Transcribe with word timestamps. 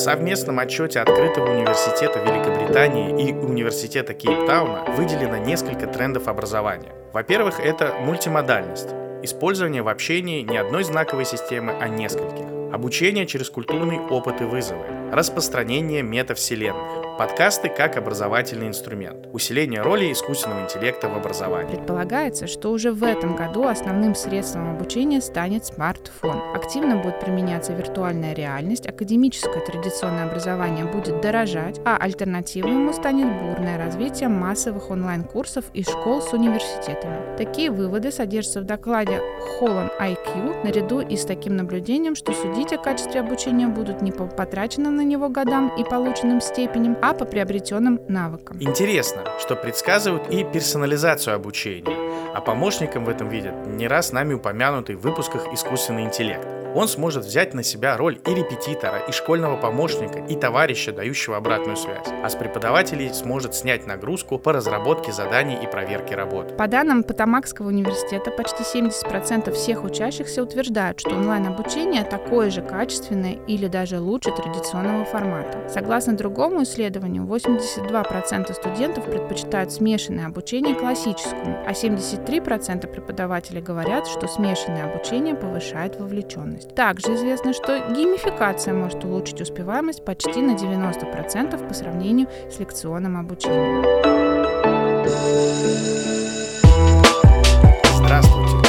совместном 0.00 0.58
отчете 0.58 1.00
Открытого 1.00 1.52
университета 1.52 2.20
Великобритании 2.20 3.28
и 3.28 3.32
Университета 3.34 4.14
Кейптауна 4.14 4.84
выделено 4.96 5.36
несколько 5.36 5.86
трендов 5.86 6.26
образования. 6.26 6.92
Во-первых, 7.12 7.60
это 7.60 7.94
мультимодальность. 8.00 8.88
Использование 9.22 9.82
в 9.82 9.88
общении 9.88 10.40
не 10.40 10.56
одной 10.56 10.84
знаковой 10.84 11.26
системы, 11.26 11.74
а 11.78 11.88
нескольких. 11.88 12.46
Обучение 12.72 13.26
через 13.26 13.50
культурный 13.50 13.98
опыт 13.98 14.40
и 14.40 14.44
вызовы. 14.44 14.84
Распространение 15.12 16.02
метавселенных. 16.02 17.09
Подкасты 17.20 17.68
как 17.68 17.98
образовательный 17.98 18.66
инструмент. 18.66 19.28
Усиление 19.34 19.82
роли 19.82 20.10
искусственного 20.10 20.64
интеллекта 20.64 21.10
в 21.10 21.14
образовании. 21.14 21.76
Предполагается, 21.76 22.46
что 22.46 22.70
уже 22.70 22.92
в 22.92 23.04
этом 23.04 23.36
году 23.36 23.64
основным 23.64 24.14
средством 24.14 24.70
обучения 24.70 25.20
станет 25.20 25.66
смартфон. 25.66 26.40
Активно 26.54 26.96
будет 26.96 27.20
применяться 27.20 27.74
виртуальная 27.74 28.32
реальность, 28.32 28.88
академическое 28.88 29.62
традиционное 29.62 30.24
образование 30.24 30.86
будет 30.86 31.20
дорожать, 31.20 31.78
а 31.84 31.98
альтернативой 31.98 32.70
ему 32.70 32.90
станет 32.94 33.26
бурное 33.42 33.76
развитие 33.76 34.30
массовых 34.30 34.88
онлайн-курсов 34.90 35.66
и 35.74 35.82
школ 35.82 36.22
с 36.22 36.32
университетами. 36.32 37.36
Такие 37.36 37.70
выводы 37.70 38.12
содержатся 38.12 38.62
в 38.62 38.64
докладе 38.64 39.20
Holland 39.60 39.90
IQ, 40.00 40.64
наряду 40.64 41.00
и 41.00 41.18
с 41.18 41.26
таким 41.26 41.54
наблюдением, 41.56 42.14
что 42.14 42.32
судить 42.32 42.72
о 42.72 42.78
качестве 42.78 43.20
обучения 43.20 43.66
будут 43.66 44.00
не 44.00 44.10
по 44.10 44.24
потраченным 44.24 44.96
на 44.96 45.02
него 45.02 45.28
годам 45.28 45.70
и 45.76 45.84
полученным 45.84 46.40
степеням, 46.40 46.96
а 47.02 47.09
по 47.12 47.24
приобретенным 47.24 48.00
навыкам. 48.08 48.56
Интересно, 48.60 49.24
что 49.38 49.56
предсказывают 49.56 50.28
и 50.30 50.44
персонализацию 50.44 51.34
обучения, 51.34 51.96
а 52.34 52.40
помощником 52.40 53.04
в 53.04 53.08
этом 53.08 53.28
видят 53.28 53.66
не 53.66 53.88
раз 53.88 54.12
нами 54.12 54.34
упомянутый 54.34 54.96
в 54.96 55.00
выпусках 55.00 55.52
искусственный 55.52 56.04
интеллект. 56.04 56.46
Он 56.72 56.86
сможет 56.86 57.24
взять 57.24 57.52
на 57.52 57.64
себя 57.64 57.96
роль 57.96 58.20
и 58.24 58.32
репетитора, 58.32 59.00
и 59.00 59.10
школьного 59.10 59.56
помощника, 59.56 60.20
и 60.20 60.36
товарища, 60.36 60.92
дающего 60.92 61.36
обратную 61.36 61.76
связь. 61.76 62.06
А 62.22 62.28
с 62.28 62.36
преподавателей 62.36 63.12
сможет 63.12 63.56
снять 63.56 63.88
нагрузку 63.88 64.38
по 64.38 64.52
разработке 64.52 65.10
заданий 65.10 65.58
и 65.60 65.66
проверке 65.66 66.14
работы. 66.14 66.54
По 66.54 66.68
данным 66.68 67.02
Потамакского 67.02 67.68
университета, 67.68 68.30
почти 68.30 68.62
70% 68.62 69.52
всех 69.52 69.82
учащихся 69.82 70.42
утверждают, 70.44 71.00
что 71.00 71.10
онлайн-обучение 71.10 72.04
такое 72.04 72.50
же 72.50 72.62
качественное 72.62 73.36
или 73.48 73.66
даже 73.66 73.98
лучше 73.98 74.30
традиционного 74.30 75.04
формата. 75.04 75.68
Согласно 75.68 76.16
другому 76.16 76.62
исследованию, 76.62 76.99
82% 77.08 78.52
студентов 78.52 79.04
предпочитают 79.04 79.72
смешанное 79.72 80.26
обучение 80.26 80.74
классическому, 80.74 81.58
а 81.66 81.72
73% 81.72 82.86
преподавателей 82.86 83.62
говорят, 83.62 84.06
что 84.06 84.26
смешанное 84.28 84.84
обучение 84.90 85.34
повышает 85.34 85.98
вовлеченность. 85.98 86.74
Также 86.74 87.14
известно, 87.14 87.52
что 87.52 87.78
геймификация 87.90 88.74
может 88.74 89.04
улучшить 89.04 89.40
успеваемость 89.40 90.04
почти 90.04 90.42
на 90.42 90.52
90% 90.52 91.68
по 91.68 91.74
сравнению 91.74 92.28
с 92.50 92.58
лекционным 92.58 93.16
обучением. 93.16 93.84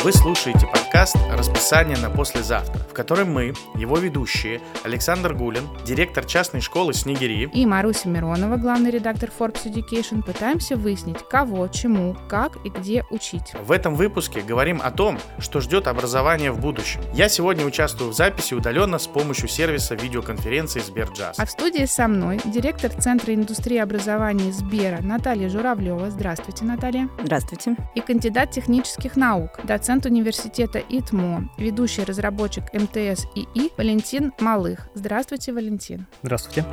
Вы 0.03 0.11
слушаете 0.13 0.65
подкаст 0.65 1.15
«Расписание 1.29 1.95
на 1.95 2.09
послезавтра», 2.09 2.79
в 2.89 2.93
котором 2.93 3.31
мы, 3.31 3.53
его 3.75 3.99
ведущие, 3.99 4.59
Александр 4.83 5.35
Гулин, 5.35 5.69
директор 5.85 6.25
частной 6.25 6.59
школы 6.59 6.95
Снегири 6.95 7.47
и 7.53 7.65
Маруся 7.67 8.09
Миронова, 8.09 8.57
главный 8.57 8.89
редактор 8.89 9.29
Forbes 9.29 9.63
Education, 9.65 10.23
пытаемся 10.23 10.75
выяснить, 10.75 11.19
кого, 11.29 11.67
чему, 11.67 12.17
как 12.27 12.57
и 12.65 12.69
где 12.69 13.05
учить. 13.11 13.53
В 13.63 13.71
этом 13.71 13.93
выпуске 13.93 14.41
говорим 14.41 14.81
о 14.83 14.89
том, 14.89 15.19
что 15.37 15.61
ждет 15.61 15.85
образование 15.87 16.51
в 16.51 16.59
будущем. 16.59 17.01
Я 17.13 17.29
сегодня 17.29 17.63
участвую 17.63 18.09
в 18.09 18.15
записи 18.15 18.55
удаленно 18.55 18.97
с 18.97 19.05
помощью 19.05 19.49
сервиса 19.49 19.93
видеоконференции 19.93 20.79
Сберджаз. 20.79 21.37
А 21.37 21.45
в 21.45 21.51
студии 21.51 21.85
со 21.85 22.07
мной 22.07 22.39
директор 22.43 22.89
Центра 22.91 23.35
индустрии 23.35 23.77
образования 23.77 24.51
Сбера 24.51 24.99
Наталья 25.03 25.47
Журавлева. 25.47 26.09
Здравствуйте, 26.09 26.65
Наталья. 26.65 27.07
Здравствуйте. 27.23 27.75
И 27.93 28.01
кандидат 28.01 28.49
технических 28.49 29.15
наук, 29.15 29.59
доцент 29.63 29.90
университета 29.99 30.79
ИТМО, 30.79 31.51
ведущий 31.57 32.05
разработчик 32.05 32.63
МТС 32.73 33.25
ИИ 33.35 33.71
Валентин 33.77 34.31
Малых. 34.39 34.87
Здравствуйте, 34.93 35.51
Валентин. 35.51 36.07
Здравствуйте. 36.23 36.65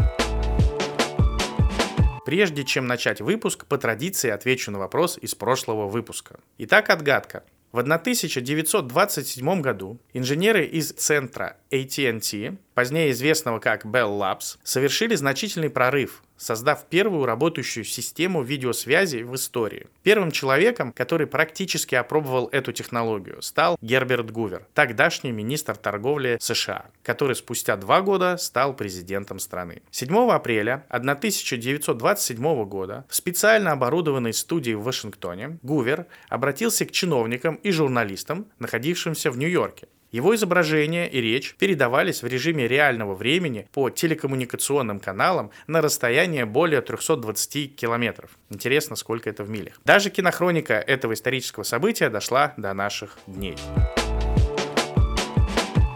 Прежде 2.24 2.62
чем 2.62 2.86
начать 2.86 3.20
выпуск, 3.20 3.66
по 3.66 3.76
традиции 3.76 4.30
отвечу 4.30 4.70
на 4.70 4.78
вопрос 4.78 5.18
из 5.20 5.34
прошлого 5.34 5.88
выпуска. 5.88 6.38
Итак, 6.58 6.90
отгадка. 6.90 7.42
В 7.72 7.80
1927 7.80 9.60
году 9.60 9.98
инженеры 10.12 10.64
из 10.64 10.92
центра 10.92 11.56
AT&T, 11.70 12.56
позднее 12.74 13.10
известного 13.10 13.58
как 13.58 13.84
Bell 13.84 14.18
Labs, 14.18 14.58
совершили 14.62 15.16
значительный 15.16 15.70
прорыв 15.70 16.22
создав 16.38 16.86
первую 16.86 17.26
работающую 17.26 17.84
систему 17.84 18.42
видеосвязи 18.42 19.18
в 19.18 19.34
истории. 19.34 19.88
Первым 20.02 20.30
человеком, 20.30 20.92
который 20.92 21.26
практически 21.26 21.94
опробовал 21.94 22.48
эту 22.52 22.72
технологию, 22.72 23.42
стал 23.42 23.76
Герберт 23.82 24.30
Гувер, 24.30 24.66
тогдашний 24.72 25.32
министр 25.32 25.76
торговли 25.76 26.38
США, 26.40 26.86
который 27.02 27.36
спустя 27.36 27.76
два 27.76 28.00
года 28.00 28.36
стал 28.38 28.74
президентом 28.74 29.38
страны. 29.38 29.82
7 29.90 30.30
апреля 30.30 30.84
1927 30.88 32.64
года 32.64 33.04
в 33.08 33.14
специально 33.14 33.72
оборудованной 33.72 34.32
студии 34.32 34.72
в 34.72 34.82
Вашингтоне 34.82 35.58
Гувер 35.62 36.06
обратился 36.28 36.86
к 36.86 36.92
чиновникам 36.92 37.56
и 37.56 37.70
журналистам, 37.70 38.46
находившимся 38.58 39.30
в 39.30 39.38
Нью-Йорке, 39.38 39.88
его 40.10 40.34
изображение 40.34 41.10
и 41.10 41.20
речь 41.20 41.54
передавались 41.56 42.22
в 42.22 42.26
режиме 42.26 42.66
реального 42.66 43.14
времени 43.14 43.68
по 43.72 43.90
телекоммуникационным 43.90 45.00
каналам 45.00 45.50
на 45.66 45.80
расстояние 45.80 46.46
более 46.46 46.80
320 46.80 47.76
километров. 47.76 48.30
Интересно, 48.50 48.96
сколько 48.96 49.28
это 49.28 49.44
в 49.44 49.50
милях. 49.50 49.80
Даже 49.84 50.10
кинохроника 50.10 50.74
этого 50.74 51.12
исторического 51.12 51.64
события 51.64 52.08
дошла 52.10 52.54
до 52.56 52.72
наших 52.72 53.18
дней. 53.26 53.56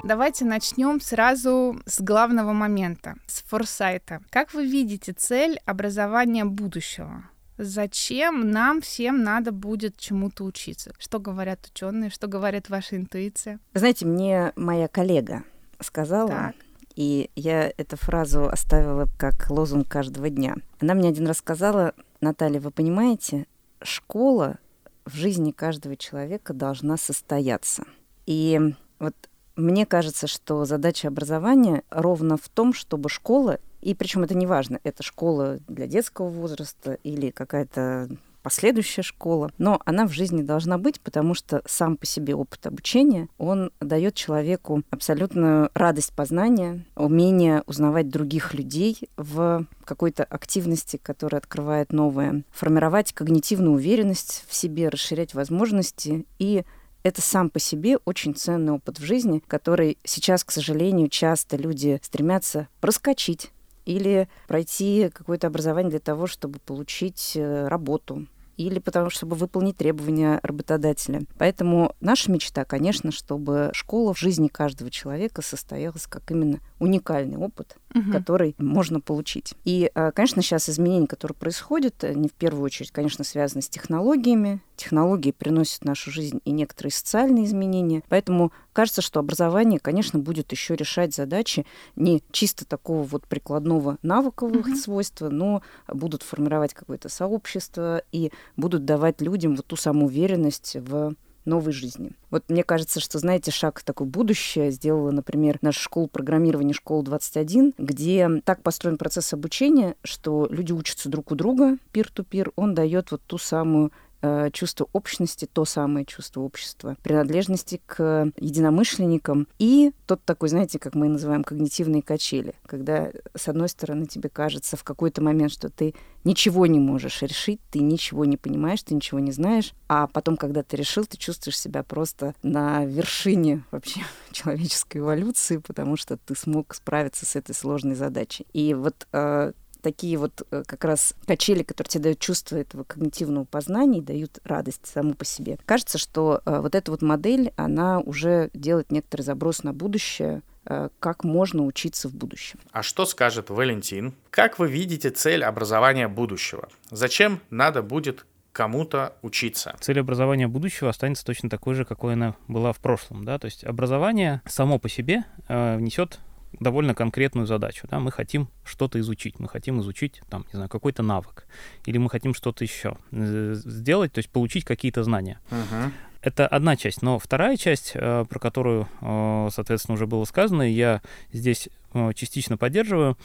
Давайте 0.04 0.44
начнем 0.44 1.00
сразу 1.00 1.80
с 1.86 2.00
главного 2.00 2.52
момента, 2.52 3.14
с 3.26 3.40
форсайта. 3.42 4.20
Как 4.30 4.52
вы 4.52 4.66
видите 4.66 5.12
цель 5.12 5.60
образования 5.64 6.44
будущего? 6.44 7.24
Зачем 7.64 8.50
нам 8.50 8.80
всем 8.80 9.22
надо 9.22 9.52
будет 9.52 9.96
чему-то 9.96 10.44
учиться? 10.44 10.92
Что 10.98 11.18
говорят 11.18 11.66
ученые, 11.72 12.10
что 12.10 12.26
говорит 12.26 12.68
ваша 12.68 12.96
интуиция? 12.96 13.60
знаете, 13.74 14.06
мне 14.06 14.52
моя 14.56 14.88
коллега 14.88 15.44
сказала, 15.80 16.28
так. 16.28 16.54
и 16.94 17.30
я 17.34 17.72
эту 17.76 17.96
фразу 17.96 18.48
оставила 18.48 19.06
как 19.18 19.50
лозунг 19.50 19.88
каждого 19.88 20.30
дня. 20.30 20.56
Она 20.80 20.94
мне 20.94 21.08
один 21.08 21.26
раз 21.26 21.38
сказала, 21.38 21.94
Наталья, 22.20 22.60
вы 22.60 22.70
понимаете, 22.70 23.46
школа 23.82 24.58
в 25.04 25.14
жизни 25.14 25.50
каждого 25.50 25.96
человека 25.96 26.54
должна 26.54 26.96
состояться. 26.96 27.84
И 28.26 28.60
вот 28.98 29.14
мне 29.56 29.84
кажется, 29.84 30.26
что 30.26 30.64
задача 30.64 31.08
образования 31.08 31.82
ровно 31.90 32.36
в 32.36 32.48
том, 32.48 32.72
чтобы 32.72 33.08
школа 33.08 33.58
и 33.82 33.94
причем 33.94 34.22
это 34.22 34.34
не 34.34 34.46
важно, 34.46 34.80
это 34.84 35.02
школа 35.02 35.58
для 35.68 35.86
детского 35.86 36.28
возраста 36.28 36.98
или 37.02 37.30
какая-то 37.30 38.08
последующая 38.42 39.02
школа, 39.02 39.50
но 39.58 39.80
она 39.84 40.06
в 40.06 40.12
жизни 40.12 40.42
должна 40.42 40.76
быть, 40.76 41.00
потому 41.00 41.34
что 41.34 41.62
сам 41.66 41.96
по 41.96 42.06
себе 42.06 42.34
опыт 42.34 42.66
обучения, 42.66 43.28
он 43.38 43.70
дает 43.80 44.14
человеку 44.14 44.82
абсолютную 44.90 45.70
радость 45.74 46.12
познания, 46.12 46.84
умение 46.96 47.62
узнавать 47.66 48.08
других 48.08 48.52
людей 48.54 49.08
в 49.16 49.66
какой-то 49.84 50.24
активности, 50.24 50.98
которая 51.00 51.40
открывает 51.40 51.92
новое, 51.92 52.42
формировать 52.50 53.12
когнитивную 53.12 53.74
уверенность 53.74 54.44
в 54.48 54.54
себе, 54.54 54.88
расширять 54.88 55.34
возможности. 55.34 56.26
И 56.38 56.64
это 57.04 57.20
сам 57.20 57.50
по 57.50 57.58
себе 57.58 57.98
очень 58.04 58.34
ценный 58.34 58.72
опыт 58.72 58.98
в 58.98 59.04
жизни, 59.04 59.42
который 59.46 59.98
сейчас, 60.04 60.44
к 60.44 60.50
сожалению, 60.50 61.08
часто 61.08 61.56
люди 61.56 62.00
стремятся 62.02 62.68
проскочить 62.80 63.51
или 63.84 64.28
пройти 64.46 65.10
какое-то 65.12 65.46
образование 65.46 65.90
для 65.90 66.00
того, 66.00 66.26
чтобы 66.26 66.58
получить 66.58 67.32
э, 67.34 67.68
работу 67.68 68.26
или 68.56 68.78
потому, 68.78 69.10
чтобы 69.10 69.36
выполнить 69.36 69.76
требования 69.76 70.38
работодателя. 70.42 71.22
Поэтому 71.38 71.94
наша 72.00 72.30
мечта, 72.30 72.64
конечно, 72.64 73.10
чтобы 73.10 73.70
школа 73.72 74.14
в 74.14 74.18
жизни 74.18 74.48
каждого 74.48 74.90
человека 74.90 75.42
состоялась 75.42 76.06
как 76.06 76.30
именно 76.30 76.60
уникальный 76.82 77.36
опыт, 77.36 77.76
угу. 77.94 78.10
который 78.10 78.56
можно 78.58 79.00
получить. 79.00 79.54
И, 79.64 79.90
э, 79.94 80.10
конечно, 80.10 80.42
сейчас 80.42 80.68
изменения, 80.68 81.06
которые 81.06 81.36
происходят, 81.36 82.02
не 82.02 82.28
в 82.28 82.32
первую 82.32 82.64
очередь, 82.64 82.90
конечно, 82.90 83.22
связаны 83.22 83.62
с 83.62 83.68
технологиями, 83.68 84.60
технологии 84.74 85.30
приносят 85.30 85.82
в 85.82 85.84
нашу 85.84 86.10
жизнь 86.10 86.40
и 86.44 86.50
некоторые 86.50 86.90
социальные 86.90 87.44
изменения. 87.44 88.02
Поэтому 88.08 88.52
кажется, 88.72 89.00
что 89.00 89.20
образование, 89.20 89.78
конечно, 89.78 90.18
будет 90.18 90.50
еще 90.50 90.74
решать 90.74 91.14
задачи 91.14 91.64
не 91.94 92.20
чисто 92.32 92.66
такого 92.66 93.04
вот 93.04 93.28
прикладного 93.28 93.98
навыкового 94.02 94.56
mm-hmm. 94.56 94.74
свойства, 94.74 95.28
но 95.28 95.62
будут 95.86 96.24
формировать 96.24 96.74
какое-то 96.74 97.08
сообщество 97.08 98.02
и 98.10 98.32
будут 98.56 98.84
давать 98.84 99.20
людям 99.20 99.54
вот 99.54 99.66
ту 99.66 99.76
самую 99.76 100.06
уверенность 100.06 100.76
в 100.80 101.14
новой 101.44 101.72
жизни. 101.72 102.12
Вот 102.30 102.44
мне 102.48 102.62
кажется, 102.64 103.00
что, 103.00 103.18
знаете, 103.18 103.50
шаг 103.50 103.80
в 103.80 103.84
такое 103.84 104.06
будущее 104.06 104.70
сделала, 104.70 105.10
например, 105.10 105.58
наша 105.60 105.80
школа 105.80 106.06
программирования 106.06 106.72
«Школа 106.72 107.02
21», 107.02 107.74
где 107.78 108.28
так 108.44 108.62
построен 108.62 108.96
процесс 108.96 109.32
обучения, 109.32 109.96
что 110.04 110.46
люди 110.50 110.72
учатся 110.72 111.08
друг 111.08 111.32
у 111.32 111.34
друга, 111.34 111.76
пир-ту-пир, 111.92 112.52
он 112.56 112.74
дает 112.74 113.10
вот 113.10 113.22
ту 113.26 113.38
самую 113.38 113.92
Э, 114.24 114.50
чувство 114.52 114.88
общности, 114.92 115.48
то 115.52 115.64
самое 115.64 116.06
чувство 116.06 116.42
общества, 116.42 116.96
принадлежности 117.02 117.80
к 117.86 118.30
единомышленникам 118.36 119.48
и 119.58 119.92
тот 120.06 120.22
такой, 120.24 120.48
знаете, 120.48 120.78
как 120.78 120.94
мы 120.94 121.08
называем 121.08 121.42
когнитивные 121.42 122.02
качели, 122.02 122.54
когда, 122.66 123.10
с 123.34 123.48
одной 123.48 123.68
стороны, 123.68 124.06
тебе 124.06 124.28
кажется 124.28 124.76
в 124.76 124.84
какой-то 124.84 125.22
момент, 125.22 125.50
что 125.50 125.70
ты 125.70 125.96
ничего 126.22 126.66
не 126.66 126.78
можешь 126.78 127.20
решить, 127.22 127.58
ты 127.72 127.80
ничего 127.80 128.24
не 128.24 128.36
понимаешь, 128.36 128.84
ты 128.84 128.94
ничего 128.94 129.18
не 129.18 129.32
знаешь, 129.32 129.74
а 129.88 130.06
потом, 130.06 130.36
когда 130.36 130.62
ты 130.62 130.76
решил, 130.76 131.04
ты 131.04 131.16
чувствуешь 131.16 131.58
себя 131.58 131.82
просто 131.82 132.36
на 132.44 132.84
вершине 132.84 133.64
вообще 133.72 134.02
человеческой 134.30 134.98
эволюции, 134.98 135.56
потому 135.56 135.96
что 135.96 136.16
ты 136.16 136.36
смог 136.36 136.74
справиться 136.74 137.26
с 137.26 137.34
этой 137.34 137.56
сложной 137.56 137.96
задачей. 137.96 138.46
И 138.52 138.72
вот 138.74 139.08
э, 139.12 139.52
такие 139.82 140.16
вот 140.16 140.46
э, 140.50 140.62
как 140.66 140.84
раз 140.84 141.14
качели, 141.26 141.62
которые 141.62 141.90
тебе 141.90 142.04
дают 142.04 142.18
чувство 142.18 142.56
этого 142.56 142.84
когнитивного 142.84 143.44
познания 143.44 143.98
и 143.98 144.02
дают 144.02 144.38
радость 144.44 144.86
саму 144.86 145.14
по 145.14 145.24
себе. 145.24 145.58
Кажется, 145.66 145.98
что 145.98 146.40
э, 146.44 146.60
вот 146.60 146.74
эта 146.74 146.90
вот 146.90 147.02
модель, 147.02 147.52
она 147.56 148.00
уже 148.00 148.50
делает 148.54 148.90
некоторый 148.90 149.22
заброс 149.22 149.62
на 149.62 149.72
будущее, 149.72 150.42
э, 150.64 150.88
как 151.00 151.24
можно 151.24 151.64
учиться 151.64 152.08
в 152.08 152.14
будущем. 152.14 152.58
А 152.70 152.82
что 152.82 153.04
скажет 153.04 153.50
Валентин? 153.50 154.14
Как 154.30 154.58
вы 154.58 154.70
видите 154.70 155.10
цель 155.10 155.44
образования 155.44 156.08
будущего? 156.08 156.68
Зачем 156.90 157.40
надо 157.50 157.82
будет 157.82 158.24
кому-то 158.52 159.16
учиться. 159.22 159.74
Цель 159.80 160.00
образования 160.00 160.46
будущего 160.46 160.90
останется 160.90 161.24
точно 161.24 161.48
такой 161.48 161.74
же, 161.74 161.84
какой 161.84 162.12
она 162.12 162.34
была 162.48 162.72
в 162.72 162.78
прошлом. 162.78 163.24
Да? 163.24 163.38
То 163.38 163.46
есть 163.46 163.64
образование 163.64 164.42
само 164.46 164.78
по 164.78 164.88
себе 164.88 165.24
э, 165.48 165.80
несет 165.80 166.20
довольно 166.60 166.94
конкретную 166.94 167.46
задачу. 167.46 167.86
Да? 167.90 167.98
Мы 168.00 168.10
хотим 168.10 168.48
что-то 168.64 168.98
изучить, 169.00 169.38
мы 169.38 169.48
хотим 169.48 169.80
изучить 169.80 170.22
там, 170.28 170.44
не 170.52 170.56
знаю, 170.56 170.68
какой-то 170.68 171.02
навык, 171.02 171.46
или 171.86 171.98
мы 171.98 172.10
хотим 172.10 172.34
что-то 172.34 172.64
еще 172.64 172.96
э, 173.10 173.54
сделать, 173.56 174.12
то 174.12 174.18
есть 174.18 174.30
получить 174.30 174.64
какие-то 174.64 175.02
знания. 175.04 175.40
Uh-huh. 175.50 175.90
Это 176.20 176.46
одна 176.46 176.76
часть. 176.76 177.02
Но 177.02 177.18
вторая 177.18 177.56
часть, 177.56 177.92
э, 177.94 178.24
про 178.28 178.38
которую, 178.38 178.88
э, 179.00 179.48
соответственно, 179.52 179.94
уже 179.94 180.06
было 180.06 180.24
сказано, 180.24 180.68
и 180.68 180.72
я 180.72 181.02
здесь 181.32 181.68
частично 182.14 182.56
поддерживаю, 182.56 183.18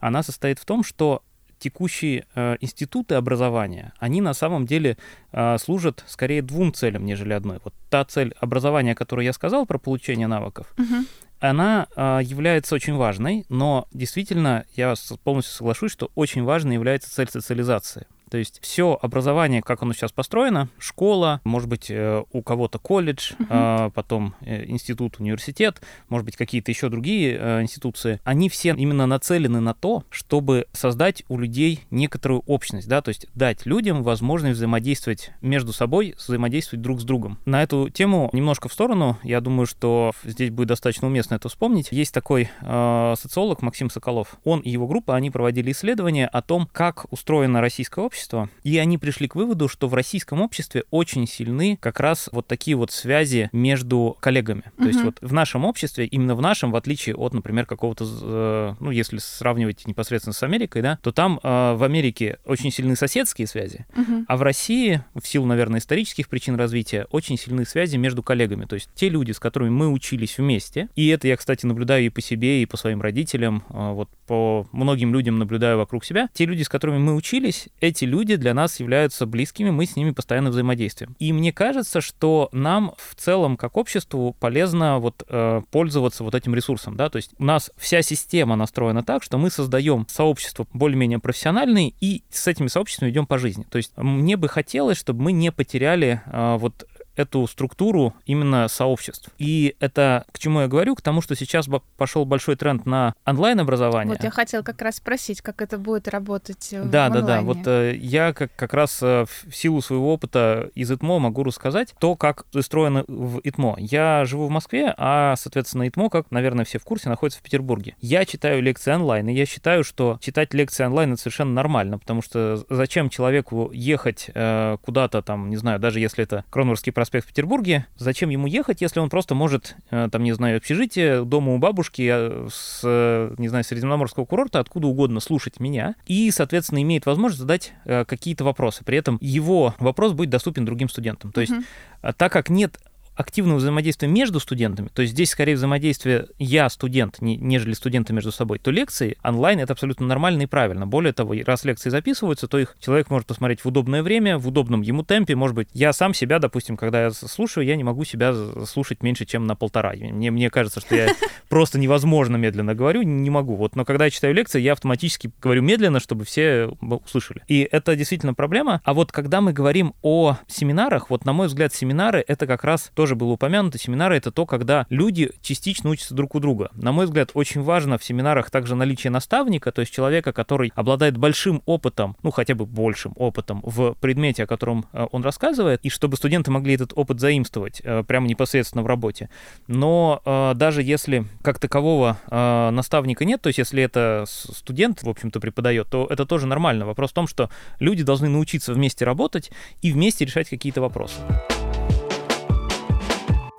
она 0.00 0.24
состоит 0.24 0.58
в 0.58 0.64
том, 0.64 0.82
что 0.82 1.22
текущие 1.58 2.24
э, 2.34 2.56
институты 2.60 3.16
образования, 3.16 3.92
они 3.98 4.20
на 4.20 4.32
самом 4.32 4.66
деле 4.66 4.96
э, 5.32 5.58
служат 5.58 6.04
скорее 6.06 6.42
двум 6.42 6.72
целям, 6.72 7.04
нежели 7.04 7.32
одной. 7.32 7.60
Вот 7.64 7.74
та 7.90 8.04
цель 8.04 8.34
образования, 8.40 8.94
которую 8.94 9.24
я 9.24 9.32
сказал 9.32 9.66
про 9.66 9.78
получение 9.78 10.26
навыков, 10.26 10.72
угу 10.78 11.04
она 11.40 11.86
э, 11.94 12.20
является 12.22 12.74
очень 12.74 12.94
важной, 12.94 13.44
но 13.48 13.86
действительно 13.92 14.64
я 14.74 14.94
полностью 15.22 15.54
соглашусь, 15.54 15.92
что 15.92 16.10
очень 16.14 16.42
важной 16.42 16.74
является 16.74 17.12
цель 17.12 17.28
социализации. 17.28 18.06
То 18.30 18.38
есть 18.38 18.60
все 18.62 18.98
образование, 19.00 19.62
как 19.62 19.82
оно 19.82 19.92
сейчас 19.92 20.12
построено, 20.12 20.68
школа, 20.78 21.40
может 21.44 21.68
быть, 21.68 21.90
э, 21.90 22.22
у 22.32 22.42
кого-то 22.42 22.78
колледж, 22.78 23.32
uh-huh. 23.38 23.90
потом 23.92 24.34
э, 24.40 24.66
институт, 24.66 25.18
университет, 25.18 25.80
может 26.08 26.24
быть, 26.24 26.36
какие-то 26.36 26.70
еще 26.70 26.88
другие 26.88 27.36
э, 27.38 27.62
институции, 27.62 28.20
они 28.24 28.48
все 28.48 28.74
именно 28.74 29.06
нацелены 29.06 29.60
на 29.60 29.74
то, 29.74 30.04
чтобы 30.10 30.66
создать 30.72 31.24
у 31.28 31.38
людей 31.38 31.84
некоторую 31.90 32.42
общность, 32.46 32.88
да, 32.88 33.00
то 33.02 33.08
есть 33.08 33.26
дать 33.34 33.66
людям 33.66 34.02
возможность 34.02 34.56
взаимодействовать 34.56 35.32
между 35.40 35.72
собой, 35.72 36.14
взаимодействовать 36.16 36.82
друг 36.82 37.00
с 37.00 37.04
другом. 37.04 37.38
На 37.44 37.62
эту 37.62 37.88
тему 37.90 38.30
немножко 38.32 38.68
в 38.68 38.72
сторону, 38.72 39.18
я 39.22 39.40
думаю, 39.40 39.66
что 39.66 40.12
здесь 40.24 40.50
будет 40.50 40.68
достаточно 40.68 41.06
уместно 41.06 41.34
это 41.34 41.48
вспомнить. 41.48 41.88
Есть 41.90 42.14
такой 42.14 42.50
э, 42.60 43.14
социолог 43.18 43.62
Максим 43.62 43.90
Соколов. 43.90 44.36
Он 44.44 44.60
и 44.60 44.70
его 44.70 44.86
группа, 44.86 45.16
они 45.16 45.30
проводили 45.30 45.72
исследования 45.72 46.26
о 46.26 46.42
том, 46.42 46.68
как 46.72 47.10
устроено 47.12 47.60
российское 47.60 48.04
общество, 48.04 48.17
общества, 48.18 48.48
и 48.64 48.78
они 48.78 48.98
пришли 48.98 49.28
к 49.28 49.36
выводу, 49.36 49.68
что 49.68 49.86
в 49.86 49.94
российском 49.94 50.40
обществе 50.40 50.84
очень 50.90 51.26
сильны 51.26 51.78
как 51.80 52.00
раз 52.00 52.28
вот 52.32 52.46
такие 52.46 52.76
вот 52.76 52.90
связи 52.90 53.48
между 53.52 54.16
коллегами. 54.20 54.64
То 54.76 54.86
есть 54.86 55.02
вот 55.02 55.18
в 55.20 55.32
нашем 55.32 55.64
обществе, 55.64 56.06
именно 56.06 56.34
в 56.34 56.40
нашем, 56.40 56.72
в 56.72 56.76
отличие 56.76 57.14
от, 57.14 57.32
например, 57.32 57.66
какого-то, 57.66 58.04
э, 58.04 58.74
ну, 58.80 58.90
если 58.90 59.18
сравнивать 59.18 59.86
непосредственно 59.86 60.34
с 60.34 60.42
Америкой, 60.42 60.82
да, 60.82 60.98
то 61.02 61.12
там 61.12 61.38
э, 61.42 61.74
в 61.74 61.84
Америке 61.84 62.38
очень 62.44 62.72
сильны 62.72 62.96
соседские 62.96 63.46
связи, 63.46 63.86
а 64.26 64.36
в 64.36 64.42
России, 64.42 65.02
в 65.14 65.26
силу, 65.26 65.46
наверное, 65.46 65.78
исторических 65.78 66.28
причин 66.28 66.56
развития, 66.56 67.06
очень 67.10 67.38
сильны 67.38 67.64
связи 67.64 67.96
между 67.96 68.22
коллегами. 68.22 68.64
То 68.64 68.74
есть 68.74 68.90
те 68.94 69.08
люди, 69.08 69.32
с 69.32 69.38
которыми 69.38 69.70
мы 69.70 69.88
учились 69.88 70.38
вместе, 70.38 70.88
и 70.96 71.06
это 71.08 71.28
я, 71.28 71.36
кстати, 71.36 71.66
наблюдаю 71.66 72.06
и 72.06 72.08
по 72.08 72.20
себе, 72.20 72.62
и 72.62 72.66
по 72.66 72.76
своим 72.76 73.00
родителям, 73.00 73.62
э, 73.70 73.92
вот 73.92 74.08
по 74.26 74.66
многим 74.72 75.12
людям 75.12 75.38
наблюдаю 75.38 75.78
вокруг 75.78 76.04
себя, 76.04 76.28
те 76.34 76.44
люди, 76.44 76.62
с 76.62 76.68
которыми 76.68 76.98
мы 76.98 77.14
учились, 77.14 77.68
эти 77.80 78.04
люди 78.08 78.36
для 78.36 78.54
нас 78.54 78.80
являются 78.80 79.26
близкими, 79.26 79.70
мы 79.70 79.86
с 79.86 79.94
ними 79.94 80.10
постоянно 80.10 80.50
взаимодействуем. 80.50 81.14
И 81.18 81.32
мне 81.32 81.52
кажется, 81.52 82.00
что 82.00 82.48
нам 82.52 82.94
в 82.96 83.14
целом 83.14 83.56
как 83.56 83.76
обществу 83.76 84.34
полезно 84.40 84.98
вот 84.98 85.22
э, 85.28 85.62
пользоваться 85.70 86.24
вот 86.24 86.34
этим 86.34 86.54
ресурсом, 86.54 86.96
да, 86.96 87.08
то 87.08 87.16
есть 87.16 87.32
у 87.38 87.44
нас 87.44 87.70
вся 87.76 88.02
система 88.02 88.56
настроена 88.56 89.02
так, 89.02 89.22
что 89.22 89.38
мы 89.38 89.50
создаем 89.50 90.06
сообщество 90.08 90.66
более-менее 90.72 91.18
профессиональные 91.18 91.94
и 92.00 92.22
с 92.30 92.46
этими 92.48 92.68
сообществами 92.68 93.10
идем 93.10 93.26
по 93.26 93.38
жизни. 93.38 93.64
То 93.70 93.78
есть 93.78 93.92
мне 93.96 94.36
бы 94.36 94.48
хотелось, 94.48 94.98
чтобы 94.98 95.22
мы 95.22 95.32
не 95.32 95.52
потеряли 95.52 96.22
э, 96.26 96.56
вот 96.58 96.86
эту 97.18 97.46
структуру 97.46 98.14
именно 98.26 98.68
сообществ. 98.68 99.30
И 99.38 99.76
это 99.80 100.24
к 100.32 100.38
чему 100.38 100.60
я 100.60 100.68
говорю? 100.68 100.94
К 100.94 101.02
тому, 101.02 101.20
что 101.20 101.34
сейчас 101.34 101.68
пошел 101.96 102.24
большой 102.24 102.56
тренд 102.56 102.86
на 102.86 103.14
онлайн-образование. 103.26 104.14
Вот 104.14 104.24
я 104.24 104.30
хотел 104.30 104.62
как 104.62 104.80
раз 104.82 104.96
спросить, 104.96 105.40
как 105.40 105.62
это 105.62 105.78
будет 105.78 106.08
работать 106.08 106.68
Да, 106.72 107.08
да, 107.08 107.20
да. 107.20 107.42
Вот 107.42 107.66
э, 107.66 107.96
я 107.96 108.32
как, 108.32 108.54
как 108.56 108.74
раз 108.74 108.98
э, 109.02 109.26
в 109.46 109.54
силу 109.54 109.80
своего 109.80 110.12
опыта 110.12 110.70
из 110.74 110.90
ИТМО 110.90 111.18
могу 111.18 111.42
рассказать 111.44 111.94
то, 111.98 112.16
как 112.16 112.46
устроено 112.54 113.04
в 113.08 113.40
ИТМО. 113.42 113.76
Я 113.78 114.24
живу 114.24 114.46
в 114.46 114.50
Москве, 114.50 114.94
а, 114.96 115.34
соответственно, 115.36 115.88
ИТМО, 115.88 116.10
как, 116.10 116.30
наверное, 116.30 116.64
все 116.64 116.78
в 116.78 116.84
курсе, 116.84 117.08
находится 117.08 117.40
в 117.40 117.42
Петербурге. 117.42 117.94
Я 118.00 118.24
читаю 118.24 118.62
лекции 118.62 118.92
онлайн, 118.92 119.28
и 119.28 119.34
я 119.34 119.46
считаю, 119.46 119.84
что 119.84 120.18
читать 120.20 120.54
лекции 120.54 120.84
онлайн— 120.84 121.12
это 121.14 121.22
совершенно 121.22 121.52
нормально, 121.52 121.98
потому 121.98 122.22
что 122.22 122.64
зачем 122.68 123.10
человеку 123.10 123.70
ехать 123.72 124.30
э, 124.34 124.76
куда-то 124.82 125.22
там, 125.22 125.50
не 125.50 125.56
знаю, 125.56 125.78
даже 125.78 126.00
если 126.00 126.24
это 126.24 126.44
Кронворский 126.50 126.92
проспект, 126.92 127.07
проспект 127.08 127.24
в 127.24 127.28
Петербурге, 127.28 127.86
зачем 127.96 128.28
ему 128.28 128.46
ехать, 128.46 128.82
если 128.82 129.00
он 129.00 129.08
просто 129.08 129.34
может, 129.34 129.76
э, 129.90 130.08
там, 130.12 130.22
не 130.22 130.32
знаю, 130.32 130.58
общежитие, 130.58 131.24
дома 131.24 131.54
у 131.54 131.58
бабушки 131.58 132.06
э, 132.12 132.48
с, 132.52 132.82
э, 132.84 133.34
не 133.38 133.48
знаю, 133.48 133.64
Средиземноморского 133.64 134.26
курорта, 134.26 134.60
откуда 134.60 134.88
угодно 134.88 135.20
слушать 135.20 135.58
меня, 135.58 135.94
и, 136.06 136.30
соответственно, 136.30 136.82
имеет 136.82 137.06
возможность 137.06 137.40
задать 137.40 137.72
какие-то 137.84 138.44
вопросы. 138.44 138.84
При 138.84 138.98
этом 138.98 139.16
его 139.22 139.74
вопрос 139.78 140.12
будет 140.12 140.28
доступен 140.28 140.66
другим 140.66 140.90
студентам. 140.90 141.32
То 141.32 141.40
есть, 141.40 141.52
mm-hmm. 141.52 142.14
так 142.16 142.30
как 142.30 142.50
нет 142.50 142.78
активного 143.18 143.58
взаимодействия 143.58 144.08
между 144.08 144.38
студентами, 144.40 144.88
то 144.94 145.02
есть 145.02 145.12
здесь 145.12 145.30
скорее 145.30 145.54
взаимодействие 145.54 146.28
я 146.38 146.68
студент, 146.68 147.20
не, 147.20 147.36
нежели 147.36 147.72
студенты 147.72 148.12
между 148.12 148.30
собой, 148.30 148.58
то 148.58 148.70
лекции 148.70 149.16
онлайн 149.22 149.58
это 149.58 149.72
абсолютно 149.72 150.06
нормально 150.06 150.42
и 150.42 150.46
правильно. 150.46 150.86
Более 150.86 151.12
того, 151.12 151.34
раз 151.44 151.64
лекции 151.64 151.90
записываются, 151.90 152.46
то 152.46 152.58
их 152.58 152.76
человек 152.78 153.10
может 153.10 153.26
посмотреть 153.26 153.64
в 153.64 153.66
удобное 153.66 154.02
время, 154.02 154.38
в 154.38 154.46
удобном 154.46 154.82
ему 154.82 155.02
темпе. 155.02 155.34
Может 155.34 155.56
быть, 155.56 155.68
я 155.72 155.92
сам 155.92 156.14
себя, 156.14 156.38
допустим, 156.38 156.76
когда 156.76 157.04
я 157.04 157.10
слушаю, 157.10 157.66
я 157.66 157.74
не 157.74 157.84
могу 157.84 158.04
себя 158.04 158.34
слушать 158.66 159.02
меньше, 159.02 159.24
чем 159.24 159.46
на 159.46 159.56
полтора. 159.56 159.92
Мне, 159.94 160.30
мне 160.30 160.50
кажется, 160.50 160.80
что 160.80 160.94
я 160.94 161.08
просто 161.48 161.78
невозможно 161.78 162.36
медленно 162.36 162.74
говорю, 162.74 163.02
не 163.02 163.30
могу. 163.30 163.56
Вот, 163.56 163.74
но 163.74 163.84
когда 163.84 164.04
я 164.04 164.10
читаю 164.10 164.34
лекции, 164.34 164.60
я 164.60 164.72
автоматически 164.72 165.32
говорю 165.42 165.62
медленно, 165.62 165.98
чтобы 165.98 166.24
все 166.24 166.70
услышали. 166.80 167.42
И 167.48 167.68
это 167.70 167.96
действительно 167.96 168.34
проблема. 168.34 168.80
А 168.84 168.94
вот 168.94 169.10
когда 169.10 169.40
мы 169.40 169.52
говорим 169.52 169.94
о 170.02 170.36
семинарах, 170.46 171.10
вот 171.10 171.24
на 171.24 171.32
мой 171.32 171.48
взгляд, 171.48 171.74
семинары 171.74 172.24
это 172.26 172.46
как 172.46 172.62
раз 172.64 172.90
тоже 172.94 173.07
тоже 173.08 173.16
было 173.16 173.32
упомянуто, 173.32 173.78
семинары— 173.78 174.16
это 174.18 174.30
то, 174.30 174.44
когда 174.44 174.84
люди 174.90 175.30
частично 175.40 175.88
учатся 175.88 176.14
друг 176.14 176.34
у 176.34 176.40
друга. 176.40 176.70
На 176.74 176.92
мой 176.92 177.06
взгляд, 177.06 177.30
очень 177.32 177.62
важно 177.62 177.96
в 177.96 178.04
семинарах 178.04 178.50
также 178.50 178.74
наличие 178.74 179.10
наставника, 179.10 179.72
то 179.72 179.80
есть 179.80 179.94
человека, 179.94 180.34
который 180.34 180.72
обладает 180.74 181.16
большим 181.16 181.62
опытом, 181.64 182.18
ну, 182.22 182.30
хотя 182.30 182.54
бы 182.54 182.66
большим 182.66 183.14
опытом 183.16 183.62
в 183.64 183.94
предмете, 183.94 184.42
о 184.42 184.46
котором 184.46 184.84
э, 184.92 185.06
он 185.10 185.22
рассказывает, 185.24 185.80
и 185.84 185.88
чтобы 185.88 186.18
студенты 186.18 186.50
могли 186.50 186.74
этот 186.74 186.92
опыт 186.94 187.18
заимствовать 187.18 187.80
э, 187.82 188.02
прямо 188.02 188.28
непосредственно 188.28 188.82
в 188.82 188.86
работе. 188.86 189.30
Но 189.68 190.20
э, 190.26 190.52
даже 190.54 190.82
если 190.82 191.24
как 191.40 191.58
такового 191.58 192.18
наставника 192.28 193.24
нет, 193.24 193.40
то 193.40 193.46
есть 193.46 193.58
если 193.58 193.82
это 193.82 194.24
студент, 194.26 195.02
в 195.02 195.08
общем-то, 195.08 195.40
преподает, 195.40 195.88
то 195.88 196.06
это 196.10 196.26
тоже 196.26 196.46
нормально. 196.46 196.84
Вопрос 196.84 197.12
в 197.12 197.14
том, 197.14 197.26
что 197.26 197.48
люди 197.80 198.02
должны 198.02 198.28
научиться 198.28 198.74
вместе 198.74 199.06
работать 199.06 199.50
и 199.80 199.92
вместе 199.92 200.26
решать 200.26 200.50
какие-то 200.50 200.82
вопросы. 200.82 201.20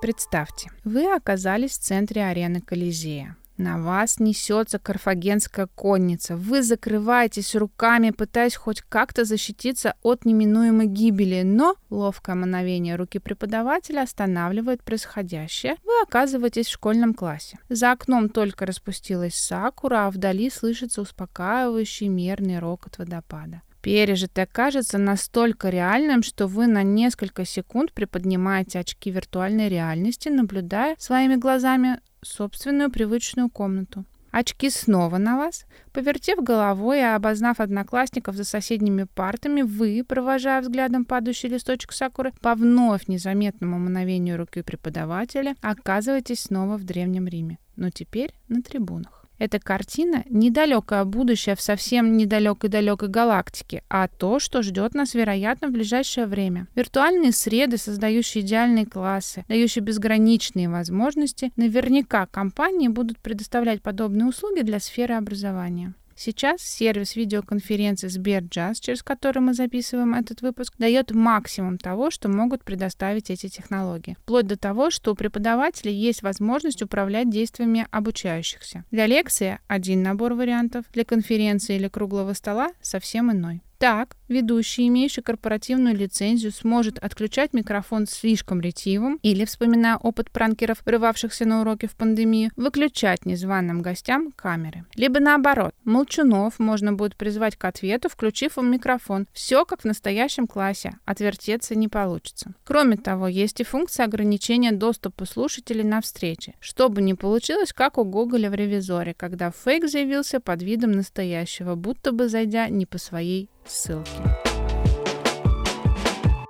Представьте, 0.09 0.71
вы 0.85 1.05
оказались 1.13 1.73
в 1.73 1.81
центре 1.83 2.25
арены 2.25 2.61
Колизея. 2.61 3.37
На 3.57 3.77
вас 3.79 4.19
несется 4.19 4.79
карфагенская 4.79 5.67
конница. 5.67 6.35
Вы 6.35 6.63
закрываетесь 6.63 7.53
руками, 7.53 8.09
пытаясь 8.09 8.55
хоть 8.55 8.81
как-то 8.81 9.23
защититься 9.23 9.93
от 10.01 10.25
неминуемой 10.25 10.87
гибели, 10.87 11.43
но 11.43 11.75
ловкое 11.91 12.35
мановение 12.35 12.95
руки 12.95 13.19
преподавателя 13.19 14.01
останавливает 14.01 14.81
происходящее. 14.81 15.75
Вы 15.83 16.01
оказываетесь 16.01 16.65
в 16.65 16.71
школьном 16.71 17.13
классе. 17.13 17.59
За 17.69 17.91
окном 17.91 18.29
только 18.29 18.65
распустилась 18.65 19.35
сакура, 19.35 20.07
а 20.07 20.09
вдали 20.09 20.49
слышится 20.49 21.01
успокаивающий 21.01 22.07
мерный 22.07 22.57
рокот 22.57 22.97
водопада. 22.97 23.61
Пережитое 23.81 24.45
кажется 24.45 24.97
настолько 24.97 25.69
реальным, 25.69 26.21
что 26.21 26.47
вы 26.47 26.67
на 26.67 26.83
несколько 26.83 27.45
секунд 27.45 27.93
приподнимаете 27.93 28.79
очки 28.79 29.09
виртуальной 29.09 29.69
реальности, 29.69 30.29
наблюдая 30.29 30.95
своими 30.99 31.35
глазами 31.35 32.01
собственную 32.21 32.91
привычную 32.91 33.49
комнату. 33.49 34.05
Очки 34.31 34.69
снова 34.69 35.17
на 35.17 35.37
вас. 35.37 35.65
Повертев 35.91 36.43
головой 36.43 36.99
и 36.99 37.03
обознав 37.03 37.59
одноклассников 37.59 38.35
за 38.35 38.43
соседними 38.43 39.05
партами, 39.05 39.63
вы, 39.63 40.03
провожая 40.07 40.61
взглядом 40.61 41.05
падающий 41.05 41.49
листочек 41.49 41.93
сакуры, 41.93 42.31
по 42.41 42.53
вновь 42.53 43.07
незаметному 43.07 43.79
мановению 43.79 44.37
руки 44.37 44.61
преподавателя, 44.61 45.55
оказываетесь 45.61 46.41
снова 46.41 46.77
в 46.77 46.83
Древнем 46.83 47.27
Риме, 47.27 47.57
но 47.75 47.89
теперь 47.89 48.33
на 48.49 48.61
трибунах. 48.61 49.18
Эта 49.39 49.57
картина— 49.57 50.23
недалекое 50.29 51.05
будущее 51.05 51.55
в 51.55 51.61
совсем 51.61 52.17
недалекой-далекой 52.17 53.07
галактике, 53.07 53.83
а 53.89 54.09
то, 54.09 54.39
что 54.39 54.61
ждет 54.61 54.93
нас, 54.93 55.13
вероятно, 55.13 55.69
в 55.69 55.71
ближайшее 55.71 56.27
время. 56.27 56.67
Виртуальные 56.75 57.31
среды, 57.31 57.77
создающие 57.77 58.43
идеальные 58.43 58.85
классы, 58.85 59.45
дающие 59.47 59.81
безграничные 59.81 60.67
возможности, 60.67 61.53
наверняка 61.55 62.25
компании 62.25 62.89
будут 62.89 63.17
предоставлять 63.19 63.81
подобные 63.81 64.27
услуги 64.27 64.61
для 64.61 64.81
сферы 64.81 65.15
образования. 65.15 65.93
Сейчас 66.21 66.61
сервис 66.61 67.15
видеоконференции 67.15 68.09
Сберджаз, 68.09 68.81
через 68.81 69.03
который 69.03 69.39
мы 69.39 69.53
записываем 69.53 70.13
этот 70.13 70.41
выпуск, 70.41 70.73
дает 70.77 71.11
максимум 71.11 71.77
того, 71.77 72.11
что 72.11 72.27
могут 72.27 72.65
предоставить 72.65 73.29
эти 73.29 73.47
технологии. 73.47 74.17
Вплоть 74.23 74.45
до 74.45 74.57
того, 74.57 74.89
что 74.89 75.13
у 75.13 75.15
преподавателей 75.15 75.95
есть 75.95 76.21
возможность 76.21 76.81
управлять 76.81 77.29
действиями 77.29 77.87
обучающихся. 77.89 78.83
Для 78.91 79.07
лекции 79.07 79.59
один 79.67 80.03
набор 80.03 80.33
вариантов, 80.33 80.83
для 80.91 81.05
конференции 81.05 81.77
или 81.77 81.87
круглого 81.87 82.33
стола 82.33 82.71
совсем 82.81 83.31
иной. 83.31 83.61
Так, 83.79 84.17
ведущий, 84.27 84.89
имеющий 84.89 85.21
корпоративную 85.21 85.95
лицензию, 85.95 86.51
сможет 86.51 86.99
отключать 86.99 87.53
микрофон 87.53 88.07
слишком 88.07 88.59
ретивым 88.59 89.19
или, 89.23 89.45
вспоминая 89.45 89.95
опыт 89.95 90.31
пранкеров, 90.31 90.81
врывавшихся 90.85 91.45
на 91.45 91.61
уроки 91.61 91.85
в 91.85 91.95
пандемию, 91.95 92.51
выключать 92.57 93.25
незваным 93.25 93.81
гостям 93.81 94.33
камеры. 94.33 94.83
Либо 94.95 95.21
наоборот, 95.21 95.73
молчунов 95.85 96.59
можно 96.59 96.91
будет 96.91 97.15
призвать 97.15 97.55
к 97.55 97.63
ответу, 97.63 98.09
включив 98.09 98.57
им 98.57 98.69
микрофон. 98.69 99.27
Все 99.31 99.63
как 99.63 99.83
в 99.83 99.85
настоящем 99.85 100.45
классе, 100.45 100.97
отвертеться 101.05 101.73
не 101.73 101.87
получится. 101.87 102.53
Кроме 102.65 102.97
того, 102.97 103.29
есть 103.29 103.61
и 103.61 103.63
функция 103.63 104.07
ограничения 104.07 104.73
доступа 104.73 105.23
слушателей 105.23 105.85
на 105.85 106.01
встрече, 106.01 106.55
чтобы 106.59 107.01
не 107.01 107.13
получилось, 107.13 107.71
как 107.71 107.97
у 107.97 108.03
Гоголя 108.03 108.49
в 108.49 108.55
ревизоре, 108.55 109.13
когда 109.13 109.51
фейк 109.51 109.87
заявился 109.87 110.41
под 110.41 110.61
видом 110.63 110.91
настоящего, 110.91 111.75
будто 111.75 112.11
бы 112.11 112.27
зайдя 112.27 112.67
не 112.67 112.85
по 112.85 112.97
своей 112.97 113.49
ссылки. 113.69 114.49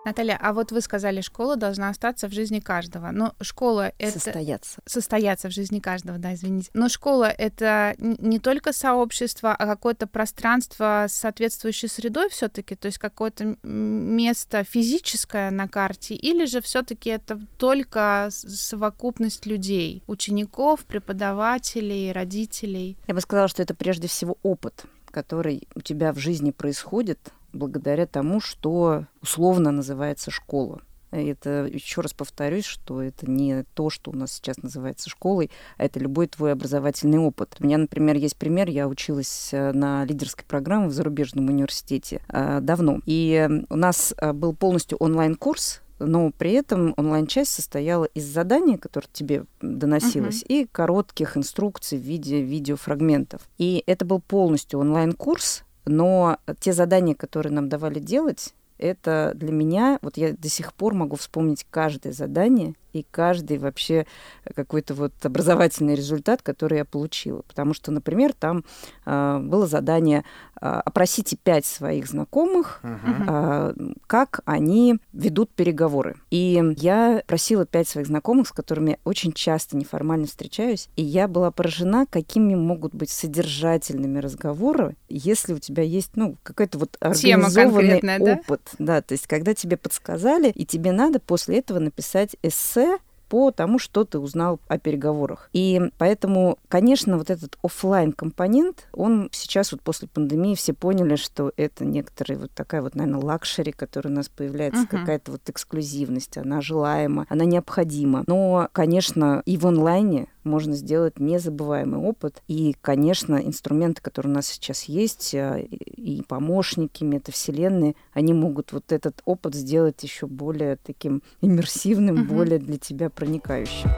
Наталья, 0.09 0.39
а 0.41 0.53
вот 0.53 0.71
вы 0.71 0.81
сказали, 0.81 1.21
школа 1.21 1.55
должна 1.55 1.89
остаться 1.89 2.27
в 2.27 2.33
жизни 2.33 2.59
каждого. 2.59 3.11
Но 3.11 3.35
школа 3.41 3.93
это... 3.99 4.19
Состояться. 4.19 4.81
Состояться 4.87 5.49
в 5.49 5.51
жизни 5.51 5.79
каждого, 5.79 6.17
да, 6.17 6.33
извините. 6.33 6.71
Но 6.73 6.89
школа— 6.89 7.25
это 7.37 7.93
не 7.99 8.39
только 8.39 8.73
сообщество, 8.73 9.53
а 9.53 9.67
какое-то 9.67 10.07
пространство 10.07 11.05
с 11.07 11.13
соответствующей 11.13 11.87
средой 11.87 12.29
все 12.29 12.47
таки 12.47 12.75
то 12.75 12.87
есть 12.87 12.97
какое-то 12.97 13.55
место 13.61 14.63
физическое 14.63 15.51
на 15.51 15.67
карте, 15.67 16.15
или 16.15 16.45
же 16.45 16.61
все 16.61 16.81
таки 16.81 17.11
это 17.11 17.39
только 17.57 18.29
совокупность 18.31 19.45
людей, 19.45 20.01
учеников, 20.07 20.85
преподавателей, 20.85 22.11
родителей? 22.11 22.97
Я 23.07 23.13
бы 23.13 23.21
сказала, 23.21 23.47
что 23.47 23.61
это 23.61 23.75
прежде 23.75 24.07
всего 24.07 24.39
опыт 24.41 24.85
который 25.11 25.67
у 25.75 25.81
тебя 25.81 26.13
в 26.13 26.17
жизни 26.17 26.51
происходит 26.51 27.31
благодаря 27.53 28.05
тому, 28.05 28.39
что 28.39 29.05
условно 29.21 29.71
называется 29.71 30.31
школа. 30.31 30.81
Это, 31.11 31.65
еще 31.65 32.01
раз 32.01 32.13
повторюсь, 32.13 32.65
что 32.65 33.01
это 33.01 33.29
не 33.29 33.63
то, 33.73 33.89
что 33.89 34.11
у 34.11 34.15
нас 34.15 34.33
сейчас 34.33 34.57
называется 34.61 35.09
школой, 35.09 35.49
а 35.77 35.85
это 35.85 35.99
любой 35.99 36.27
твой 36.27 36.51
образовательный 36.51 37.17
опыт. 37.17 37.55
У 37.59 37.65
меня, 37.65 37.79
например, 37.79 38.15
есть 38.15 38.37
пример. 38.37 38.69
Я 38.69 38.87
училась 38.87 39.49
э, 39.51 39.71
на 39.71 40.05
лидерской 40.05 40.45
программе 40.45 40.87
в 40.87 40.93
зарубежном 40.93 41.47
университете 41.47 42.21
э, 42.29 42.59
давно. 42.61 42.99
И 43.05 43.49
у 43.69 43.75
нас 43.75 44.13
э, 44.17 44.33
был 44.33 44.53
полностью 44.53 44.99
онлайн-курс 44.99 45.81
но 45.99 46.31
при 46.31 46.53
этом 46.53 46.93
онлайн-часть 46.97 47.51
состояла 47.51 48.05
из 48.05 48.25
задания, 48.25 48.77
которое 48.77 49.07
тебе 49.11 49.45
доносилось, 49.61 50.43
uh-huh. 50.43 50.63
и 50.63 50.65
коротких 50.65 51.37
инструкций 51.37 51.97
в 51.97 52.01
виде 52.01 52.41
видеофрагментов. 52.41 53.41
И 53.57 53.83
это 53.85 54.05
был 54.05 54.19
полностью 54.21 54.79
онлайн-курс, 54.79 55.63
но 55.85 56.37
те 56.59 56.73
задания, 56.73 57.15
которые 57.15 57.53
нам 57.53 57.69
давали 57.69 57.99
делать, 57.99 58.53
это 58.79 59.33
для 59.35 59.51
меня, 59.51 59.99
вот 60.01 60.17
я 60.17 60.33
до 60.33 60.49
сих 60.49 60.73
пор 60.73 60.93
могу 60.93 61.17
вспомнить 61.17 61.65
каждое 61.69 62.13
задание 62.13 62.73
и 62.93 63.05
каждый 63.11 63.57
вообще 63.57 64.07
какой-то 64.55 64.93
вот 64.93 65.13
образовательный 65.23 65.95
результат, 65.95 66.41
который 66.41 66.79
я 66.79 66.85
получила. 66.85 67.41
Потому 67.41 67.73
что, 67.73 67.91
например, 67.91 68.33
там 68.33 68.63
э, 69.05 69.39
было 69.39 69.67
задание 69.67 70.23
опросите 70.59 71.37
пять 71.41 71.65
своих 71.65 72.07
знакомых, 72.07 72.81
э, 72.83 73.73
как 74.07 74.41
они 74.45 74.97
ведут 75.13 75.51
переговоры. 75.51 76.15
И 76.31 76.61
я 76.77 77.23
просила 77.27 77.65
пять 77.65 77.87
своих 77.87 78.07
знакомых, 78.07 78.47
с 78.47 78.51
которыми 78.51 78.99
очень 79.03 79.31
часто 79.31 79.77
неформально 79.77 80.27
встречаюсь, 80.27 80.89
и 80.95 81.03
я 81.03 81.27
была 81.27 81.51
поражена, 81.51 82.05
какими 82.05 82.55
могут 82.55 82.93
быть 82.93 83.09
содержательными 83.09 84.19
разговоры, 84.19 84.95
если 85.07 85.53
у 85.53 85.59
тебя 85.59 85.83
есть, 85.83 86.11
ну, 86.15 86.35
какой-то 86.43 86.77
вот 86.77 86.97
организованный 86.99 88.01
опыт. 88.19 88.61
Да? 88.77 88.85
да, 88.95 89.01
то 89.01 89.13
есть 89.13 89.27
когда 89.27 89.53
тебе 89.53 89.77
подсказали, 89.77 90.49
и 90.49 90.65
тебе 90.65 90.91
надо 90.91 91.19
после 91.19 91.59
этого 91.59 91.79
написать 91.79 92.35
эссе 92.43 92.97
по 93.29 93.51
тому, 93.51 93.79
что 93.79 94.03
ты 94.03 94.19
узнал 94.19 94.59
о 94.67 94.77
переговорах. 94.77 95.49
И 95.53 95.79
поэтому, 95.97 96.57
конечно, 96.67 97.17
вот 97.17 97.29
этот 97.29 97.57
офлайн 97.63 98.11
компонент, 98.11 98.87
он 98.91 99.29
сейчас 99.31 99.71
вот 99.71 99.81
после 99.81 100.07
пандемии 100.07 100.55
все 100.55 100.73
поняли, 100.73 101.15
что 101.15 101.53
это 101.55 101.85
некоторые 101.85 102.39
вот 102.39 102.51
такая 102.51 102.81
вот, 102.81 102.95
наверное, 102.95 103.21
luxury, 103.21 103.71
которая 103.71 104.11
у 104.11 104.15
нас 104.15 104.27
появляется, 104.29 104.83
uh-huh. 104.83 104.99
какая-то 104.99 105.31
вот 105.33 105.41
эксклюзивность, 105.47 106.37
она 106.37 106.61
желаема, 106.61 107.25
она 107.29 107.45
необходима. 107.45 108.23
Но, 108.27 108.67
конечно, 108.73 109.43
и 109.45 109.57
в 109.57 109.67
онлайне 109.67 110.27
можно 110.43 110.73
сделать 110.75 111.19
незабываемый 111.19 111.99
опыт. 111.99 112.41
И, 112.47 112.75
конечно, 112.81 113.35
инструменты, 113.35 114.01
которые 114.01 114.31
у 114.31 114.35
нас 114.35 114.47
сейчас 114.47 114.83
есть, 114.83 115.33
э, 115.33 115.63
и 115.63 116.23
помощники, 116.27 117.03
метавселенные, 117.03 117.95
они 118.13 118.33
могут 118.33 118.71
вот 118.73 118.91
этот 118.91 119.21
опыт 119.25 119.55
сделать 119.55 120.01
еще 120.03 120.27
более 120.27 120.77
таким 120.77 121.21
иммерсивным, 121.41 122.23
угу. 122.23 122.33
более 122.35 122.59
для 122.59 122.77
тебя 122.77 123.09
проникающим. 123.09 123.89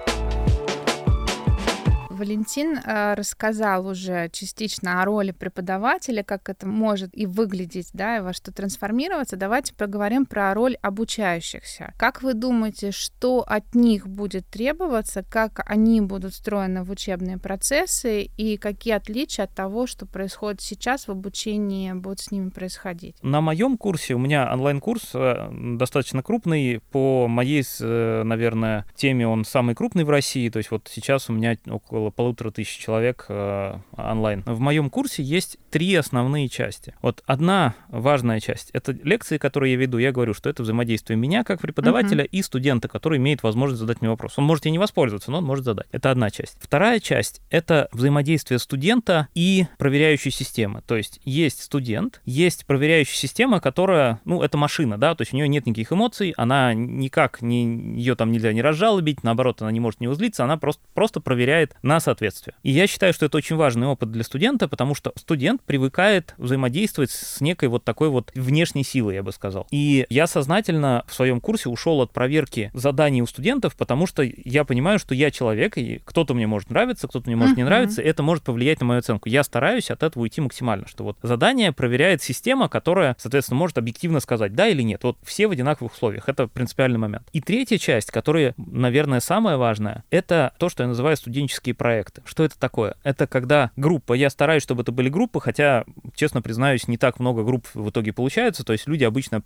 Валентин 2.21 2.77
э, 2.77 3.15
рассказал 3.15 3.87
уже 3.87 4.29
частично 4.31 5.01
о 5.01 5.05
роли 5.05 5.31
преподавателя, 5.31 6.21
как 6.21 6.49
это 6.49 6.67
может 6.67 7.09
и 7.13 7.25
выглядеть, 7.25 7.89
да, 7.93 8.17
и 8.17 8.19
во 8.21 8.31
что 8.31 8.53
трансформироваться. 8.53 9.37
Давайте 9.37 9.73
поговорим 9.73 10.27
про 10.27 10.53
роль 10.53 10.75
обучающихся. 10.83 11.95
Как 11.97 12.21
вы 12.21 12.35
думаете, 12.35 12.91
что 12.91 13.43
от 13.47 13.73
них 13.73 14.07
будет 14.07 14.45
требоваться, 14.45 15.23
как 15.27 15.63
они 15.65 15.99
будут 15.99 16.33
встроены 16.33 16.83
в 16.83 16.91
учебные 16.91 17.39
процессы 17.39 18.29
и 18.37 18.57
какие 18.57 18.93
отличия 18.93 19.45
от 19.45 19.55
того, 19.55 19.87
что 19.87 20.05
происходит 20.05 20.61
сейчас 20.61 21.07
в 21.07 21.11
обучении, 21.11 21.91
будут 21.93 22.19
с 22.19 22.29
ними 22.29 22.49
происходить? 22.49 23.15
На 23.23 23.41
моем 23.41 23.79
курсе, 23.79 24.13
у 24.13 24.19
меня 24.19 24.47
онлайн-курс 24.53 25.09
э, 25.15 25.49
достаточно 25.51 26.21
крупный, 26.21 26.81
по 26.91 27.27
моей, 27.27 27.63
э, 27.79 28.21
наверное, 28.23 28.85
теме 28.95 29.27
он 29.27 29.43
самый 29.43 29.73
крупный 29.73 30.03
в 30.03 30.11
России, 30.11 30.49
то 30.49 30.57
есть 30.57 30.69
вот 30.69 30.87
сейчас 30.87 31.27
у 31.27 31.33
меня 31.33 31.57
около 31.67 32.10
полутора 32.11 32.51
тысяч 32.51 32.77
человек 32.77 33.25
э, 33.29 33.75
онлайн. 33.97 34.43
В 34.45 34.59
моем 34.59 34.89
курсе 34.89 35.23
есть 35.23 35.57
три 35.69 35.95
основные 35.95 36.49
части. 36.49 36.93
Вот 37.01 37.23
одна 37.25 37.75
важная 37.89 38.39
часть— 38.39 38.69
это 38.73 38.91
лекции, 38.91 39.37
которые 39.37 39.73
я 39.73 39.79
веду. 39.79 39.97
Я 39.97 40.11
говорю, 40.11 40.33
что 40.33 40.49
это 40.49 40.63
взаимодействие 40.63 41.17
меня 41.17 41.43
как 41.43 41.61
преподавателя 41.61 42.25
uh-huh. 42.25 42.29
и 42.31 42.41
студента, 42.41 42.87
который 42.87 43.17
имеет 43.17 43.43
возможность 43.43 43.79
задать 43.79 44.01
мне 44.01 44.09
вопрос. 44.09 44.33
Он 44.37 44.43
может 44.43 44.65
и 44.65 44.71
не 44.71 44.79
воспользоваться, 44.79 45.31
но 45.31 45.39
он 45.39 45.45
может 45.45 45.65
задать. 45.65 45.87
Это 45.91 46.11
одна 46.11 46.29
часть. 46.29 46.57
Вторая 46.59 46.99
часть— 46.99 47.41
это 47.49 47.87
взаимодействие 47.91 48.59
студента 48.59 49.27
и 49.33 49.65
проверяющей 49.77 50.31
системы. 50.31 50.81
То 50.85 50.97
есть 50.97 51.19
есть 51.23 51.63
студент, 51.63 52.21
есть 52.25 52.65
проверяющая 52.65 53.15
система, 53.15 53.59
которая, 53.61 54.19
ну, 54.25 54.41
это 54.41 54.57
машина, 54.57 54.97
да, 54.97 55.15
то 55.15 55.21
есть 55.21 55.33
у 55.33 55.37
нее 55.37 55.47
нет 55.47 55.65
никаких 55.65 55.93
эмоций, 55.93 56.33
она 56.37 56.73
никак 56.73 57.41
не, 57.41 57.95
ее 57.97 58.15
там 58.15 58.31
нельзя 58.31 58.51
не 58.53 58.61
разжалобить, 58.61 59.23
наоборот, 59.23 59.61
она 59.61 59.71
не 59.71 59.79
может 59.79 60.01
не 60.01 60.07
узлиться, 60.07 60.43
она 60.43 60.57
просто, 60.57 60.81
просто 60.93 61.21
проверяет 61.21 61.75
на 61.81 61.99
соответствие. 62.01 62.55
И 62.63 62.71
я 62.71 62.87
считаю, 62.87 63.13
что 63.13 63.25
это 63.25 63.37
очень 63.37 63.55
важный 63.55 63.87
опыт 63.87 64.11
для 64.11 64.23
студента, 64.23 64.67
потому 64.67 64.95
что 64.95 65.13
студент 65.15 65.61
привыкает 65.61 66.33
взаимодействовать 66.37 67.11
с 67.11 67.39
некой 67.41 67.69
вот 67.69 67.83
такой 67.83 68.09
вот 68.09 68.31
внешней 68.35 68.83
силой, 68.83 69.15
я 69.15 69.23
бы 69.23 69.31
сказал. 69.31 69.67
И 69.71 70.05
я 70.09 70.27
сознательно 70.27 71.03
в 71.07 71.13
своем 71.13 71.39
курсе 71.39 71.69
ушел 71.69 72.01
от 72.01 72.11
проверки 72.11 72.71
заданий 72.73 73.21
у 73.21 73.27
студентов, 73.27 73.75
потому 73.75 74.07
что 74.07 74.23
я 74.23 74.65
понимаю, 74.65 74.99
что 74.99 75.15
я 75.15 75.31
человек, 75.31 75.77
и 75.77 76.01
кто-то 76.03 76.33
мне 76.33 76.47
может 76.47 76.69
нравиться, 76.69 77.07
кто-то 77.07 77.27
мне 77.27 77.35
может 77.35 77.57
не 77.57 77.63
нравиться, 77.63 78.01
это 78.01 78.23
может 78.23 78.43
повлиять 78.43 78.79
на 78.79 78.85
мою 78.85 78.99
оценку. 78.99 79.29
Я 79.29 79.43
стараюсь 79.43 79.91
от 79.91 80.03
этого 80.03 80.23
уйти 80.23 80.41
максимально, 80.41 80.87
что 80.87 81.03
вот 81.03 81.17
задание 81.21 81.71
проверяет 81.71 82.21
система, 82.21 82.69
которая, 82.69 83.15
соответственно, 83.19 83.59
может 83.59 83.77
объективно 83.77 84.19
сказать 84.19 84.53
да 84.53 84.67
или 84.67 84.81
нет. 84.81 85.03
Вот 85.03 85.17
все 85.23 85.47
в 85.47 85.51
одинаковых 85.51 85.93
условиях. 85.93 86.29
Это 86.29 86.47
принципиальный 86.47 86.97
момент. 86.99 87.27
И 87.33 87.41
третья 87.41 87.77
часть, 87.77 88.11
которая, 88.11 88.53
наверное, 88.57 89.19
самая 89.19 89.57
важная, 89.57 90.03
это 90.09 90.53
то, 90.57 90.69
что 90.69 90.83
я 90.83 90.87
называю 90.87 91.17
студенческие 91.17 91.75
проекты. 91.75 91.90
Что 92.25 92.43
это 92.43 92.57
такое? 92.57 92.95
Это 93.03 93.27
когда 93.27 93.71
группа, 93.75 94.13
я 94.13 94.29
стараюсь, 94.29 94.63
чтобы 94.63 94.83
это 94.83 94.91
были 94.91 95.09
группы, 95.09 95.39
хотя, 95.39 95.85
честно 96.15 96.41
признаюсь, 96.41 96.87
не 96.87 96.97
так 96.97 97.19
много 97.19 97.43
групп 97.43 97.67
в 97.73 97.89
итоге 97.89 98.13
получается, 98.13 98.63
то 98.63 98.73
есть 98.73 98.87
люди 98.87 99.03
обычно 99.03 99.43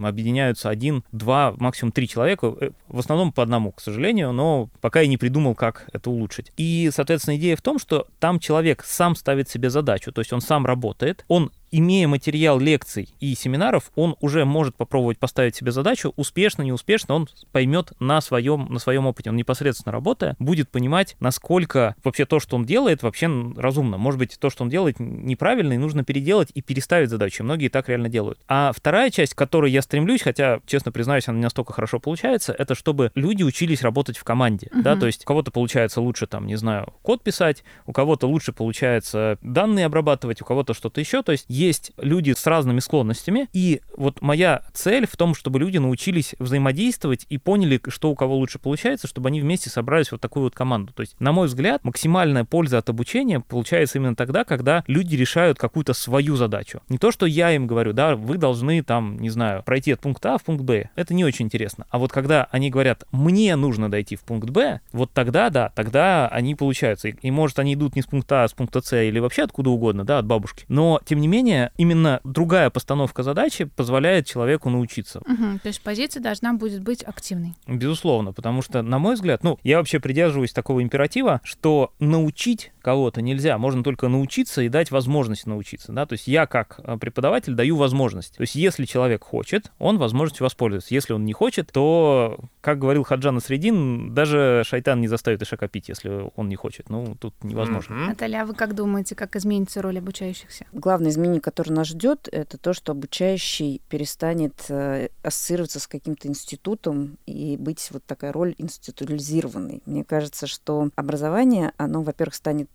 объединяются 0.00 0.68
один, 0.68 1.04
два, 1.12 1.54
максимум 1.58 1.92
три 1.92 2.08
человека, 2.08 2.54
э, 2.60 2.70
в 2.88 2.98
основном 2.98 3.32
по 3.32 3.42
одному, 3.42 3.72
к 3.72 3.80
сожалению, 3.80 4.32
но 4.32 4.68
пока 4.80 5.00
я 5.00 5.06
не 5.06 5.16
придумал, 5.16 5.54
как 5.54 5.88
это 5.92 6.10
улучшить. 6.10 6.52
И, 6.56 6.90
соответственно, 6.92 7.36
идея 7.36 7.56
в 7.56 7.62
том, 7.62 7.78
что 7.78 8.06
там 8.18 8.38
человек 8.38 8.84
сам 8.84 9.16
ставит 9.16 9.48
себе 9.48 9.70
задачу, 9.70 10.12
то 10.12 10.20
есть 10.20 10.32
он 10.32 10.40
сам 10.40 10.66
работает, 10.66 11.24
он 11.28 11.50
имея 11.76 12.06
материал 12.06 12.58
лекций 12.60 13.08
и 13.20 13.34
семинаров, 13.34 13.90
он 13.96 14.16
уже 14.20 14.44
может 14.44 14.76
попробовать 14.76 15.18
поставить 15.18 15.56
себе 15.56 15.72
задачу, 15.72 16.12
успешно, 16.16 16.62
неуспешно, 16.62 17.14
он 17.14 17.28
поймет 17.50 17.92
на 17.98 18.20
своем, 18.20 18.66
на 18.70 18.78
своем 18.78 19.06
опыте. 19.06 19.30
Он 19.30 19.36
непосредственно 19.36 19.92
работая, 19.92 20.36
будет 20.38 20.70
понимать, 20.70 21.16
насколько 21.18 21.96
вообще 22.04 22.26
то, 22.26 22.38
что 22.38 22.56
он 22.56 22.64
делает, 22.64 23.02
вообще 23.02 23.28
разумно. 23.56 23.98
Может 23.98 24.18
быть, 24.18 24.38
то, 24.38 24.50
что 24.50 24.62
он 24.62 24.70
делает, 24.70 25.00
неправильно, 25.00 25.72
и 25.72 25.76
нужно 25.76 26.04
переделать 26.04 26.50
и 26.54 26.62
переставить 26.62 27.10
задачи. 27.10 27.42
Многие 27.42 27.68
так 27.68 27.88
реально 27.88 28.08
делают. 28.08 28.38
А 28.46 28.72
вторая 28.72 29.10
часть, 29.10 29.34
к 29.34 29.38
которой 29.38 29.72
я 29.72 29.82
стремлюсь, 29.82 30.22
хотя, 30.22 30.60
честно 30.66 30.92
признаюсь, 30.92 31.26
она 31.26 31.38
не 31.38 31.44
настолько 31.44 31.72
хорошо 31.72 31.98
получается, 31.98 32.54
это 32.56 32.74
чтобы 32.74 33.10
люди 33.16 33.42
учились 33.42 33.82
работать 33.82 34.16
в 34.16 34.24
команде. 34.24 34.68
Uh-huh. 34.68 34.82
Да, 34.82 34.96
то 34.96 35.06
есть 35.06 35.22
у 35.22 35.26
кого-то 35.26 35.50
получается 35.50 36.00
лучше, 36.00 36.26
там, 36.26 36.46
не 36.46 36.56
знаю, 36.56 36.92
код 37.02 37.22
писать, 37.22 37.64
у 37.86 37.92
кого-то 37.92 38.28
лучше 38.28 38.52
получается 38.52 39.38
данные 39.42 39.86
обрабатывать, 39.86 40.40
у 40.40 40.44
кого-то 40.44 40.74
что-то 40.74 41.00
еще. 41.00 41.22
То 41.22 41.32
есть 41.32 41.46
есть 41.66 41.92
люди 41.98 42.32
с 42.32 42.46
разными 42.46 42.80
склонностями, 42.80 43.48
и 43.52 43.80
вот 43.96 44.22
моя 44.22 44.62
цель 44.72 45.06
в 45.06 45.16
том, 45.16 45.34
чтобы 45.34 45.58
люди 45.58 45.78
научились 45.78 46.34
взаимодействовать 46.38 47.26
и 47.28 47.38
поняли, 47.38 47.80
что 47.88 48.10
у 48.10 48.14
кого 48.14 48.36
лучше 48.36 48.58
получается, 48.58 49.06
чтобы 49.06 49.28
они 49.28 49.40
вместе 49.40 49.70
собрались 49.70 50.12
вот 50.12 50.20
такую 50.20 50.44
вот 50.44 50.54
команду. 50.54 50.92
То 50.92 51.00
есть, 51.00 51.16
на 51.18 51.32
мой 51.32 51.46
взгляд, 51.46 51.84
максимальная 51.84 52.44
польза 52.44 52.78
от 52.78 52.88
обучения 52.88 53.40
получается 53.40 53.98
именно 53.98 54.16
тогда, 54.16 54.44
когда 54.44 54.84
люди 54.86 55.16
решают 55.16 55.58
какую-то 55.58 55.94
свою 55.94 56.36
задачу. 56.36 56.80
Не 56.88 56.98
то, 56.98 57.10
что 57.10 57.26
я 57.26 57.52
им 57.52 57.66
говорю, 57.66 57.92
да, 57.92 58.16
вы 58.16 58.38
должны 58.38 58.82
там, 58.82 59.18
не 59.18 59.30
знаю, 59.30 59.62
пройти 59.62 59.92
от 59.92 60.00
пункта 60.00 60.34
А 60.34 60.38
в 60.38 60.44
пункт 60.44 60.64
Б. 60.64 60.90
Это 60.96 61.14
не 61.14 61.24
очень 61.24 61.46
интересно. 61.46 61.86
А 61.90 61.98
вот 61.98 62.12
когда 62.12 62.48
они 62.50 62.70
говорят, 62.70 63.04
мне 63.12 63.56
нужно 63.56 63.90
дойти 63.90 64.16
в 64.16 64.22
пункт 64.22 64.50
Б, 64.50 64.80
вот 64.92 65.10
тогда, 65.12 65.50
да, 65.50 65.72
тогда 65.74 66.28
они 66.28 66.54
получаются. 66.54 67.08
И, 67.08 67.14
и 67.22 67.30
может, 67.30 67.58
они 67.58 67.74
идут 67.74 67.96
не 67.96 68.02
с 68.02 68.06
пункта 68.06 68.42
А, 68.42 68.44
а 68.44 68.48
с 68.48 68.52
пункта 68.52 68.80
С 68.80 68.96
или 68.96 69.18
вообще 69.18 69.42
откуда 69.42 69.70
угодно, 69.70 70.04
да, 70.04 70.18
от 70.18 70.26
бабушки. 70.26 70.64
Но, 70.68 71.00
тем 71.04 71.20
не 71.20 71.28
менее, 71.28 71.43
менее, 71.44 71.72
именно 71.76 72.20
другая 72.24 72.70
постановка 72.70 73.22
задачи 73.22 73.64
позволяет 73.64 74.26
человеку 74.26 74.70
научиться. 74.70 75.20
Угу, 75.20 75.58
то 75.62 75.68
есть 75.68 75.82
позиция 75.82 76.22
должна 76.22 76.54
будет 76.54 76.82
быть 76.82 77.02
активной. 77.02 77.54
Безусловно, 77.66 78.32
потому 78.32 78.62
что, 78.62 78.82
на 78.82 78.98
мой 78.98 79.14
взгляд, 79.14 79.44
ну, 79.44 79.58
я 79.62 79.78
вообще 79.78 80.00
придерживаюсь 80.00 80.52
такого 80.52 80.82
императива, 80.82 81.40
что 81.44 81.92
научить 81.98 82.72
кого-то 82.84 83.22
нельзя, 83.22 83.56
можно 83.56 83.82
только 83.82 84.08
научиться 84.08 84.60
и 84.60 84.68
дать 84.68 84.90
возможность 84.90 85.46
научиться, 85.46 85.90
да, 85.90 86.04
то 86.04 86.12
есть 86.12 86.28
я 86.28 86.46
как 86.46 86.78
э, 86.84 86.98
преподаватель 86.98 87.54
даю 87.54 87.76
возможность. 87.76 88.36
То 88.36 88.42
есть 88.42 88.54
если 88.54 88.84
человек 88.84 89.24
хочет, 89.24 89.72
он 89.78 89.96
возможностью 89.98 90.44
воспользуется. 90.44 90.94
Если 90.94 91.14
он 91.14 91.24
не 91.24 91.32
хочет, 91.32 91.72
то, 91.72 92.38
как 92.60 92.78
говорил 92.78 93.02
Хаджан 93.02 93.40
Средин, 93.40 94.12
даже 94.14 94.62
шайтан 94.66 95.00
не 95.00 95.08
заставит 95.08 95.42
Ишака 95.42 95.66
пить, 95.66 95.88
если 95.88 96.30
он 96.36 96.48
не 96.48 96.56
хочет. 96.56 96.90
Ну, 96.90 97.16
тут 97.18 97.34
невозможно. 97.42 97.94
Mm-hmm. 97.94 98.06
Наталья, 98.06 98.42
а 98.42 98.44
вы 98.44 98.54
как 98.54 98.74
думаете, 98.74 99.14
как 99.14 99.34
изменится 99.36 99.80
роль 99.80 99.98
обучающихся? 99.98 100.66
Главное 100.72 101.10
изменение, 101.10 101.40
которое 101.40 101.72
нас 101.72 101.88
ждет, 101.88 102.28
это 102.30 102.58
то, 102.58 102.74
что 102.74 102.92
обучающий 102.92 103.80
перестанет 103.88 104.66
э, 104.68 105.08
ассоциироваться 105.22 105.80
с 105.80 105.86
каким-то 105.86 106.28
институтом 106.28 107.16
и 107.24 107.56
быть 107.56 107.88
вот 107.92 108.04
такая 108.04 108.32
роль 108.32 108.54
институализированной. 108.58 109.82
Мне 109.86 110.04
кажется, 110.04 110.46
что 110.46 110.90
образование, 110.96 111.72
оно, 111.78 112.02
во-первых, 112.02 112.34
станет 112.34 112.68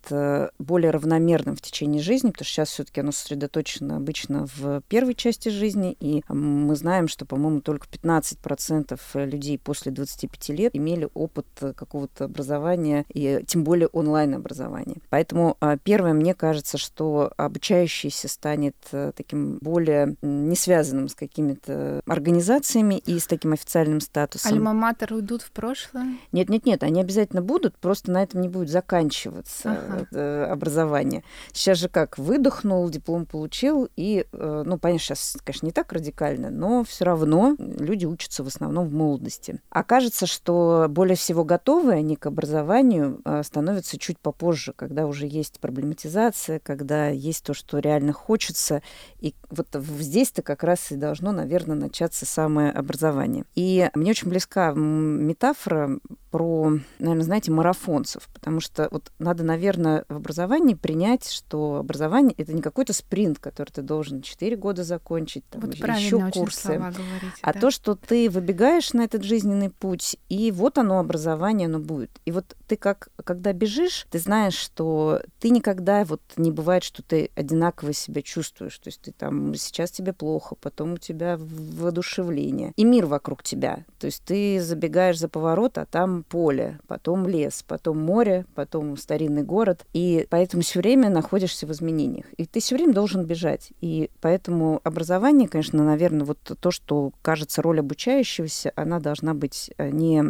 более 0.60 0.92
равномерным 0.92 1.56
в 1.56 1.62
течение 1.62 2.02
жизни, 2.02 2.30
потому 2.30 2.46
что 2.46 2.54
сейчас 2.54 2.70
все-таки 2.70 3.02
оно 3.02 3.12
сосредоточено 3.12 3.98
обычно 3.98 4.48
в 4.56 4.82
первой 4.88 5.16
части 5.16 5.50
жизни, 5.50 5.96
и 6.00 6.24
мы 6.28 6.76
знаем, 6.76 7.08
что, 7.08 7.26
по-моему, 7.26 7.62
только 7.62 7.88
15% 7.88 9.00
людей 9.26 9.58
после 9.58 9.92
25 9.92 10.50
лет 10.50 10.76
имели 10.76 11.10
опыт 11.14 11.48
какого-то 11.76 12.26
образования, 12.26 13.06
и 13.14 13.44
тем 13.48 13.64
более 13.64 13.88
онлайн-образования. 13.88 14.98
Поэтому 15.10 15.58
а, 15.60 15.78
первое, 15.78 16.14
мне 16.14 16.34
кажется, 16.34 16.78
что 16.78 17.32
обучающийся 17.38 18.28
станет 18.28 18.76
э, 18.92 19.12
таким 19.16 19.58
более 19.62 20.16
не 20.22 20.56
связанным 20.56 21.10
с 21.10 21.16
какими-то 21.16 22.02
организациями 22.06 22.96
и 22.96 23.20
с 23.20 23.28
таким 23.28 23.54
официальным 23.54 24.02
статусом. 24.02 24.54
Альма-матер 24.54 25.14
уйдут 25.14 25.42
в 25.42 25.52
прошлое? 25.52 26.18
Нет-нет-нет, 26.32 26.84
они 26.84 27.02
обязательно 27.02 27.42
будут, 27.42 27.78
просто 27.78 28.12
на 28.12 28.24
этом 28.24 28.42
не 28.42 28.50
будет 28.50 28.70
заканчиваться. 28.70 29.70
Ага. 29.90 30.08
Э, 30.12 30.44
образования. 30.52 31.24
Сейчас 31.54 31.78
же 31.78 31.90
как, 31.90 32.18
выдохнул, 32.18 32.90
диплом 32.90 33.26
получил, 33.26 33.90
и, 33.96 34.26
э, 34.32 34.64
ну, 34.66 34.78
понятно, 34.78 35.00
сейчас, 35.00 35.38
конечно, 35.44 35.66
не 35.66 35.72
так 35.72 35.92
радикально, 35.92 36.50
но 36.50 36.84
все 36.84 37.06
равно 37.06 37.56
люди 37.58 38.06
учатся 38.06 38.44
в 38.44 38.48
основном 38.48 38.88
в 38.88 38.94
молодости. 38.94 39.60
Окажется, 39.70 40.26
что 40.26 40.88
более 40.90 41.16
всего 41.16 41.44
готовы 41.44 41.94
они 41.94 42.16
к 42.16 42.26
образованию 42.26 43.22
э, 43.26 43.44
становятся 43.44 43.98
чуть 43.98 44.20
попозже, 44.20 44.74
когда 44.76 45.06
уже 45.06 45.28
есть 45.28 45.60
проблематизация, 45.60 46.60
когда 46.60 47.08
есть 47.08 47.44
то, 47.44 47.54
что 47.54 47.80
реально 47.80 48.14
хочется, 48.14 48.82
и 49.20 49.34
вот 49.50 49.68
здесь-то 49.74 50.42
как 50.42 50.64
раз 50.64 50.92
и 50.92 50.96
должно, 50.96 51.32
наверное, 51.32 51.76
начаться 51.76 52.26
самое 52.26 52.72
образование. 52.72 53.46
И 53.56 53.90
мне 53.94 54.12
очень 54.12 54.30
близка 54.30 54.72
метафора 54.74 56.00
про, 56.32 56.74
наверное, 57.00 57.24
знаете, 57.24 57.52
марафонцев, 57.52 58.28
потому 58.34 58.60
что 58.60 58.88
вот 58.92 59.12
надо, 59.18 59.44
наверное, 59.44 60.06
в 60.10 60.18
образовании 60.18 60.76
принять, 60.76 61.30
что 61.30 61.78
образование 61.78 62.36
это 62.38 62.54
не 62.54 62.62
какой-то 62.62 62.94
спринт, 62.94 63.40
который 63.40 63.70
ты 63.70 63.82
должен 63.82 64.22
4 64.22 64.56
года 64.56 64.84
закончить, 64.84 65.44
там, 65.50 65.62
вот 65.62 65.74
еще 65.74 66.30
курсы, 66.32 66.74
говорите, 66.74 66.94
а 67.42 67.54
да? 67.54 67.60
то, 67.60 67.72
что 67.72 67.96
ты 67.96 68.30
выбегаешь 68.30 68.94
на 68.94 69.02
этот 69.02 69.24
жизненный 69.24 69.72
путь, 69.72 70.18
и 70.30 70.52
вот 70.52 70.78
оно 70.78 71.00
образование, 71.00 71.66
оно 71.66 71.80
будет. 71.80 72.12
И 72.26 72.32
вот 72.32 72.56
ты 72.68 72.76
как, 72.76 73.10
когда 73.24 73.52
бежишь, 73.54 74.06
ты 74.12 74.20
знаешь, 74.20 74.56
что 74.56 75.22
ты 75.40 75.50
никогда 75.50 76.06
вот 76.06 76.22
не 76.38 76.52
бывает, 76.52 76.84
что 76.84 77.02
ты 77.02 77.32
одинаково 77.36 77.94
себя 77.94 78.22
чувствуешь, 78.22 78.78
то 78.78 78.90
есть 78.90 79.02
ты 79.02 79.12
там 79.12 79.39
сейчас 79.56 79.92
тебе 79.92 80.14
плохо, 80.14 80.56
потом 80.60 80.94
у 80.94 80.98
тебя 80.98 81.38
воодушевление, 81.40 82.74
и 82.76 82.84
мир 82.84 83.06
вокруг 83.06 83.44
тебя, 83.44 83.86
то 84.00 84.06
есть 84.06 84.24
ты 84.24 84.62
забегаешь 84.62 85.20
за 85.20 85.28
поворот, 85.28 85.78
а 85.78 85.86
там 85.86 86.24
поле, 86.24 86.80
потом 86.88 87.28
лес, 87.28 87.64
потом 87.68 88.00
море, 88.00 88.46
потом 88.56 88.98
старинный 88.98 89.44
город. 89.44 89.86
И 89.94 90.26
поэтому 90.30 90.64
все 90.64 90.80
время 90.80 91.10
находишься 91.10 91.68
в 91.68 91.72
изменениях. 91.72 92.26
И 92.38 92.46
ты 92.46 92.60
все 92.62 92.76
время 92.76 92.94
должен 92.94 93.26
бежать. 93.26 93.72
И 93.82 94.10
поэтому 94.22 94.80
образование, 94.84 95.48
конечно, 95.50 95.84
наверное, 95.84 96.26
вот 96.26 96.38
то, 96.60 96.72
что 96.72 97.12
кажется 97.22 97.62
роль 97.62 97.80
обучающегося, 97.80 98.72
она 98.76 99.00
должна 99.00 99.34
быть 99.34 99.72
э, 99.78 99.90
не 99.90 100.24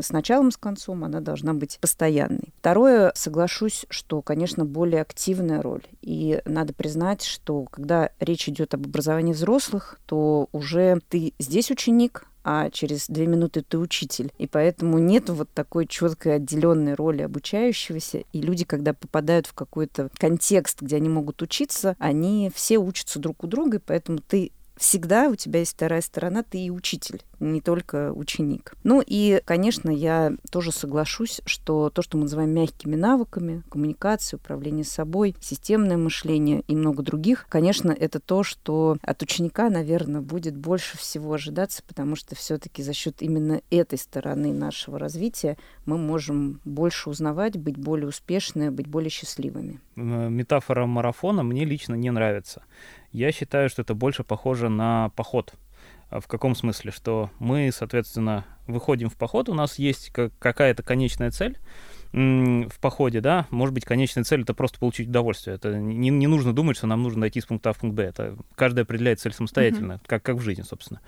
с 0.00 0.10
началом, 0.10 0.50
с 0.50 0.56
концом, 0.56 1.04
она 1.04 1.20
должна 1.20 1.54
быть 1.54 1.78
постоянной. 1.80 2.52
Второе, 2.58 3.12
соглашусь, 3.14 3.86
что, 3.90 4.22
конечно, 4.22 4.64
более 4.64 5.02
активная 5.02 5.60
роль. 5.60 5.82
И 6.02 6.40
надо 6.44 6.72
признать, 6.72 7.22
что 7.22 7.64
когда 7.64 8.10
речь 8.20 8.47
идет 8.48 8.74
об 8.74 8.86
образовании 8.86 9.32
взрослых, 9.32 10.00
то 10.06 10.48
уже 10.52 11.00
ты 11.08 11.32
здесь 11.38 11.70
ученик, 11.70 12.24
а 12.44 12.70
через 12.70 13.08
две 13.08 13.26
минуты 13.26 13.62
ты 13.62 13.76
учитель. 13.78 14.32
И 14.38 14.46
поэтому 14.46 14.98
нет 14.98 15.28
вот 15.28 15.50
такой 15.52 15.86
четкой 15.86 16.36
отделенной 16.36 16.94
роли 16.94 17.20
обучающегося. 17.20 18.24
И 18.32 18.40
люди, 18.40 18.64
когда 18.64 18.94
попадают 18.94 19.46
в 19.46 19.52
какой-то 19.52 20.08
контекст, 20.16 20.80
где 20.80 20.96
они 20.96 21.10
могут 21.10 21.42
учиться, 21.42 21.94
они 21.98 22.50
все 22.54 22.78
учатся 22.78 23.18
друг 23.18 23.44
у 23.44 23.46
друга, 23.46 23.76
и 23.76 23.82
поэтому 23.84 24.20
ты 24.26 24.52
всегда 24.78 25.28
у 25.28 25.34
тебя 25.34 25.60
есть 25.60 25.74
вторая 25.74 26.00
сторона, 26.00 26.42
ты 26.42 26.58
и 26.58 26.70
учитель, 26.70 27.22
не 27.40 27.60
только 27.60 28.12
ученик. 28.12 28.74
Ну 28.84 29.02
и, 29.04 29.42
конечно, 29.44 29.90
я 29.90 30.32
тоже 30.50 30.72
соглашусь, 30.72 31.40
что 31.44 31.90
то, 31.90 32.02
что 32.02 32.16
мы 32.16 32.24
называем 32.24 32.50
мягкими 32.50 32.96
навыками, 32.96 33.62
коммуникация, 33.70 34.38
управление 34.38 34.84
собой, 34.84 35.36
системное 35.40 35.96
мышление 35.96 36.62
и 36.68 36.74
много 36.74 37.02
других, 37.02 37.46
конечно, 37.48 37.90
это 37.90 38.20
то, 38.20 38.42
что 38.42 38.96
от 39.02 39.22
ученика, 39.22 39.70
наверное, 39.70 40.20
будет 40.20 40.56
больше 40.56 40.96
всего 40.96 41.34
ожидаться, 41.34 41.82
потому 41.86 42.16
что 42.16 42.34
все-таки 42.34 42.82
за 42.82 42.92
счет 42.92 43.20
именно 43.20 43.60
этой 43.70 43.98
стороны 43.98 44.52
нашего 44.52 44.98
развития 44.98 45.56
мы 45.86 45.98
можем 45.98 46.60
больше 46.64 47.10
узнавать, 47.10 47.56
быть 47.56 47.76
более 47.76 48.08
успешными, 48.08 48.68
быть 48.70 48.86
более 48.86 49.10
счастливыми. 49.10 49.80
Метафора 49.96 50.86
марафона 50.86 51.42
мне 51.42 51.64
лично 51.64 51.94
не 51.94 52.10
нравится. 52.10 52.62
Я 53.12 53.32
считаю, 53.32 53.68
что 53.68 53.82
это 53.82 53.94
больше 53.94 54.24
похоже 54.24 54.68
на 54.68 55.10
поход. 55.10 55.54
А 56.10 56.20
в 56.20 56.26
каком 56.26 56.54
смысле? 56.54 56.90
Что 56.90 57.30
мы, 57.38 57.70
соответственно, 57.72 58.44
выходим 58.66 59.10
в 59.10 59.16
поход, 59.16 59.48
у 59.48 59.54
нас 59.54 59.78
есть 59.78 60.10
какая-то 60.10 60.82
конечная 60.82 61.30
цель, 61.30 61.58
в 62.12 62.80
походе, 62.80 63.20
да, 63.20 63.46
может 63.50 63.74
быть, 63.74 63.84
конечная 63.84 64.24
цель 64.24 64.40
это 64.42 64.54
просто 64.54 64.78
получить 64.78 65.08
удовольствие. 65.08 65.56
Это 65.56 65.76
не, 65.76 66.08
не 66.08 66.26
нужно 66.26 66.54
думать, 66.54 66.76
что 66.76 66.86
нам 66.86 67.02
нужно 67.02 67.22
дойти 67.22 67.40
с 67.40 67.46
пункта 67.46 67.70
А 67.70 67.72
в 67.74 67.78
пункт 67.78 67.96
Б. 67.96 68.04
Это 68.04 68.36
каждый 68.54 68.84
определяет 68.84 69.20
цель 69.20 69.34
самостоятельно, 69.34 69.94
mm-hmm. 69.94 70.06
как, 70.06 70.22
как 70.22 70.36
в 70.36 70.40
жизни, 70.40 70.62
собственно. 70.62 71.00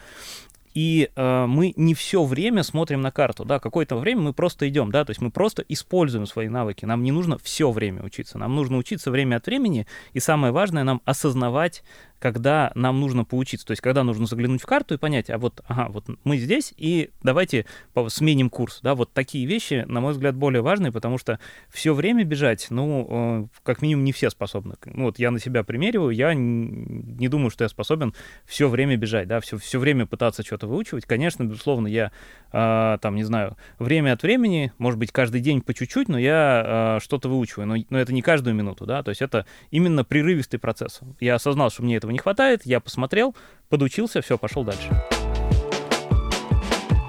И 0.74 1.10
э, 1.14 1.46
мы 1.46 1.72
не 1.76 1.94
все 1.94 2.24
время 2.24 2.62
смотрим 2.62 3.00
на 3.00 3.10
карту, 3.10 3.44
да, 3.44 3.58
какое-то 3.58 3.96
время 3.96 4.22
мы 4.22 4.32
просто 4.32 4.68
идем, 4.68 4.90
да, 4.92 5.04
то 5.04 5.10
есть 5.10 5.20
мы 5.20 5.30
просто 5.30 5.64
используем 5.68 6.26
свои 6.26 6.48
навыки. 6.48 6.84
Нам 6.84 7.02
не 7.02 7.12
нужно 7.12 7.38
все 7.38 7.70
время 7.70 8.02
учиться, 8.02 8.38
нам 8.38 8.54
нужно 8.54 8.76
учиться 8.76 9.10
время 9.10 9.36
от 9.36 9.46
времени, 9.46 9.86
и 10.12 10.20
самое 10.20 10.52
важное, 10.52 10.84
нам 10.84 11.02
осознавать 11.04 11.82
когда 12.20 12.70
нам 12.74 13.00
нужно 13.00 13.24
поучиться, 13.24 13.66
то 13.66 13.72
есть 13.72 13.80
когда 13.80 14.04
нужно 14.04 14.26
заглянуть 14.26 14.62
в 14.62 14.66
карту 14.66 14.94
и 14.94 14.98
понять, 14.98 15.30
а 15.30 15.38
вот, 15.38 15.62
ага, 15.66 15.88
вот 15.90 16.04
мы 16.22 16.36
здесь, 16.36 16.72
и 16.76 17.10
давайте 17.22 17.66
сменим 18.08 18.50
курс, 18.50 18.80
да, 18.82 18.94
вот 18.94 19.12
такие 19.12 19.46
вещи, 19.46 19.84
на 19.88 20.00
мой 20.00 20.12
взгляд, 20.12 20.36
более 20.36 20.62
важные, 20.62 20.92
потому 20.92 21.18
что 21.18 21.40
все 21.70 21.94
время 21.94 22.24
бежать, 22.24 22.66
ну, 22.70 23.06
э, 23.10 23.46
как 23.62 23.80
минимум 23.82 24.04
не 24.04 24.12
все 24.12 24.28
способны. 24.30 24.74
Ну, 24.84 25.04
вот 25.04 25.18
я 25.18 25.30
на 25.30 25.40
себя 25.40 25.64
примериваю, 25.64 26.10
я 26.10 26.34
не 26.34 27.28
думаю, 27.28 27.50
что 27.50 27.64
я 27.64 27.68
способен 27.68 28.14
все 28.44 28.68
время 28.68 28.96
бежать, 28.96 29.26
да, 29.26 29.40
все, 29.40 29.56
все 29.56 29.78
время 29.78 30.06
пытаться 30.06 30.42
что-то 30.42 30.66
выучивать. 30.66 31.06
Конечно, 31.06 31.44
безусловно, 31.44 31.86
я, 31.86 32.12
э, 32.52 32.98
там, 33.00 33.16
не 33.16 33.24
знаю, 33.24 33.56
время 33.78 34.12
от 34.12 34.22
времени, 34.22 34.72
может 34.76 34.98
быть, 34.98 35.10
каждый 35.10 35.40
день 35.40 35.62
по 35.62 35.72
чуть-чуть, 35.72 36.08
но 36.08 36.18
я 36.18 36.98
э, 36.98 37.02
что-то 37.02 37.30
выучиваю, 37.30 37.66
но, 37.66 37.76
но 37.88 37.98
это 37.98 38.12
не 38.12 38.20
каждую 38.20 38.54
минуту, 38.54 38.84
да, 38.84 39.02
то 39.02 39.08
есть 39.08 39.22
это 39.22 39.46
именно 39.70 40.04
прерывистый 40.04 40.60
процесс. 40.60 41.00
Я 41.18 41.36
осознал, 41.36 41.70
что 41.70 41.82
мне 41.82 41.96
этого 41.96 42.09
не 42.10 42.18
хватает, 42.18 42.62
я 42.64 42.80
посмотрел, 42.80 43.34
подучился, 43.68 44.20
все, 44.20 44.38
пошел 44.38 44.64
дальше. 44.64 44.90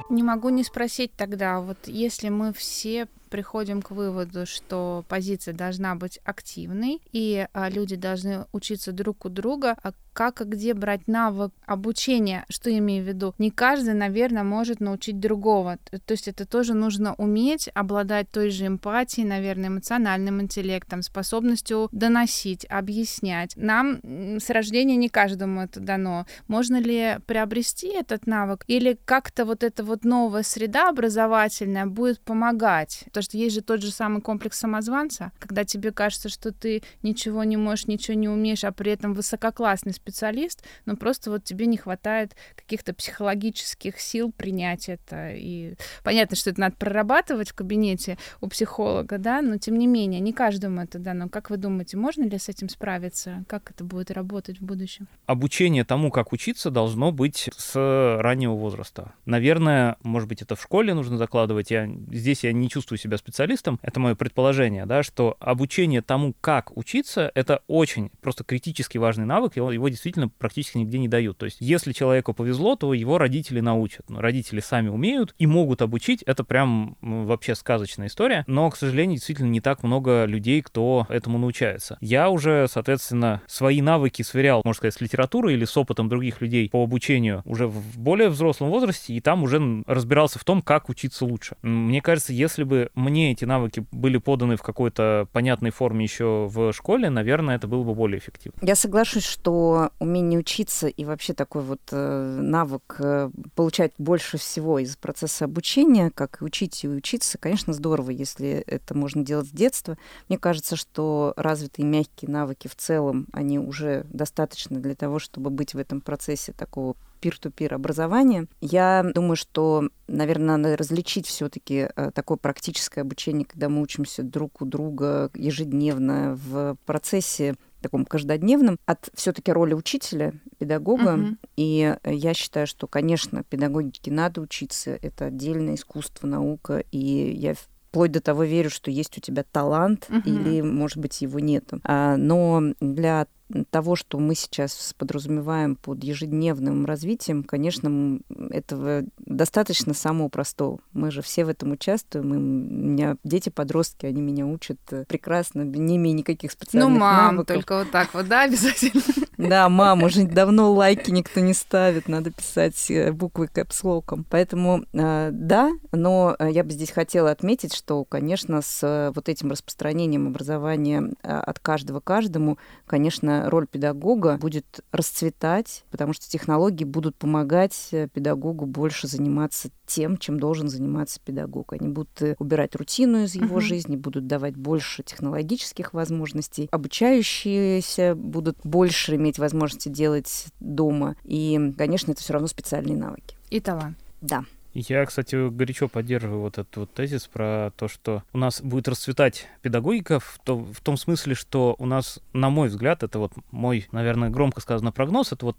Не 0.10 0.24
могу 0.24 0.50
не 0.50 0.64
спросить 0.64 1.12
тогда, 1.16 1.60
вот 1.62 1.88
если 1.88 2.30
мы 2.30 2.54
все 2.54 3.08
приходим 3.32 3.82
к 3.82 3.92
выводу, 3.92 4.46
что 4.46 5.04
позиция 5.08 5.56
должна 5.56 5.96
быть 5.96 6.20
активной, 6.24 7.02
и 7.12 7.48
а, 7.54 7.70
люди 7.70 7.96
должны 7.96 8.46
учиться 8.52 8.92
друг 8.92 9.26
у 9.26 9.30
друга, 9.30 9.76
а 9.82 9.94
как 10.14 10.42
и 10.42 10.44
где 10.44 10.74
брать 10.74 11.08
навык 11.08 11.54
обучения, 11.66 12.46
что 12.50 12.70
я 12.70 12.80
имею 12.80 13.04
в 13.04 13.08
виду. 13.08 13.34
Не 13.38 13.50
каждый, 13.50 13.94
наверное, 13.94 14.44
может 14.44 14.80
научить 14.80 15.20
другого. 15.20 15.78
То 16.06 16.12
есть 16.12 16.28
это 16.28 16.46
тоже 16.46 16.74
нужно 16.74 17.16
уметь, 17.16 17.70
обладать 17.74 18.30
той 18.30 18.50
же 18.50 18.68
эмпатией, 18.68 19.28
наверное, 19.28 19.70
эмоциональным 19.70 20.42
интеллектом, 20.42 21.02
способностью 21.02 21.90
доносить, 21.92 22.66
объяснять. 22.70 23.54
Нам 23.56 24.00
с 24.04 24.50
рождения 24.50 24.96
не 24.96 25.10
каждому 25.10 25.62
это 25.62 25.80
дано. 25.80 26.26
Можно 26.48 26.78
ли 26.82 27.18
приобрести 27.26 27.88
этот 27.88 28.28
навык 28.28 28.64
или 28.68 28.98
как-то 29.06 29.46
вот 29.46 29.64
эта 29.64 29.84
вот 29.84 30.04
новая 30.04 30.44
среда 30.44 30.90
образовательная 30.90 31.86
будет 31.86 32.20
помогать? 32.20 33.06
То 33.14 33.21
Потому 33.22 33.30
что 33.30 33.38
есть 33.38 33.56
же 33.56 33.62
тот 33.62 33.84
же 33.84 33.92
самый 33.92 34.20
комплекс 34.20 34.58
самозванца, 34.58 35.32
когда 35.38 35.64
тебе 35.64 35.92
кажется, 35.92 36.28
что 36.28 36.52
ты 36.52 36.82
ничего 37.04 37.44
не 37.44 37.56
можешь, 37.56 37.86
ничего 37.86 38.18
не 38.18 38.28
умеешь, 38.28 38.64
а 38.64 38.72
при 38.72 38.92
этом 38.92 39.14
высококлассный 39.14 39.94
специалист, 39.94 40.64
но 40.86 40.96
просто 40.96 41.30
вот 41.30 41.44
тебе 41.44 41.68
не 41.68 41.78
хватает 41.78 42.36
каких-то 42.56 42.96
психологических 42.96 44.00
сил 44.00 44.32
принять 44.32 44.90
это. 44.90 45.34
И 45.36 45.76
понятно, 46.04 46.36
что 46.36 46.50
это 46.50 46.62
надо 46.62 46.76
прорабатывать 46.78 47.52
в 47.52 47.54
кабинете 47.54 48.18
у 48.40 48.48
психолога, 48.48 49.20
да, 49.20 49.44
но 49.44 49.58
тем 49.58 49.78
не 49.78 49.86
менее, 49.86 50.20
не 50.20 50.34
каждому 50.34 50.82
это 50.82 50.98
дано. 50.98 51.30
Как 51.30 51.52
вы 51.52 51.58
думаете, 51.58 51.98
можно 51.98 52.24
ли 52.24 52.40
с 52.40 52.50
этим 52.50 52.70
справиться? 52.70 53.46
Как 53.48 53.70
это 53.70 53.84
будет 53.84 54.10
работать 54.10 54.60
в 54.60 54.64
будущем? 54.64 55.08
Обучение 55.28 55.86
тому, 55.86 56.10
как 56.10 56.34
учиться, 56.34 56.72
должно 56.72 57.12
быть 57.12 57.52
с 57.56 57.76
раннего 58.20 58.56
возраста. 58.56 59.14
Наверное, 59.26 59.98
может 60.02 60.28
быть, 60.28 60.42
это 60.42 60.56
в 60.56 60.62
школе 60.64 60.96
нужно 60.96 61.20
закладывать. 61.20 61.70
Я, 61.70 61.88
здесь 62.12 62.44
я 62.44 62.52
не 62.52 62.68
чувствую 62.68 62.98
себя 62.98 63.11
себя 63.12 63.18
специалистом, 63.18 63.80
это 63.82 64.00
мое 64.00 64.16
предположение, 64.16 64.86
да, 64.86 65.04
что 65.04 65.36
обучение 65.40 66.02
тому, 66.02 66.34
как 66.40 66.76
учиться, 66.78 67.32
это 67.36 67.62
очень 67.68 68.10
просто 68.22 68.44
критически 68.44 68.98
важный 68.98 69.26
навык, 69.26 69.56
его, 69.56 69.72
его 69.72 69.90
действительно 69.90 70.30
практически 70.30 70.78
нигде 70.78 70.98
не 71.00 71.08
дают. 71.08 71.38
То 71.38 71.46
есть, 71.46 71.58
если 71.60 71.92
человеку 71.92 72.34
повезло, 72.34 72.76
то 72.76 72.94
его 72.94 73.18
родители 73.18 73.60
научат. 73.60 74.06
Родители 74.10 74.60
сами 74.60 74.88
умеют 74.90 75.36
и 75.38 75.48
могут 75.48 75.82
обучить, 75.82 76.24
это 76.24 76.44
прям 76.44 76.98
вообще 77.02 77.56
сказочная 77.56 78.08
история, 78.08 78.44
но, 78.48 78.70
к 78.70 78.78
сожалению, 78.78 79.18
действительно 79.18 79.50
не 79.50 79.62
так 79.62 79.84
много 79.84 80.26
людей, 80.26 80.62
кто 80.62 81.06
этому 81.10 81.38
научается. 81.38 81.98
Я 82.02 82.30
уже, 82.30 82.68
соответственно, 82.70 83.42
свои 83.48 83.82
навыки 83.82 84.22
сверял, 84.22 84.62
можно 84.64 84.78
сказать, 84.78 84.94
с 84.94 85.02
литературой 85.02 85.54
или 85.56 85.66
с 85.66 85.76
опытом 85.76 86.08
других 86.08 86.42
людей 86.42 86.70
по 86.70 86.84
обучению 86.84 87.42
уже 87.46 87.68
в 87.68 88.00
более 88.00 88.30
взрослом 88.30 88.70
возрасте, 88.70 89.14
и 89.14 89.20
там 89.20 89.44
уже 89.44 89.84
разбирался 89.86 90.40
в 90.40 90.44
том, 90.44 90.62
как 90.62 90.90
учиться 90.90 91.26
лучше. 91.26 91.56
Мне 91.62 92.02
кажется, 92.02 92.34
если 92.34 92.64
бы 92.64 92.90
мне 93.02 93.32
эти 93.32 93.46
навыки 93.46 93.86
были 93.92 94.18
поданы 94.18 94.56
в 94.56 94.62
какой-то 94.62 95.28
понятной 95.34 95.72
форме 95.72 96.06
еще 96.06 96.48
в 96.50 96.72
школе, 96.72 97.10
наверное, 97.10 97.56
это 97.56 97.68
было 97.68 97.84
бы 97.84 97.94
более 97.94 98.20
эффективно. 98.20 98.58
Я 98.62 98.76
соглашусь, 98.76 99.26
что 99.26 99.92
умение 100.00 100.40
учиться 100.40 100.88
и 100.88 101.04
вообще 101.06 101.34
такой 101.34 101.64
вот 101.64 101.82
э, 101.92 102.40
навык 102.42 102.96
э, 103.00 103.30
получать 103.56 103.92
больше 103.98 104.38
всего 104.38 104.80
из 104.80 104.96
процесса 104.96 105.46
обучения, 105.46 106.12
как 106.12 106.38
учить 106.42 106.84
и 106.84 106.88
учиться, 106.88 107.38
конечно, 107.38 107.74
здорово, 107.74 108.12
если 108.12 108.50
это 108.50 108.96
можно 108.96 109.24
делать 109.24 109.48
с 109.48 109.52
детства. 109.52 109.98
Мне 110.30 110.38
кажется, 110.38 110.76
что 110.76 111.34
развитые 111.36 111.86
мягкие 111.86 112.32
навыки 112.32 112.68
в 112.68 112.76
целом, 112.76 113.28
они 113.34 113.60
уже 113.60 114.06
достаточно 114.10 114.80
для 114.80 114.96
того, 114.96 115.20
чтобы 115.20 115.50
быть 115.50 115.74
в 115.74 115.78
этом 115.78 116.02
процессе 116.02 116.54
такого 116.54 116.96
пир-ту-пир 117.22 117.74
образования. 117.74 118.48
Я 118.60 119.10
думаю, 119.14 119.36
что, 119.38 119.90
наверное, 120.08 120.58
надо 120.58 120.76
различить 120.76 121.28
все-таки 121.28 121.88
э, 121.96 122.12
такое 122.14 122.38
практическое 122.38 123.02
обучение, 123.02 123.46
когда 123.46 123.70
мы 123.70 123.82
учимся 123.82 124.24
друг 124.24 124.62
у 124.62 124.66
друга 124.66 125.30
ежедневно 125.36 126.38
в 126.44 126.76
процессе 126.86 127.56
таком 127.82 128.06
каждодневном, 128.06 128.78
от 128.86 129.10
все-таки 129.14 129.52
роли 129.52 129.74
учителя, 129.74 130.34
педагога. 130.60 131.16
Uh-huh. 131.16 131.38
И 131.58 131.96
я 132.06 132.34
считаю, 132.34 132.68
что, 132.68 132.88
конечно, 132.88 133.44
педагогике 133.44 134.12
надо 134.12 134.42
учиться. 134.42 134.98
Это 135.02 135.26
отдельное 135.26 135.76
искусство, 135.76 136.28
наука. 136.28 136.84
И 136.92 137.34
я 137.36 137.56
вплоть 137.90 138.12
до 138.12 138.22
того 138.22 138.44
верю, 138.44 138.70
что 138.70 138.92
есть 138.92 139.18
у 139.18 139.22
тебя 139.22 139.44
талант, 139.44 140.08
uh-huh. 140.10 140.24
или, 140.26 140.62
может 140.62 140.98
быть, 140.98 141.22
его 141.22 141.40
нету. 141.40 141.82
А, 141.84 142.18
но 142.18 142.62
для 142.80 143.28
того, 143.70 143.96
что 143.96 144.20
мы 144.20 144.36
сейчас 144.36 144.94
подразумеваем 144.98 145.76
под 145.76 146.04
ежедневным 146.04 146.86
развитием, 146.86 147.44
конечно, 147.44 148.20
этого 148.50 149.04
достаточно 149.20 149.94
самого 149.94 150.30
простого. 150.30 150.80
Мы 150.94 151.12
же 151.12 151.22
все 151.22 151.46
в 151.46 151.50
этом 151.50 151.72
участвуем. 151.72 152.34
И 152.34 152.38
у 152.38 152.40
меня 152.40 153.18
дети-подростки, 153.24 154.06
они 154.06 154.22
меня 154.22 154.46
учат 154.46 154.80
прекрасно, 155.08 155.62
не 155.64 155.98
имея 155.98 156.14
никаких 156.16 156.52
специальных 156.52 156.90
Ну, 156.92 157.00
мам, 157.00 157.36
навыков. 157.36 157.56
только 157.56 157.80
вот 157.80 157.92
так 157.92 158.14
вот, 158.14 158.28
да, 158.28 158.44
обязательно? 158.44 159.02
Да, 159.38 159.70
мам, 159.70 160.04
уже 160.04 160.26
давно 160.28 160.72
лайки 160.72 161.10
никто 161.10 161.40
не 161.40 161.56
ставит, 161.56 162.08
надо 162.08 162.30
писать 162.30 162.92
э, 162.92 163.12
буквы 163.12 163.48
капслоком. 163.48 164.24
Поэтому 164.30 164.84
э, 164.94 165.30
да, 165.32 165.72
но 165.92 166.36
э, 166.38 166.52
я 166.52 166.64
бы 166.64 166.70
здесь 166.70 166.92
хотела 166.92 167.32
отметить, 167.32 167.74
что, 167.74 168.04
конечно, 168.06 168.62
с 168.62 169.12
вот 169.16 169.30
этим 169.30 169.50
распространением 169.50 170.28
образования 170.28 171.12
от 171.24 171.58
каждого 171.58 172.02
каждому, 172.02 172.60
конечно, 172.86 173.41
роль 173.50 173.68
педагога 173.68 174.38
будет 174.38 174.82
расцветать, 174.92 175.84
потому 175.92 176.14
что 176.14 176.30
технологии 176.30 176.84
будут 176.84 177.16
помогать 177.16 177.90
э, 177.92 178.08
педагогу 178.08 178.66
больше 178.66 179.08
заниматься 179.08 179.70
тем, 179.86 180.18
чем 180.18 180.40
должен 180.40 180.70
заниматься 180.70 181.20
педагог. 181.24 181.74
Они 181.74 181.90
будут 181.90 182.22
убирать 182.40 182.76
рутину 182.76 183.24
из 183.24 183.36
его 183.36 183.58
uh-huh. 183.58 183.62
жизни, 183.62 183.96
будут 183.96 184.28
давать 184.28 184.56
больше 184.56 185.04
технологических 185.04 185.94
возможностей. 185.94 186.70
Обучающиеся 186.72 188.16
будут 188.16 188.58
больше 188.64 189.16
иметь 189.16 189.38
возможности 189.38 189.90
делать 189.90 190.48
дома. 190.60 191.16
И, 191.24 191.74
конечно, 191.78 192.12
это 192.12 192.22
все 192.22 192.34
равно 192.34 192.48
специальные 192.48 192.98
навыки. 192.98 193.36
И 193.50 193.60
талант. 193.60 193.98
Да. 194.22 194.46
Я, 194.74 195.06
кстати, 195.06 195.50
горячо 195.50 195.90
поддерживаю 195.90 196.42
вот 196.42 196.58
этот 196.58 196.76
вот 196.78 196.94
тезис 196.94 197.28
про 197.28 197.72
то, 197.76 197.88
что 197.90 198.24
у 198.32 198.38
нас 198.38 198.62
будет 198.62 198.88
расцветать 198.88 199.48
педагогика 199.62 200.20
в, 200.20 200.40
то, 200.44 200.58
в 200.58 200.80
том 200.80 200.96
смысле, 200.96 201.36
что 201.36 201.76
у 201.78 201.86
нас, 201.86 202.20
на 202.32 202.50
мой 202.50 202.70
взгляд, 202.70 203.04
это 203.04 203.20
вот 203.20 203.34
мой, 203.52 203.88
наверное, 203.92 204.30
громко 204.30 204.62
сказано 204.62 204.94
прогноз, 204.94 205.34
это 205.34 205.48
вот 205.48 205.58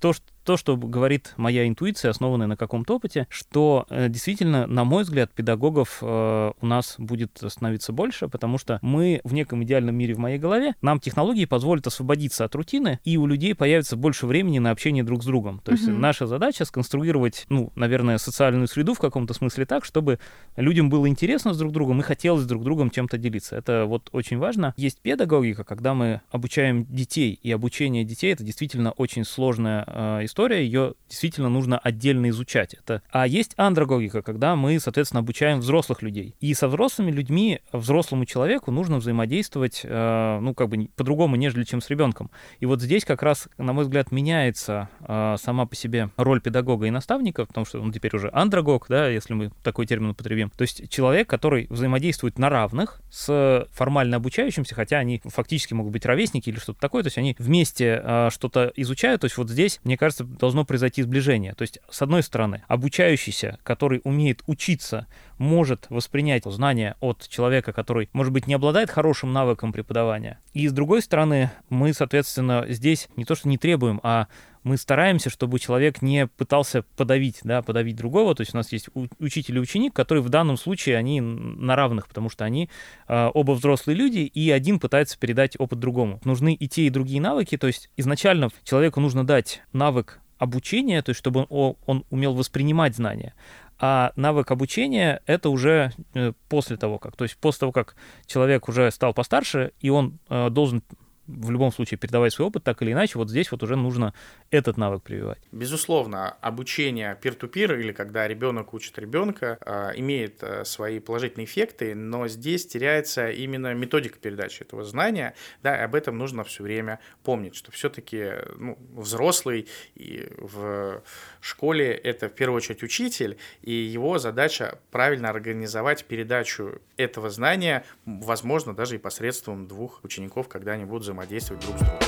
то, 0.00 0.12
что 0.12 0.24
то, 0.44 0.56
что 0.56 0.76
говорит 0.76 1.34
моя 1.36 1.66
интуиция, 1.66 2.10
основанная 2.10 2.46
на 2.46 2.56
каком-то 2.56 2.96
опыте, 2.96 3.26
что 3.30 3.86
э, 3.90 4.08
действительно, 4.08 4.66
на 4.66 4.84
мой 4.84 5.04
взгляд, 5.04 5.30
педагогов 5.32 5.98
э, 6.02 6.52
у 6.60 6.66
нас 6.66 6.94
будет 6.98 7.40
становиться 7.46 7.92
больше, 7.92 8.28
потому 8.28 8.58
что 8.58 8.78
мы 8.82 9.20
в 9.24 9.32
неком 9.32 9.62
идеальном 9.64 9.96
мире 9.96 10.14
в 10.14 10.18
моей 10.18 10.38
голове, 10.38 10.74
нам 10.82 11.00
технологии 11.00 11.44
позволят 11.44 11.86
освободиться 11.86 12.44
от 12.44 12.54
рутины, 12.54 13.00
и 13.04 13.16
у 13.16 13.26
людей 13.26 13.54
появится 13.54 13.96
больше 13.96 14.26
времени 14.26 14.58
на 14.58 14.70
общение 14.70 15.04
друг 15.04 15.22
с 15.22 15.26
другом. 15.26 15.60
То 15.64 15.72
есть 15.72 15.88
mm-hmm. 15.88 15.98
наша 15.98 16.26
задача 16.26 16.64
сконструировать, 16.64 17.46
ну, 17.48 17.72
наверное, 17.74 18.18
социальную 18.18 18.68
среду 18.68 18.94
в 18.94 18.98
каком-то 18.98 19.34
смысле 19.34 19.66
так, 19.66 19.84
чтобы 19.84 20.18
людям 20.56 20.90
было 20.90 21.08
интересно 21.08 21.54
с 21.54 21.58
друг 21.58 21.72
другом 21.72 22.00
и 22.00 22.02
хотелось 22.02 22.44
друг 22.44 22.64
другом 22.64 22.90
чем-то 22.90 23.18
делиться. 23.18 23.56
Это 23.56 23.84
вот 23.86 24.08
очень 24.12 24.38
важно. 24.38 24.74
Есть 24.76 25.00
педагогика, 25.00 25.64
когда 25.64 25.94
мы 25.94 26.22
обучаем 26.30 26.86
детей, 26.86 27.38
и 27.42 27.52
обучение 27.52 28.04
детей— 28.04 28.32
это 28.32 28.44
действительно 28.44 28.92
очень 28.92 29.24
сложная 29.24 29.84
э, 29.86 30.24
история, 30.30 30.64
ее 30.64 30.94
действительно 31.08 31.48
нужно 31.48 31.78
отдельно 31.78 32.28
изучать. 32.30 32.74
Это... 32.74 33.02
А 33.10 33.26
есть 33.26 33.52
андрогогика, 33.56 34.22
когда 34.22 34.56
мы, 34.56 34.78
соответственно, 34.80 35.20
обучаем 35.20 35.58
взрослых 35.60 36.02
людей. 36.02 36.34
И 36.40 36.54
со 36.54 36.68
взрослыми 36.68 37.10
людьми, 37.10 37.60
взрослому 37.72 38.24
человеку 38.24 38.70
нужно 38.70 38.98
взаимодействовать, 38.98 39.82
э, 39.84 40.38
ну, 40.40 40.54
как 40.54 40.68
бы 40.68 40.88
по-другому, 40.96 41.36
нежели 41.36 41.64
чем 41.64 41.80
с 41.80 41.90
ребенком. 41.90 42.30
И 42.60 42.66
вот 42.66 42.80
здесь 42.80 43.04
как 43.04 43.22
раз, 43.22 43.48
на 43.58 43.72
мой 43.72 43.84
взгляд, 43.84 44.12
меняется 44.12 44.88
э, 45.00 45.36
сама 45.38 45.66
по 45.66 45.74
себе 45.74 46.10
роль 46.16 46.40
педагога 46.40 46.86
и 46.86 46.90
наставника, 46.90 47.44
потому 47.44 47.66
что 47.66 47.80
он 47.80 47.92
теперь 47.92 48.14
уже 48.14 48.30
андрогог, 48.32 48.86
да, 48.88 49.08
если 49.08 49.34
мы 49.34 49.50
такой 49.62 49.86
термин 49.86 50.10
употребим. 50.10 50.50
То 50.50 50.62
есть 50.62 50.88
человек, 50.88 51.28
который 51.28 51.66
взаимодействует 51.70 52.38
на 52.38 52.48
равных 52.48 53.00
с 53.10 53.66
формально 53.72 54.16
обучающимся, 54.16 54.74
хотя 54.74 54.98
они 54.98 55.20
фактически 55.24 55.74
могут 55.74 55.92
быть 55.92 56.06
ровесники 56.06 56.50
или 56.50 56.58
что-то 56.58 56.80
такое, 56.80 57.02
то 57.02 57.08
есть 57.08 57.18
они 57.18 57.34
вместе 57.38 58.00
э, 58.02 58.28
что-то 58.32 58.72
изучают. 58.76 59.22
То 59.22 59.24
есть 59.26 59.36
вот 59.36 59.50
здесь, 59.50 59.80
мне 59.82 59.96
кажется, 59.96 60.19
должно 60.24 60.64
произойти 60.64 61.02
сближение. 61.02 61.54
То 61.54 61.62
есть, 61.62 61.78
с 61.90 62.02
одной 62.02 62.22
стороны, 62.22 62.62
обучающийся, 62.68 63.58
который 63.62 64.00
умеет 64.04 64.42
учиться, 64.46 65.06
может 65.38 65.86
воспринять 65.90 66.44
знания 66.44 66.96
от 67.00 67.28
человека, 67.28 67.72
который, 67.72 68.08
может 68.12 68.32
быть, 68.32 68.46
не 68.46 68.54
обладает 68.54 68.90
хорошим 68.90 69.32
навыком 69.32 69.72
преподавания. 69.72 70.38
И 70.52 70.68
с 70.68 70.72
другой 70.72 71.02
стороны, 71.02 71.50
мы, 71.68 71.92
соответственно, 71.92 72.66
здесь 72.68 73.08
не 73.16 73.24
то 73.24 73.34
что 73.34 73.48
не 73.48 73.58
требуем, 73.58 74.00
а 74.02 74.26
мы 74.62 74.76
стараемся, 74.76 75.30
чтобы 75.30 75.58
человек 75.58 76.02
не 76.02 76.26
пытался 76.26 76.82
подавить, 76.96 77.40
да, 77.44 77.62
подавить 77.62 77.96
другого. 77.96 78.34
То 78.34 78.42
есть 78.42 78.54
у 78.54 78.56
нас 78.56 78.72
есть 78.72 78.88
учитель 79.18 79.56
и 79.56 79.60
ученик, 79.60 79.94
которые 79.94 80.22
в 80.22 80.28
данном 80.28 80.56
случае 80.56 80.96
они 80.96 81.20
на 81.20 81.76
равных, 81.76 82.08
потому 82.08 82.28
что 82.28 82.44
они 82.44 82.68
э, 83.08 83.30
оба 83.32 83.52
взрослые 83.52 83.96
люди, 83.96 84.18
и 84.18 84.50
один 84.50 84.78
пытается 84.78 85.18
передать 85.18 85.58
опыт 85.58 85.78
другому. 85.78 86.20
Нужны 86.24 86.54
и 86.54 86.68
те, 86.68 86.82
и 86.82 86.90
другие 86.90 87.20
навыки. 87.20 87.56
То 87.56 87.66
есть 87.66 87.90
изначально 87.96 88.50
человеку 88.64 89.00
нужно 89.00 89.26
дать 89.26 89.62
навык 89.72 90.20
обучения, 90.38 91.02
то 91.02 91.10
есть 91.10 91.18
чтобы 91.18 91.46
он, 91.48 91.76
он 91.86 92.04
умел 92.10 92.34
воспринимать 92.34 92.96
знания. 92.96 93.34
А 93.82 94.12
навык 94.14 94.50
обучения— 94.50 95.22
это 95.26 95.48
уже 95.48 95.92
э, 96.14 96.32
после 96.50 96.76
того, 96.76 96.98
как... 96.98 97.16
То 97.16 97.24
есть 97.24 97.38
после 97.38 97.60
того, 97.60 97.72
как 97.72 97.96
человек 98.26 98.68
уже 98.68 98.90
стал 98.90 99.14
постарше, 99.14 99.72
и 99.80 99.88
он 99.88 100.18
э, 100.28 100.50
должен 100.50 100.82
в 101.30 101.50
любом 101.50 101.72
случае 101.72 101.98
передавать 101.98 102.32
свой 102.32 102.48
опыт 102.48 102.64
так 102.64 102.82
или 102.82 102.92
иначе, 102.92 103.18
вот 103.18 103.30
здесь 103.30 103.50
вот 103.50 103.62
уже 103.62 103.76
нужно 103.76 104.14
этот 104.50 104.76
навык 104.76 105.02
прививать. 105.02 105.38
Безусловно, 105.52 106.30
обучение 106.40 107.16
peer-to-peer 107.20 107.78
или 107.80 107.92
когда 107.92 108.26
ребенок 108.28 108.74
учит 108.74 108.98
ребенка 108.98 109.58
а, 109.60 109.92
имеет 109.94 110.42
а, 110.42 110.64
свои 110.64 110.98
положительные 110.98 111.46
эффекты, 111.46 111.94
но 111.94 112.28
здесь 112.28 112.66
теряется 112.66 113.30
именно 113.30 113.72
методика 113.74 114.18
передачи 114.18 114.62
этого 114.62 114.84
знания, 114.84 115.34
да, 115.62 115.76
и 115.76 115.80
об 115.80 115.94
этом 115.94 116.18
нужно 116.18 116.44
все 116.44 116.62
время 116.62 116.98
помнить, 117.22 117.54
что 117.54 117.72
все-таки 117.72 118.32
ну, 118.56 118.78
взрослый 118.94 119.68
и 119.94 120.28
в 120.38 121.02
школе 121.40 121.92
это 121.92 122.28
в 122.28 122.32
первую 122.32 122.58
очередь 122.58 122.82
учитель, 122.82 123.38
и 123.62 123.72
его 123.72 124.18
задача 124.18 124.78
правильно 124.90 125.30
организовать 125.30 126.04
передачу 126.04 126.80
этого 126.96 127.30
знания, 127.30 127.84
возможно, 128.04 128.74
даже 128.74 128.96
и 128.96 128.98
посредством 128.98 129.66
двух 129.66 130.02
учеников, 130.04 130.48
когда 130.48 130.72
они 130.72 130.84
будут 130.84 131.02
взаимодействовать 131.02 131.19
друг 131.26 131.76
с 131.76 131.80
другом. 131.80 131.98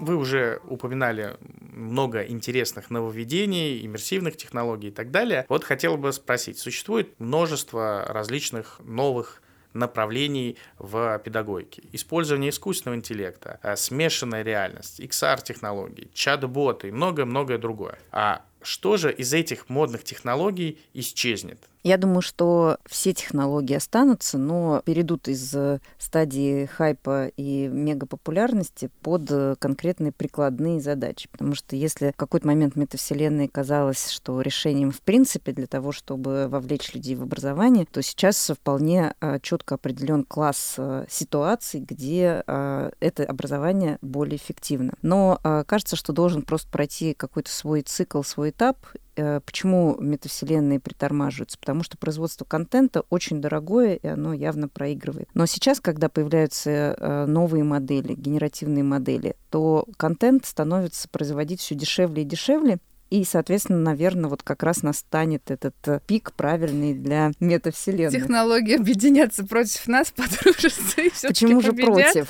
Вы 0.00 0.16
уже 0.16 0.60
упоминали 0.68 1.36
много 1.60 2.24
интересных 2.24 2.90
нововведений, 2.90 3.84
иммерсивных 3.84 4.36
технологий 4.36 4.88
и 4.88 4.90
так 4.90 5.10
далее. 5.10 5.46
Вот 5.48 5.64
хотел 5.64 5.96
бы 5.96 6.12
спросить, 6.12 6.58
существует 6.58 7.18
множество 7.18 8.04
различных 8.08 8.80
новых 8.84 9.40
направлений 9.72 10.56
в 10.78 11.18
педагогике. 11.18 11.82
Использование 11.92 12.50
искусственного 12.50 12.96
интеллекта, 12.96 13.58
э, 13.62 13.76
смешанная 13.76 14.42
реальность, 14.42 15.00
XR-технологии, 15.00 16.10
чат-боты 16.14 16.88
и 16.88 16.92
многое-многое 16.92 17.58
другое. 17.58 17.98
А 18.12 18.44
что 18.64 18.96
же 18.96 19.12
из 19.12 19.32
этих 19.32 19.68
модных 19.68 20.04
технологий 20.04 20.78
исчезнет? 20.92 21.58
Я 21.86 21.98
думаю, 21.98 22.22
что 22.22 22.78
все 22.86 23.12
технологии 23.12 23.74
останутся, 23.74 24.38
но 24.38 24.80
перейдут 24.86 25.28
из 25.28 25.54
э, 25.54 25.80
стадии 25.98 26.64
хайпа 26.64 27.26
и 27.36 27.68
мегапопулярности 27.68 28.88
под 29.02 29.30
э, 29.30 29.54
конкретные 29.58 30.10
прикладные 30.10 30.80
задачи. 30.80 31.28
Потому 31.30 31.54
что 31.54 31.76
если 31.76 32.12
в 32.12 32.16
какой-то 32.16 32.46
момент 32.46 32.74
метавселенной 32.74 33.48
казалось, 33.48 34.08
что 34.08 34.40
решением 34.40 34.92
в 34.92 35.02
принципе 35.02 35.52
для 35.52 35.66
того, 35.66 35.92
чтобы 35.92 36.48
вовлечь 36.48 36.94
людей 36.94 37.16
в 37.16 37.22
образование, 37.22 37.84
то 37.84 38.00
сейчас 38.00 38.48
вполне 38.48 39.12
э, 39.20 39.38
четко 39.42 39.74
определен 39.74 40.24
класс 40.24 40.78
ситуаций, 41.10 41.80
где 41.80 42.42
это 42.46 43.24
образование 43.28 43.98
более 44.00 44.36
эффективно. 44.36 44.94
Но 45.02 45.38
кажется, 45.66 45.96
что 45.96 46.12
должен 46.12 46.42
просто 46.42 46.70
пройти 46.70 47.12
какой-то 47.12 47.50
свой 47.50 47.82
цикл, 47.82 48.22
свой 48.22 48.52
этап, 48.54 48.78
Э, 49.16 49.40
почему 49.44 49.96
метавселенные 50.00 50.80
притормаживаются? 50.80 51.58
Потому 51.58 51.82
что 51.84 51.96
производство 51.96 52.44
контента 52.44 53.04
очень 53.10 53.40
дорогое, 53.40 53.94
и 53.94 54.06
оно 54.06 54.32
явно 54.32 54.68
проигрывает. 54.68 55.28
Но 55.34 55.46
сейчас, 55.46 55.80
когда 55.80 56.08
появляются 56.08 56.70
э, 56.70 57.26
новые 57.26 57.62
модели, 57.64 58.14
генеративные 58.14 58.82
модели, 58.82 59.36
то 59.50 59.86
контент 59.96 60.46
становится 60.46 61.08
производить 61.08 61.60
все 61.60 61.74
дешевле 61.74 62.22
и 62.22 62.26
дешевле, 62.26 62.78
и, 63.10 63.24
соответственно, 63.24 63.78
наверное, 63.78 64.28
вот 64.28 64.42
как 64.42 64.64
раз 64.64 64.82
настанет 64.82 65.50
этот 65.50 65.76
э, 65.86 66.00
пик 66.04 66.32
правильный 66.32 66.94
для 66.94 67.30
метавселенной. 67.38 68.10
Технологии 68.10 68.76
объединятся 68.76 69.46
против 69.46 69.86
нас, 69.86 70.10
подружатся 70.16 71.00
и 71.00 71.10
все 71.10 71.28
Почему 71.28 71.60
же 71.60 71.72
против? 71.72 72.28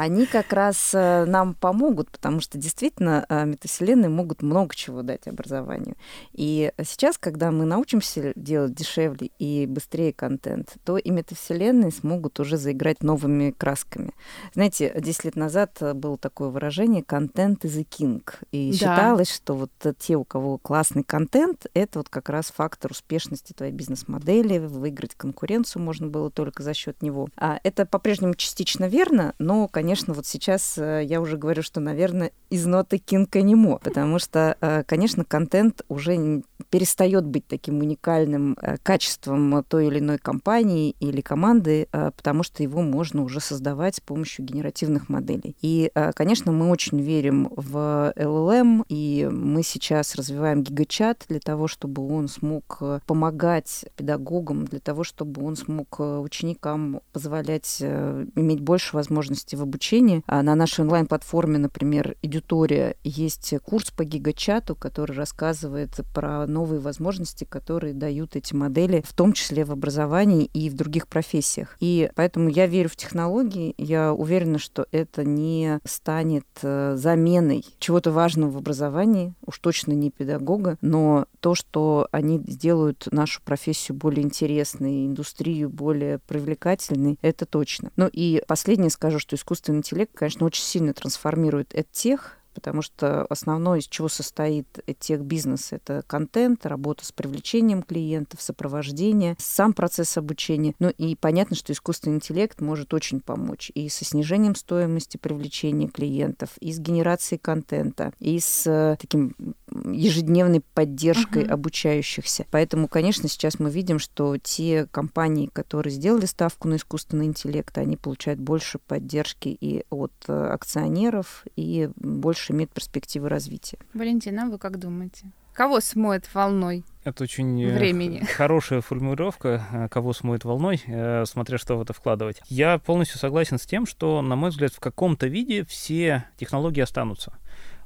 Они 0.00 0.26
как 0.26 0.52
раз 0.52 0.92
э, 0.94 1.24
нам 1.24 1.54
помогут, 1.54 2.08
потому 2.12 2.40
что 2.40 2.56
действительно 2.56 3.26
э, 3.28 3.44
метавселенные 3.44 4.08
могут 4.08 4.42
много 4.42 4.72
чего 4.72 5.02
дать 5.02 5.26
образованию. 5.26 5.96
И 6.32 6.72
сейчас, 6.84 7.18
когда 7.18 7.50
мы 7.50 7.64
научимся 7.64 8.32
делать 8.36 8.74
дешевле 8.74 9.30
и 9.40 9.66
быстрее 9.66 10.12
контент, 10.12 10.74
то 10.84 10.98
и 10.98 11.10
метавселенные 11.10 11.90
смогут 11.90 12.38
уже 12.38 12.56
заиграть 12.58 13.02
новыми 13.02 13.50
красками. 13.50 14.12
Знаете, 14.54 14.92
10 14.96 15.24
лет 15.24 15.36
назад 15.36 15.76
было 15.94 16.16
такое 16.16 16.50
выражение 16.50 17.02
«контент 17.02 17.64
is 17.64 17.80
a 17.80 17.82
king». 17.82 18.22
И 18.52 18.70
да. 18.70 18.76
считалось, 18.76 19.34
что 19.34 19.54
вот 19.54 19.72
те, 19.98 20.14
у 20.16 20.22
кого 20.22 20.58
классный 20.58 21.02
контент, 21.02 21.66
это 21.74 21.98
вот 21.98 22.08
как 22.08 22.28
раз 22.28 22.52
фактор 22.54 22.92
успешности 22.92 23.52
твоей 23.52 23.72
бизнес-модели, 23.72 24.58
выиграть 24.58 25.16
конкуренцию 25.16 25.82
можно 25.82 26.06
было 26.06 26.30
только 26.30 26.62
за 26.62 26.72
счет 26.72 27.02
него. 27.02 27.28
А 27.36 27.58
это 27.64 27.84
по-прежнему 27.84 28.34
частично 28.34 28.84
верно, 28.84 29.34
но, 29.40 29.66
конечно, 29.66 29.87
конечно, 29.88 30.12
вот 30.12 30.26
сейчас 30.26 30.76
э, 30.76 31.02
я 31.06 31.18
уже 31.18 31.38
говорю, 31.38 31.62
что, 31.62 31.80
наверное, 31.80 32.30
из 32.50 32.66
ноты 32.66 32.98
кинканимо, 32.98 33.78
потому 33.78 34.18
что, 34.18 34.54
э, 34.60 34.82
конечно, 34.84 35.24
контент 35.24 35.80
уже 35.88 36.42
перестает 36.68 37.24
быть 37.24 37.46
таким 37.46 37.78
уникальным 37.78 38.54
э, 38.60 38.76
качеством 38.82 39.64
той 39.66 39.86
или 39.86 40.00
иной 40.00 40.18
компании 40.18 40.94
или 41.00 41.22
команды, 41.22 41.88
потому 41.90 42.42
что 42.42 42.62
его 42.62 42.82
можно 42.82 43.22
уже 43.22 43.40
создавать 43.40 43.96
с 43.96 44.00
помощью 44.00 44.44
генеративных 44.44 45.08
моделей. 45.08 45.56
И, 45.62 45.90
конечно, 46.14 46.52
мы 46.52 46.68
очень 46.70 47.00
верим 47.00 47.50
в 47.56 48.12
LLM, 48.14 48.84
и 48.88 49.28
мы 49.30 49.62
сейчас 49.62 50.14
развиваем 50.16 50.62
гигачат 50.62 51.24
для 51.28 51.40
того, 51.40 51.66
чтобы 51.66 52.06
он 52.06 52.28
смог 52.28 52.82
помогать 53.06 53.86
педагогам, 53.96 54.66
для 54.66 54.80
того, 54.80 55.04
чтобы 55.04 55.44
он 55.44 55.56
смог 55.56 55.98
ученикам 56.00 57.00
позволять 57.12 57.80
иметь 57.80 58.60
больше 58.60 58.96
возможностей 58.96 59.56
в 59.56 59.62
обучения. 59.68 60.22
А 60.26 60.42
на 60.42 60.54
нашей 60.54 60.80
онлайн-платформе, 60.80 61.58
например, 61.58 62.16
Эдютория, 62.22 62.96
есть 63.04 63.54
курс 63.64 63.90
по 63.90 64.04
гигачату, 64.04 64.74
который 64.74 65.14
рассказывает 65.16 65.90
про 66.14 66.46
новые 66.46 66.80
возможности, 66.80 67.44
которые 67.44 67.94
дают 67.94 68.34
эти 68.36 68.54
модели, 68.54 69.04
в 69.06 69.12
том 69.12 69.32
числе 69.32 69.64
в 69.64 69.70
образовании 69.70 70.46
и 70.46 70.70
в 70.70 70.74
других 70.74 71.06
профессиях. 71.06 71.76
И 71.80 72.10
поэтому 72.14 72.48
я 72.48 72.66
верю 72.66 72.88
в 72.88 72.96
технологии, 72.96 73.74
я 73.78 74.12
уверена, 74.12 74.58
что 74.58 74.86
это 74.90 75.24
не 75.24 75.80
станет 75.84 76.46
э, 76.62 76.94
заменой 76.96 77.64
чего-то 77.78 78.10
важного 78.10 78.50
в 78.50 78.56
образовании, 78.56 79.34
уж 79.46 79.58
точно 79.58 79.92
не 79.92 80.10
педагога, 80.10 80.78
но 80.80 81.26
то, 81.40 81.54
что 81.54 82.08
они 82.10 82.42
сделают 82.46 83.08
нашу 83.10 83.42
профессию 83.42 83.96
более 83.96 84.24
интересной, 84.24 85.06
индустрию 85.06 85.68
более 85.68 86.18
привлекательной, 86.18 87.18
это 87.22 87.46
точно. 87.46 87.90
Ну 87.96 88.08
и 88.12 88.42
последнее 88.46 88.90
скажу, 88.90 89.18
что 89.18 89.36
искусственный 89.58 89.78
интеллект, 89.78 90.12
конечно, 90.14 90.46
очень 90.46 90.62
сильно 90.62 90.94
трансформирует 90.94 91.74
тех 91.90 92.37
потому 92.58 92.82
что 92.82 93.24
основное, 93.26 93.78
из 93.78 93.86
чего 93.86 94.08
состоит 94.08 94.66
тех 94.98 95.20
бизнес, 95.22 95.72
это 95.72 96.02
контент, 96.08 96.66
работа 96.66 97.04
с 97.04 97.12
привлечением 97.12 97.82
клиентов, 97.82 98.42
сопровождение, 98.42 99.36
сам 99.38 99.72
процесс 99.72 100.16
обучения. 100.18 100.74
Ну 100.80 100.90
и 100.90 101.14
понятно, 101.14 101.54
что 101.54 101.72
искусственный 101.72 102.16
интеллект 102.16 102.60
может 102.60 102.92
очень 102.94 103.20
помочь 103.20 103.70
и 103.74 103.88
со 103.88 104.04
снижением 104.04 104.56
стоимости 104.56 105.18
привлечения 105.18 105.86
клиентов, 105.86 106.50
и 106.58 106.72
с 106.72 106.80
генерацией 106.80 107.38
контента, 107.38 108.12
и 108.18 108.40
с 108.40 108.66
э, 108.66 108.96
таким 109.00 109.36
ежедневной 109.70 110.62
поддержкой 110.74 111.44
uh-huh. 111.44 111.52
обучающихся. 111.52 112.44
Поэтому, 112.50 112.88
конечно, 112.88 113.28
сейчас 113.28 113.60
мы 113.60 113.70
видим, 113.70 114.00
что 114.00 114.36
те 114.36 114.86
компании, 114.90 115.46
которые 115.52 115.92
сделали 115.92 116.26
ставку 116.26 116.66
на 116.66 116.76
искусственный 116.76 117.26
интеллект, 117.26 117.76
они 117.78 117.96
получают 117.96 118.40
больше 118.40 118.78
поддержки 118.78 119.48
и 119.48 119.84
от 119.90 120.12
э, 120.26 120.32
акционеров, 120.32 121.44
и 121.54 121.90
больше 121.96 122.47
больше 122.48 122.52
имеет 122.52 122.70
перспективы 122.70 123.28
развития. 123.28 123.78
Валентина, 123.94 124.48
вы 124.48 124.58
как 124.58 124.78
думаете? 124.78 125.30
Кого 125.52 125.80
смоет 125.80 126.32
волной? 126.34 126.84
Это 127.04 127.24
очень 127.24 127.60
э, 127.62 127.76
времени. 127.76 128.20
хорошая 128.36 128.80
формулировка, 128.80 129.66
э, 129.72 129.88
кого 129.88 130.12
смоет 130.12 130.44
волной, 130.44 130.80
э, 130.86 131.24
смотря 131.26 131.58
что 131.58 131.76
в 131.76 131.82
это 131.82 131.92
вкладывать. 131.92 132.40
Я 132.48 132.78
полностью 132.78 133.18
согласен 133.18 133.58
с 133.58 133.66
тем, 133.66 133.84
что, 133.84 134.22
на 134.22 134.36
мой 134.36 134.50
взгляд, 134.50 134.72
в 134.72 134.78
каком-то 134.78 135.26
виде 135.26 135.64
все 135.64 136.24
технологии 136.36 136.80
останутся. 136.80 137.32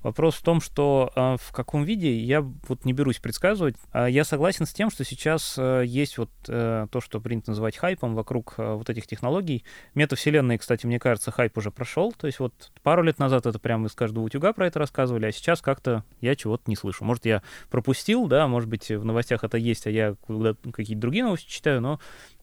Вопрос 0.03 0.35
в 0.37 0.43
том, 0.43 0.61
что 0.61 1.13
э, 1.15 1.37
в 1.41 1.53
каком 1.53 1.85
виде 1.85 2.17
я 2.17 2.41
вот 2.41 2.85
не 2.85 2.93
берусь 2.93 3.19
предсказывать. 3.19 3.77
Э, 3.93 4.07
я 4.11 4.25
согласен 4.25 4.67
с 4.67 4.73
тем, 4.73 4.91
что 4.91 5.05
сейчас 5.05 5.55
э, 5.59 5.85
есть 5.87 6.19
вот 6.19 6.31
э, 6.49 6.87
то, 6.91 7.01
что 7.01 7.21
принято 7.21 7.51
называть 7.51 7.77
хайпом 7.77 8.15
вокруг 8.15 8.55
э, 8.59 8.75
вот 8.75 8.91
этих 8.91 9.07
технологий. 9.07 9.65
Метавселенные, 9.95 10.59
кстати, 10.59 10.87
мне 10.87 10.99
кажется, 10.99 11.31
хайп 11.31 11.57
уже 11.57 11.71
прошел. 11.71 12.13
То 12.13 12.27
есть 12.27 12.41
вот 12.41 12.73
пару 12.83 13.03
лет 13.03 13.19
назад 13.19 13.47
это 13.47 13.59
прямо 13.59 13.87
из 13.87 13.93
каждого 13.93 14.25
утюга 14.25 14.53
про 14.53 14.67
это 14.67 14.79
рассказывали, 14.79 15.27
а 15.27 15.33
сейчас 15.33 15.61
как-то 15.61 16.05
я 16.21 16.35
чего-то 16.35 16.65
не 16.67 16.77
слышу. 16.77 17.05
Может, 17.05 17.25
я 17.27 17.43
пропустил, 17.71 18.27
да, 18.27 18.49
может 18.49 18.69
быть, 18.69 18.91
в 18.91 19.05
новостях 19.05 19.45
это 19.45 19.57
есть, 19.57 19.87
а 19.87 19.91
я 19.91 20.17
какие-то 20.73 21.01
другие 21.01 21.25
новости 21.25 21.49
читаю, 21.49 21.81
но 21.81 22.01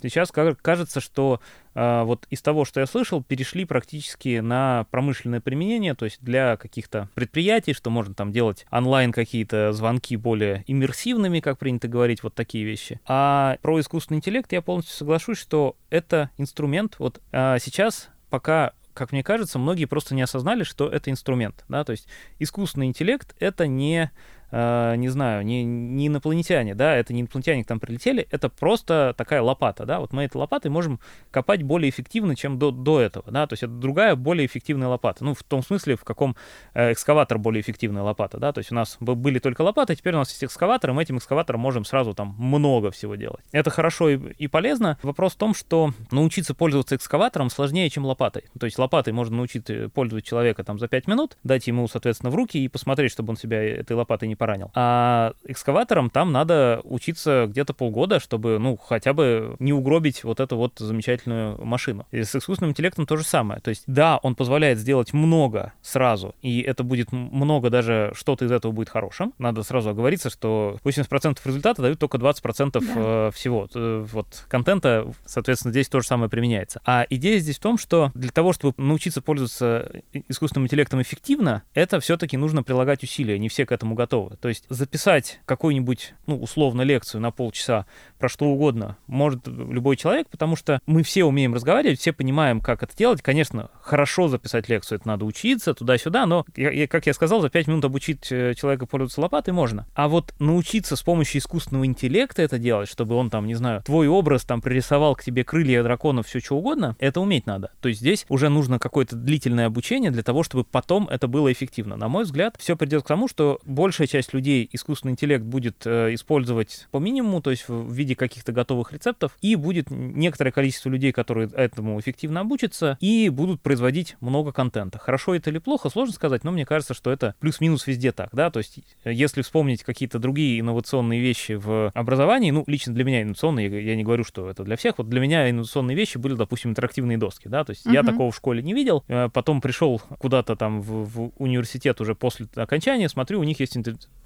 сейчас 0.07 0.31
кажется, 0.31 1.01
что 1.01 1.41
а, 1.75 2.03
вот 2.03 2.25
из 2.29 2.41
того, 2.41 2.65
что 2.65 2.79
я 2.79 2.85
слышал, 2.85 3.23
перешли 3.23 3.65
практически 3.65 4.39
на 4.39 4.85
промышленное 4.91 5.41
применение, 5.41 5.95
то 5.95 6.05
есть 6.05 6.21
для 6.21 6.57
каких-то 6.57 7.09
предприятий, 7.15 7.73
что 7.73 7.89
можно 7.89 8.13
там 8.13 8.31
делать 8.31 8.65
онлайн 8.71 9.12
какие-то 9.12 9.73
звонки 9.73 10.15
более 10.15 10.63
иммерсивными, 10.67 11.39
как 11.39 11.57
принято 11.57 11.88
говорить, 11.88 12.23
вот 12.23 12.33
такие 12.33 12.63
вещи. 12.63 12.99
А 13.05 13.57
про 13.62 13.79
искусственный 13.79 14.17
интеллект 14.17 14.51
я 14.51 14.62
полностью 14.62 14.95
соглашусь, 14.95 15.38
что 15.38 15.75
это 15.89 16.29
инструмент. 16.38 16.95
Вот 16.99 17.21
а 17.31 17.59
сейчас 17.59 18.09
пока 18.29 18.73
как 18.93 19.13
мне 19.13 19.23
кажется, 19.23 19.59
многие 19.59 19.85
просто 19.85 20.13
не 20.13 20.21
осознали, 20.21 20.63
что 20.63 20.89
это 20.89 21.09
инструмент, 21.09 21.63
да, 21.69 21.85
то 21.85 21.93
есть 21.93 22.07
искусственный 22.38 22.88
интеллект— 22.88 23.33
это 23.39 23.65
не 23.65 24.12
э, 24.51 24.95
не 24.97 25.09
знаю, 25.09 25.45
не, 25.45 25.63
не 25.63 26.07
инопланетяне, 26.07 26.75
да, 26.75 26.95
это 26.95 27.13
не 27.13 27.21
инопланетяне 27.21 27.63
к 27.63 27.67
там 27.67 27.79
прилетели, 27.79 28.27
это 28.31 28.49
просто 28.49 29.13
такая 29.17 29.41
лопата, 29.41 29.85
да, 29.85 29.99
вот 29.99 30.13
мы 30.13 30.23
этой 30.23 30.38
лопатой 30.38 30.71
можем 30.71 30.99
копать 31.31 31.63
более 31.63 31.89
эффективно, 31.89 32.35
чем 32.35 32.59
до, 32.59 32.71
до 32.71 32.99
этого, 32.99 33.31
да, 33.31 33.47
то 33.47 33.53
есть 33.53 33.63
это 33.63 33.73
другая 33.73 34.15
более 34.15 34.45
эффективная 34.45 34.88
лопата, 34.88 35.23
ну, 35.23 35.33
в 35.33 35.43
том 35.43 35.63
смысле, 35.63 35.95
в 35.95 36.03
каком 36.03 36.35
э, 36.73 36.91
экскаватор 36.93 37.38
более 37.38 37.62
эффективная 37.62 38.03
лопата, 38.03 38.38
да, 38.38 38.51
то 38.51 38.59
есть 38.59 38.71
у 38.71 38.75
нас 38.75 38.97
были 38.99 39.39
только 39.39 39.62
лопаты, 39.62 39.95
теперь 39.95 40.15
у 40.15 40.17
нас 40.17 40.29
есть 40.29 40.43
экскаватор, 40.43 40.89
и 40.89 40.93
мы 40.93 41.03
этим 41.03 41.17
экскаватором 41.17 41.59
можем 41.59 41.85
сразу 41.85 42.13
там 42.13 42.35
много 42.38 42.91
всего 42.91 43.15
делать. 43.15 43.43
Это 43.51 43.69
хорошо 43.69 44.09
и, 44.09 44.17
и 44.38 44.47
полезно. 44.47 44.97
Вопрос 45.03 45.33
в 45.33 45.38
том, 45.38 45.53
что 45.53 45.93
научиться 46.12 46.53
пользоваться 46.53 46.95
экскаватором 46.95 47.49
сложнее, 47.49 47.89
чем 47.89 48.05
лопатой. 48.05 48.45
То 48.59 48.65
есть 48.65 48.77
лопатой 48.77 49.13
можно 49.13 49.38
научить 49.38 49.69
э, 49.69 49.89
пользоваться 49.89 50.27
человека 50.27 50.63
там 50.63 50.79
за 50.79 50.88
5 50.88 51.07
минут, 51.07 51.38
дать 51.43 51.67
ему, 51.67 51.88
соответственно, 51.88 52.31
в 52.31 52.35
руки 52.35 52.57
и 52.57 52.67
посмотреть, 52.67 53.12
чтобы 53.12 53.31
он 53.31 53.38
себя 53.38 53.62
этой 53.63 53.93
лопатой 53.93 54.27
не 54.27 54.35
поранил. 54.39 54.71
А 54.73 55.34
экскаватором 55.45 56.10
там 56.10 56.32
надо 56.32 56.82
учиться 56.84 57.45
где-то 57.47 57.73
полгода, 57.73 58.19
чтобы, 58.19 58.58
ну, 58.58 58.78
хотя 58.78 59.13
бы 59.13 59.56
не 59.60 59.73
угробить 59.73 60.23
вот 60.23 60.39
эту 60.39 60.58
вот 60.58 60.73
замечательную 60.80 61.63
машину. 61.63 62.08
И 62.12 62.23
с 62.23 62.36
искусственным 62.36 62.71
интеллектом 62.71 63.06
то 63.06 63.17
же 63.17 63.23
самое. 63.23 63.60
То 63.62 63.69
есть, 63.69 63.84
да, 63.86 64.17
он 64.23 64.34
позволяет 64.34 64.80
сделать 64.80 65.13
много 65.13 65.73
сразу, 65.82 66.34
и 66.41 66.62
это 66.62 66.84
будет 66.84 67.12
много 67.12 67.69
даже, 67.69 68.12
что-то 68.15 68.45
из 68.45 68.52
этого 68.52 68.71
будет 68.71 68.89
хорошим. 68.89 69.34
Надо 69.38 69.62
сразу 69.63 69.89
оговориться, 69.89 70.30
что 70.30 70.78
80% 70.84 71.38
результата 71.45 71.82
дают 71.82 71.99
только 71.99 72.17
20% 72.17 72.71
да. 72.71 72.80
Э, 72.80 73.32
всего. 73.34 73.67
Э, 73.75 74.06
вот 74.12 74.45
контента, 74.47 75.12
соответственно, 75.25 75.71
здесь 75.71 75.89
то 75.89 75.99
же 75.99 76.08
самое 76.08 76.30
применяется. 76.30 76.82
А 76.86 77.06
идея 77.10 77.39
здесь 77.39 77.58
в 77.58 77.62
том, 77.62 77.78
что 77.78 78.12
для 78.15 78.32
того, 78.32 78.54
чтобы 78.54 78.73
научиться 78.78 79.21
пользоваться 79.21 79.91
искусственным 80.30 80.65
интеллектом 80.65 81.02
эффективно, 81.02 81.63
это 81.73 81.99
все-таки 81.99 82.38
нужно 82.38 82.63
прилагать 82.63 83.04
усилия. 83.04 83.38
Не 83.38 83.49
все 83.49 83.65
к 83.65 83.71
этому 83.71 83.95
готовы. 83.95 84.28
То 84.37 84.49
есть 84.49 84.65
записать 84.69 85.39
какую-нибудь, 85.45 86.13
ну, 86.27 86.39
условно, 86.39 86.81
лекцию 86.81 87.21
на 87.21 87.31
полчаса 87.31 87.85
про 88.17 88.29
что 88.29 88.45
угодно 88.45 88.97
может 89.07 89.47
любой 89.47 89.95
человек, 89.95 90.27
потому 90.29 90.55
что 90.55 90.79
мы 90.85 91.03
все 91.03 91.23
умеем 91.23 91.53
разговаривать, 91.53 91.99
все 91.99 92.13
понимаем, 92.13 92.61
как 92.61 92.83
это 92.83 92.95
делать. 92.95 93.21
Конечно, 93.21 93.69
хорошо 93.81 94.27
записать 94.27 94.69
лекцию, 94.69 94.99
это 94.99 95.07
надо 95.07 95.25
учиться 95.25 95.73
туда-сюда, 95.73 96.25
но, 96.25 96.45
как 96.89 97.07
я 97.07 97.13
сказал, 97.13 97.41
за 97.41 97.49
пять 97.49 97.67
минут 97.67 97.85
обучить 97.85 98.31
э, 98.31 98.53
человека 98.55 98.85
пользоваться 98.85 99.21
лопатой 99.21 99.53
можно. 99.53 99.87
А 99.93 100.07
вот 100.07 100.33
научиться 100.39 100.95
с 100.95 101.01
помощью 101.01 101.39
искусственного 101.39 101.85
интеллекта 101.85 102.41
это 102.41 102.57
делать, 102.57 102.89
чтобы 102.89 103.15
он 103.15 103.29
там, 103.29 103.47
не 103.47 103.55
знаю, 103.55 103.81
твой 103.83 104.07
образ 104.07 104.43
там 104.43 104.61
пририсовал 104.61 105.15
к 105.15 105.23
тебе 105.23 105.43
крылья 105.43 105.83
драконов, 105.83 106.27
все 106.27 106.39
что 106.39 106.57
угодно, 106.57 106.95
это 106.99 107.21
уметь 107.21 107.45
надо. 107.45 107.71
То 107.81 107.89
есть 107.89 108.01
здесь 108.01 108.25
уже 108.29 108.49
нужно 108.49 108.79
какое-то 108.79 109.15
длительное 109.15 109.67
обучение 109.67 110.11
для 110.11 110.23
того, 110.23 110.43
чтобы 110.43 110.63
потом 110.63 111.07
это 111.07 111.27
было 111.27 111.51
эффективно. 111.51 111.95
На 111.95 112.07
мой 112.09 112.23
взгляд, 112.23 112.55
все 112.59 112.75
придет 112.75 113.03
к 113.03 113.07
тому, 113.07 113.27
что 113.27 113.59
большая 113.63 114.07
часть 114.07 114.18
людей 114.34 114.49
людей 114.49 114.69
искусственный 114.71 115.12
интеллект 115.12 115.43
будет 115.43 115.86
э, 115.86 116.13
использовать 116.13 116.88
по 116.91 116.97
минимуму, 116.97 117.41
то 117.41 117.51
есть 117.51 117.67
в 117.67 117.91
виде 117.91 118.15
каких-то 118.15 118.51
готовых 118.51 118.93
рецептов, 118.93 119.38
и 119.41 119.55
будет 119.55 119.91
некоторое 119.91 120.51
количество 120.51 120.89
людей, 120.89 121.12
которые 121.12 121.49
этому 121.53 121.99
эффективно 121.99 122.41
обучатся, 122.41 122.97
и 122.99 123.29
будут 123.29 123.62
производить 123.62 124.15
много 124.21 124.51
контента. 124.51 124.97
Хорошо 124.97 125.36
это 125.36 125.49
или 125.49 125.60
плохо, 125.60 125.89
сложно 125.89 126.13
сказать, 126.13 126.43
но 126.43 126.51
мне 126.51 126.65
кажется, 126.65 126.93
что 126.93 127.12
это 127.12 127.36
плюс-минус 127.39 127.86
везде 127.88 128.12
так, 128.12 128.29
да, 128.34 128.49
то 128.49 128.60
есть 128.60 128.79
э, 129.03 129.13
если 129.13 129.41
вспомнить 129.41 129.84
какие-то 129.84 130.19
другие 130.19 130.60
инновационные 130.60 131.19
вещи 131.19 131.53
в 131.53 131.91
образовании, 131.93 132.51
ну, 132.51 132.63
лично 132.67 132.93
для 132.93 133.03
меня 133.03 133.21
инновационные, 133.21 133.86
я 133.86 133.95
не 133.95 134.03
говорю, 134.03 134.23
что 134.23 134.49
это 134.49 134.63
для 134.63 134.75
всех, 134.75 134.97
вот 134.97 135.10
для 135.10 135.19
меня 135.19 135.49
инновационные 135.49 135.95
вещи 135.95 136.17
были, 136.17 136.34
допустим, 136.34 136.71
интерактивные 136.71 137.17
доски, 137.17 137.47
да, 137.47 137.63
то 137.63 137.71
есть 137.71 137.86
uh-huh. 137.86 137.93
я 137.93 138.03
такого 138.03 138.32
в 138.32 138.36
школе 138.36 138.63
не 138.63 138.73
видел, 138.73 139.03
э, 139.08 139.29
потом 139.32 139.62
пришел 139.62 140.01
куда-то 140.17 140.55
там 140.55 140.82
в, 140.82 141.05
в 141.05 141.32
университет 141.38 142.01
уже 142.01 142.15
после 142.15 142.47
окончания, 142.55 143.10
смотрю, 143.10 143.39
у 143.39 143.43
них 143.43 143.60
есть 143.60 143.77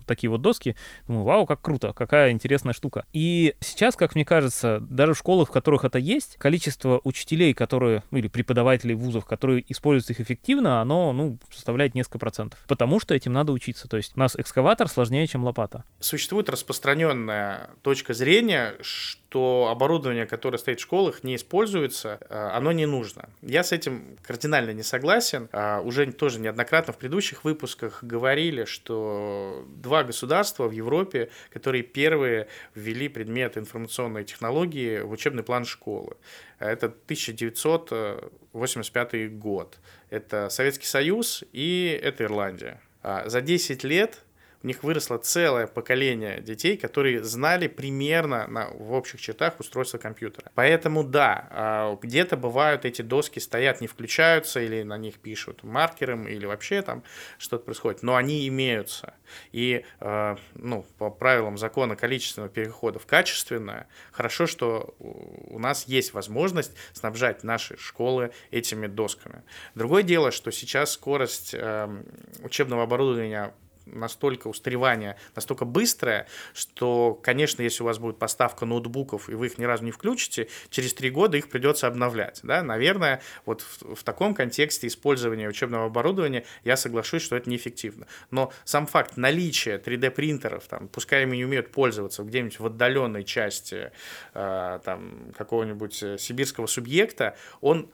такие 0.05 0.29
вот 0.29 0.41
доски. 0.41 0.75
Думаю, 1.07 1.23
вау, 1.23 1.45
как 1.45 1.61
круто, 1.61 1.93
какая 1.93 2.31
интересная 2.31 2.73
штука. 2.73 3.05
И 3.13 3.55
сейчас, 3.59 3.95
как 3.95 4.15
мне 4.15 4.25
кажется, 4.25 4.79
даже 4.81 5.13
в 5.13 5.17
школах, 5.17 5.49
в 5.49 5.51
которых 5.51 5.83
это 5.83 5.99
есть, 5.99 6.35
количество 6.37 7.01
учителей, 7.03 7.53
которые, 7.53 8.03
ну, 8.11 8.17
или 8.17 8.27
преподавателей 8.27 8.95
вузов, 8.95 9.25
которые 9.25 9.63
используют 9.71 10.11
их 10.11 10.25
эффективно, 10.25 10.81
оно, 10.81 11.13
ну, 11.13 11.37
составляет 11.51 11.95
несколько 11.95 12.19
процентов. 12.19 12.59
Потому 12.67 12.99
что 12.99 13.13
этим 13.13 13.33
надо 13.33 13.51
учиться. 13.51 13.87
То 13.87 13.97
есть 13.97 14.13
у 14.15 14.19
нас 14.19 14.35
экскаватор 14.35 14.87
сложнее, 14.87 15.27
чем 15.27 15.43
лопата. 15.43 15.83
Существует 15.99 16.49
распространенная 16.49 17.69
точка 17.81 18.13
зрения, 18.13 18.75
что 18.81 19.22
что 19.33 19.67
оборудование, 19.71 20.27
которое 20.27 20.59
стоит 20.59 20.79
в 20.79 20.83
школах, 20.83 21.23
не 21.23 21.37
используется, 21.37 22.19
э, 22.29 22.49
оно 22.53 22.71
не 22.71 22.85
нужно. 22.85 23.29
Я 23.41 23.63
с 23.63 23.71
этим 23.71 24.15
кардинально 24.21 24.73
не 24.73 24.83
согласен. 24.83 25.49
А, 25.51 25.81
уже 25.81 26.11
тоже 26.11 26.39
неоднократно 26.39 26.93
в 26.93 26.99
предыдущих 26.99 27.43
выпусках 27.43 28.03
говорили, 28.03 28.65
что 28.65 29.65
два 29.67 30.03
государства 30.03 30.67
в 30.67 30.71
Европе, 30.71 31.31
которые 31.49 31.81
первые 31.81 32.47
ввели 32.75 33.09
предмет 33.09 33.57
информационной 33.57 34.23
технологии 34.23 34.99
в 34.99 35.09
учебный 35.09 35.41
план 35.41 35.65
школы. 35.65 36.15
Это 36.59 36.85
1985 36.85 39.39
год. 39.39 39.79
Это 40.11 40.49
Советский 40.49 40.85
Союз 40.85 41.43
и 41.53 41.99
это 42.03 42.25
Ирландия. 42.25 42.79
А, 43.01 43.27
за 43.27 43.41
10 43.41 43.83
лет 43.83 44.22
у 44.63 44.67
них 44.67 44.83
выросло 44.83 45.17
целое 45.17 45.67
поколение 45.67 46.39
детей, 46.41 46.77
которые 46.77 47.23
знали 47.23 47.67
примерно 47.67 48.47
на, 48.47 48.69
в 48.69 48.93
общих 48.93 49.19
чертах 49.19 49.59
устройство 49.59 49.97
компьютера. 49.97 50.51
Поэтому 50.55 51.03
да, 51.03 51.47
а, 51.51 51.97
где-то 52.01 52.37
бывают 52.37 52.85
эти 52.85 53.01
доски 53.01 53.39
стоят, 53.39 53.81
не 53.81 53.87
включаются, 53.87 54.61
или 54.61 54.83
на 54.83 54.97
них 54.97 55.15
пишут 55.15 55.63
маркером, 55.63 56.27
или 56.27 56.45
вообще 56.45 56.81
там 56.81 57.03
что-то 57.37 57.65
происходит, 57.65 58.03
но 58.03 58.15
они 58.15 58.47
имеются. 58.47 59.15
И 59.51 59.85
а, 59.99 60.37
ну, 60.55 60.85
по 60.97 61.09
правилам 61.09 61.57
закона 61.57 61.97
количественного 61.97 62.49
перехода 62.49 62.99
в 62.99 63.05
качественное, 63.05 63.87
хорошо, 64.11 64.47
что 64.47 64.95
у 64.99 65.59
нас 65.59 65.87
есть 65.87 66.13
возможность 66.13 66.71
снабжать 66.93 67.43
наши 67.43 67.77
школы 67.77 68.31
этими 68.51 68.87
досками. 68.87 69.43
Другое 69.75 70.03
дело, 70.03 70.31
что 70.31 70.51
сейчас 70.51 70.93
скорость 70.93 71.53
эм, 71.53 72.05
учебного 72.43 72.83
оборудования 72.83 73.53
настолько 73.85 74.47
устаревание 74.47 75.17
настолько 75.35 75.65
быстрое, 75.65 76.27
что, 76.53 77.19
конечно, 77.21 77.61
если 77.61 77.83
у 77.83 77.85
вас 77.85 77.99
будет 77.99 78.17
поставка 78.17 78.65
ноутбуков, 78.65 79.29
и 79.29 79.35
вы 79.35 79.47
их 79.47 79.57
ни 79.57 79.65
разу 79.65 79.83
не 79.83 79.91
включите, 79.91 80.47
через 80.69 80.93
три 80.93 81.09
года 81.09 81.37
их 81.37 81.49
придется 81.49 81.87
обновлять. 81.87 82.39
Да? 82.43 82.63
Наверное, 82.63 83.21
вот 83.45 83.61
в, 83.61 83.95
в 83.95 84.03
таком 84.03 84.33
контексте 84.33 84.87
использования 84.87 85.47
учебного 85.47 85.85
оборудования 85.85 86.45
я 86.63 86.77
соглашусь, 86.77 87.21
что 87.21 87.35
это 87.35 87.49
неэффективно. 87.49 88.07
Но 88.31 88.51
сам 88.63 88.87
факт 88.87 89.17
наличия 89.17 89.77
3D-принтеров, 89.77 90.67
там, 90.67 90.87
пускай 90.87 91.23
ими 91.23 91.37
не 91.37 91.45
умеют 91.45 91.71
пользоваться 91.71 92.23
где-нибудь 92.23 92.59
в 92.59 92.65
отдаленной 92.65 93.23
части 93.23 93.91
э, 94.33 94.79
там, 94.83 95.33
какого-нибудь 95.37 96.03
э, 96.03 96.17
сибирского 96.17 96.67
субъекта, 96.67 97.35
он 97.61 97.89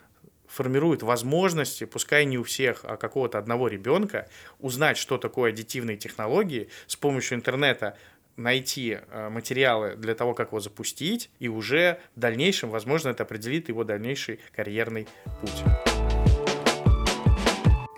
формирует 0.50 1.04
возможности, 1.04 1.86
пускай 1.86 2.26
не 2.26 2.38
у 2.38 2.44
всех, 2.44 2.82
а 2.84 2.98
какого-то 2.98 3.38
одного 3.38 3.68
ребенка, 3.68 4.28
узнать, 4.60 4.98
что 4.98 5.18
такое 5.18 5.52
аддитивные 5.52 5.96
технологии, 5.96 6.70
с 6.88 6.96
помощью 6.96 7.38
интернета 7.38 7.96
найти 8.36 8.98
э, 9.00 9.30
материалы 9.30 9.96
для 9.96 10.16
того, 10.16 10.34
как 10.34 10.50
его 10.50 10.60
запустить, 10.60 11.30
и 11.40 11.48
уже 11.48 12.00
в 12.16 12.20
дальнейшем, 12.20 12.70
возможно, 12.70 13.10
это 13.10 13.24
определит 13.24 13.70
его 13.70 13.84
дальнейший 13.84 14.40
карьерный 14.56 15.08
путь 15.42 15.64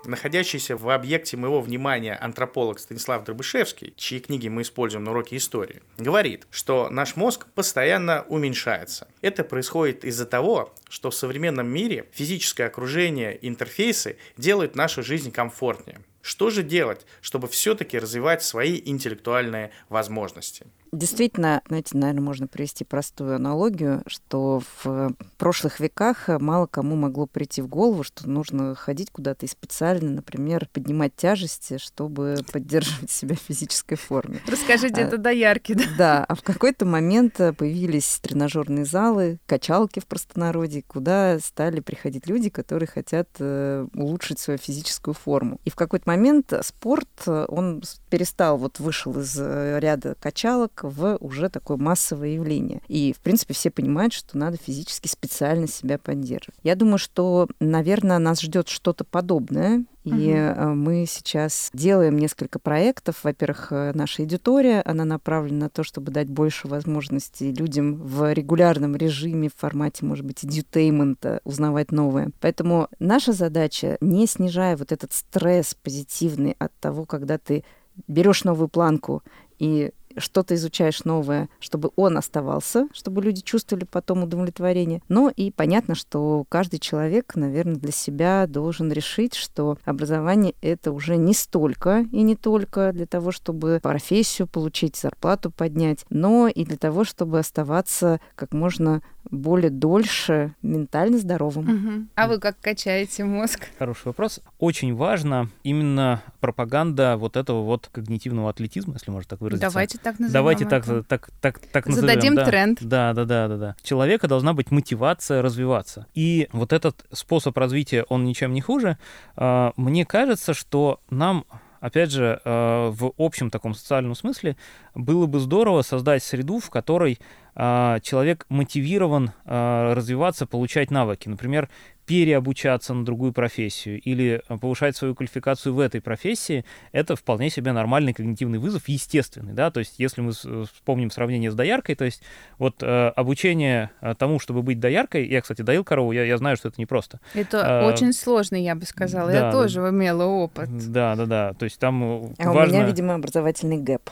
находящийся 0.04 0.76
в 0.76 0.88
объекте 0.90 1.36
моего 1.36 1.60
внимания 1.60 2.14
антрополог 2.14 2.78
Станислав 2.78 3.24
Дробышевский, 3.24 3.94
чьи 3.96 4.20
книги 4.20 4.48
мы 4.48 4.62
используем 4.62 5.04
на 5.04 5.10
уроке 5.10 5.36
истории, 5.36 5.82
говорит, 5.98 6.46
что 6.50 6.88
наш 6.90 7.16
мозг 7.16 7.46
постоянно 7.54 8.24
уменьшается. 8.28 9.08
Это 9.20 9.44
происходит 9.44 10.04
из-за 10.04 10.26
того, 10.26 10.74
что 10.88 11.10
в 11.10 11.14
современном 11.14 11.68
мире 11.68 12.06
физическое 12.12 12.66
окружение, 12.66 13.38
интерфейсы 13.46 14.16
делают 14.36 14.76
нашу 14.76 15.02
жизнь 15.02 15.30
комфортнее. 15.30 16.00
Что 16.22 16.50
же 16.50 16.62
делать, 16.62 17.04
чтобы 17.20 17.48
все-таки 17.48 17.98
развивать 17.98 18.42
свои 18.42 18.80
интеллектуальные 18.84 19.72
возможности? 19.88 20.66
Действительно, 20.92 21.62
знаете, 21.68 21.96
наверное, 21.96 22.22
можно 22.22 22.46
привести 22.46 22.84
простую 22.84 23.34
аналогию, 23.34 24.02
что 24.06 24.62
в 24.84 25.14
прошлых 25.38 25.80
веках 25.80 26.28
мало 26.28 26.66
кому 26.66 26.96
могло 26.96 27.24
прийти 27.26 27.62
в 27.62 27.66
голову, 27.66 28.02
что 28.02 28.28
нужно 28.28 28.74
ходить 28.74 29.10
куда-то 29.10 29.46
и 29.46 29.48
специально, 29.48 30.10
например, 30.10 30.68
поднимать 30.70 31.16
тяжести, 31.16 31.78
чтобы 31.78 32.36
поддерживать 32.52 33.10
себя 33.10 33.36
в 33.36 33.38
физической 33.38 33.96
форме. 33.96 34.42
Расскажите 34.46 35.00
а, 35.00 35.06
это 35.06 35.16
до 35.16 35.30
ярки, 35.30 35.72
да? 35.72 35.84
Да, 35.96 36.24
а 36.28 36.34
в 36.34 36.42
какой-то 36.42 36.84
момент 36.84 37.36
появились 37.56 38.18
тренажерные 38.20 38.84
залы, 38.84 39.38
качалки 39.46 39.98
в 39.98 40.06
простонародье, 40.06 40.82
куда 40.82 41.38
стали 41.38 41.80
приходить 41.80 42.26
люди, 42.26 42.50
которые 42.50 42.86
хотят 42.86 43.30
э, 43.38 43.86
улучшить 43.94 44.40
свою 44.40 44.58
физическую 44.58 45.14
форму. 45.14 45.58
И 45.64 45.70
в 45.70 45.74
какой-то 45.74 46.06
момент 46.06 46.52
спорт, 46.62 47.08
он 47.26 47.82
перестал, 48.10 48.58
вот 48.58 48.78
вышел 48.78 49.18
из 49.18 49.34
э, 49.38 49.78
ряда 49.80 50.16
качалок, 50.20 50.81
в 50.90 51.16
уже 51.20 51.48
такое 51.48 51.76
массовое 51.76 52.30
явление. 52.30 52.80
И, 52.88 53.12
в 53.12 53.20
принципе, 53.20 53.54
все 53.54 53.70
понимают, 53.70 54.12
что 54.12 54.38
надо 54.38 54.56
физически 54.56 55.08
специально 55.08 55.66
себя 55.66 55.98
поддерживать. 55.98 56.58
Я 56.62 56.76
думаю, 56.76 56.98
что, 56.98 57.48
наверное, 57.60 58.18
нас 58.18 58.40
ждет 58.40 58.68
что-то 58.68 59.04
подобное. 59.04 59.84
И 60.04 60.34
угу. 60.34 60.70
мы 60.70 61.04
сейчас 61.08 61.70
делаем 61.72 62.18
несколько 62.18 62.58
проектов. 62.58 63.22
Во-первых, 63.22 63.68
э, 63.70 63.92
наша 63.94 64.22
аудитория, 64.22 64.82
она 64.84 65.04
направлена 65.04 65.66
на 65.66 65.68
то, 65.68 65.84
чтобы 65.84 66.10
дать 66.10 66.28
больше 66.28 66.66
возможностей 66.66 67.52
людям 67.52 67.94
в 67.94 68.32
регулярном 68.32 68.96
режиме, 68.96 69.48
в 69.48 69.54
формате, 69.54 70.04
может 70.04 70.24
быть, 70.24 70.42
edutainment, 70.42 71.40
узнавать 71.44 71.92
новое. 71.92 72.32
Поэтому 72.40 72.88
наша 72.98 73.32
задача, 73.32 73.96
не 74.00 74.26
снижая 74.26 74.76
вот 74.76 74.90
этот 74.90 75.12
стресс 75.12 75.76
позитивный 75.80 76.56
от 76.58 76.72
того, 76.80 77.04
когда 77.04 77.38
ты 77.38 77.62
берешь 78.08 78.44
новую 78.44 78.68
планку 78.68 79.22
и 79.58 79.92
что-то 80.16 80.54
изучаешь 80.54 81.04
новое, 81.04 81.48
чтобы 81.60 81.90
он 81.96 82.16
оставался, 82.16 82.88
чтобы 82.92 83.22
люди 83.22 83.42
чувствовали 83.42 83.84
потом 83.84 84.24
удовлетворение. 84.24 85.02
Но 85.08 85.30
и 85.34 85.50
понятно, 85.50 85.94
что 85.94 86.44
каждый 86.48 86.78
человек, 86.78 87.34
наверное, 87.36 87.76
для 87.76 87.92
себя 87.92 88.46
должен 88.46 88.92
решить, 88.92 89.34
что 89.34 89.78
образование 89.84 90.54
это 90.60 90.92
уже 90.92 91.16
не 91.16 91.34
столько 91.34 92.06
и 92.12 92.22
не 92.22 92.36
только 92.36 92.92
для 92.92 93.06
того, 93.06 93.32
чтобы 93.32 93.80
профессию 93.82 94.46
получить, 94.46 94.96
зарплату 94.96 95.50
поднять, 95.50 96.04
но 96.10 96.48
и 96.48 96.64
для 96.64 96.76
того, 96.76 97.04
чтобы 97.04 97.38
оставаться 97.38 98.20
как 98.34 98.52
можно 98.52 99.02
более 99.30 99.70
дольше 99.70 100.54
ментально 100.62 101.18
здоровым. 101.18 101.68
Угу. 101.68 102.06
А 102.16 102.28
вы 102.28 102.38
как 102.38 102.58
качаете 102.60 103.24
мозг? 103.24 103.68
Хороший 103.78 104.06
вопрос. 104.06 104.40
Очень 104.58 104.94
важно 104.94 105.48
именно 105.62 106.22
пропаганда 106.40 107.16
вот 107.16 107.36
этого 107.36 107.62
вот 107.62 107.88
когнитивного 107.92 108.50
атлетизма, 108.50 108.94
если 108.94 109.10
можно 109.10 109.28
так 109.28 109.40
выразиться. 109.40 109.68
Давайте 109.68 109.98
так 110.02 110.18
назовем. 110.18 110.32
Давайте 110.32 110.64
так, 110.66 110.84
так, 110.84 111.06
так, 111.06 111.30
так, 111.40 111.58
так 111.58 111.86
назовем. 111.86 112.08
Зададим 112.08 112.34
да. 112.34 112.44
тренд. 112.44 112.78
Да, 112.82 113.12
да, 113.14 113.24
да, 113.24 113.48
да, 113.48 113.56
да. 113.56 113.76
Человека 113.82 114.28
должна 114.28 114.52
быть 114.52 114.70
мотивация 114.70 115.42
развиваться. 115.42 116.06
И 116.14 116.48
вот 116.52 116.72
этот 116.72 117.04
способ 117.12 117.56
развития, 117.56 118.04
он 118.08 118.24
ничем 118.24 118.52
не 118.52 118.60
хуже. 118.60 118.98
А, 119.36 119.72
мне 119.76 120.04
кажется, 120.04 120.54
что 120.54 121.00
нам 121.10 121.44
опять 121.80 122.12
же, 122.12 122.40
а, 122.44 122.90
в 122.90 123.12
общем 123.18 123.50
таком 123.50 123.74
социальном 123.74 124.14
смысле, 124.14 124.56
было 124.94 125.26
бы 125.26 125.40
здорово 125.40 125.82
создать 125.82 126.22
среду, 126.22 126.60
в 126.60 126.70
которой 126.70 127.18
человек 127.54 128.46
мотивирован 128.48 129.32
развиваться, 129.44 130.46
получать 130.46 130.90
навыки. 130.90 131.28
Например, 131.28 131.68
переобучаться 132.06 132.94
на 132.94 133.04
другую 133.04 133.32
профессию 133.32 134.00
или 134.00 134.42
э, 134.48 134.58
повышать 134.58 134.96
свою 134.96 135.14
квалификацию 135.14 135.74
в 135.74 135.80
этой 135.80 136.00
профессии, 136.00 136.64
это 136.90 137.14
вполне 137.16 137.48
себе 137.48 137.72
нормальный 137.72 138.12
когнитивный 138.12 138.58
вызов, 138.58 138.88
естественный, 138.88 139.52
да, 139.52 139.70
то 139.70 139.78
есть 139.78 139.94
если 139.98 140.20
мы 140.20 140.32
э, 140.44 140.64
вспомним 140.74 141.10
сравнение 141.10 141.50
с 141.50 141.54
дояркой, 141.54 141.94
то 141.94 142.04
есть 142.04 142.22
вот 142.58 142.82
э, 142.82 143.08
обучение 143.16 143.90
э, 144.00 144.14
тому, 144.18 144.40
чтобы 144.40 144.62
быть 144.62 144.80
дояркой, 144.80 145.28
я, 145.28 145.40
кстати, 145.40 145.62
доил 145.62 145.84
корову, 145.84 146.12
я, 146.12 146.24
я 146.24 146.36
знаю, 146.38 146.56
что 146.56 146.68
это 146.68 146.80
непросто. 146.80 147.20
Это 147.34 147.82
а, 147.82 147.88
очень 147.88 148.12
сложно, 148.12 148.56
я 148.56 148.74
бы 148.74 148.84
сказала, 148.84 149.30
да, 149.30 149.46
я 149.46 149.52
тоже 149.52 149.80
имела 149.80 150.24
опыт. 150.24 150.68
Да, 150.92 151.14
да, 151.14 151.26
да, 151.26 151.52
то 151.54 151.64
есть 151.64 151.78
там 151.78 152.34
А 152.38 152.52
важно... 152.52 152.74
у 152.74 152.78
меня, 152.78 152.86
видимо, 152.86 153.14
образовательный 153.14 153.78
гэп. 153.78 154.10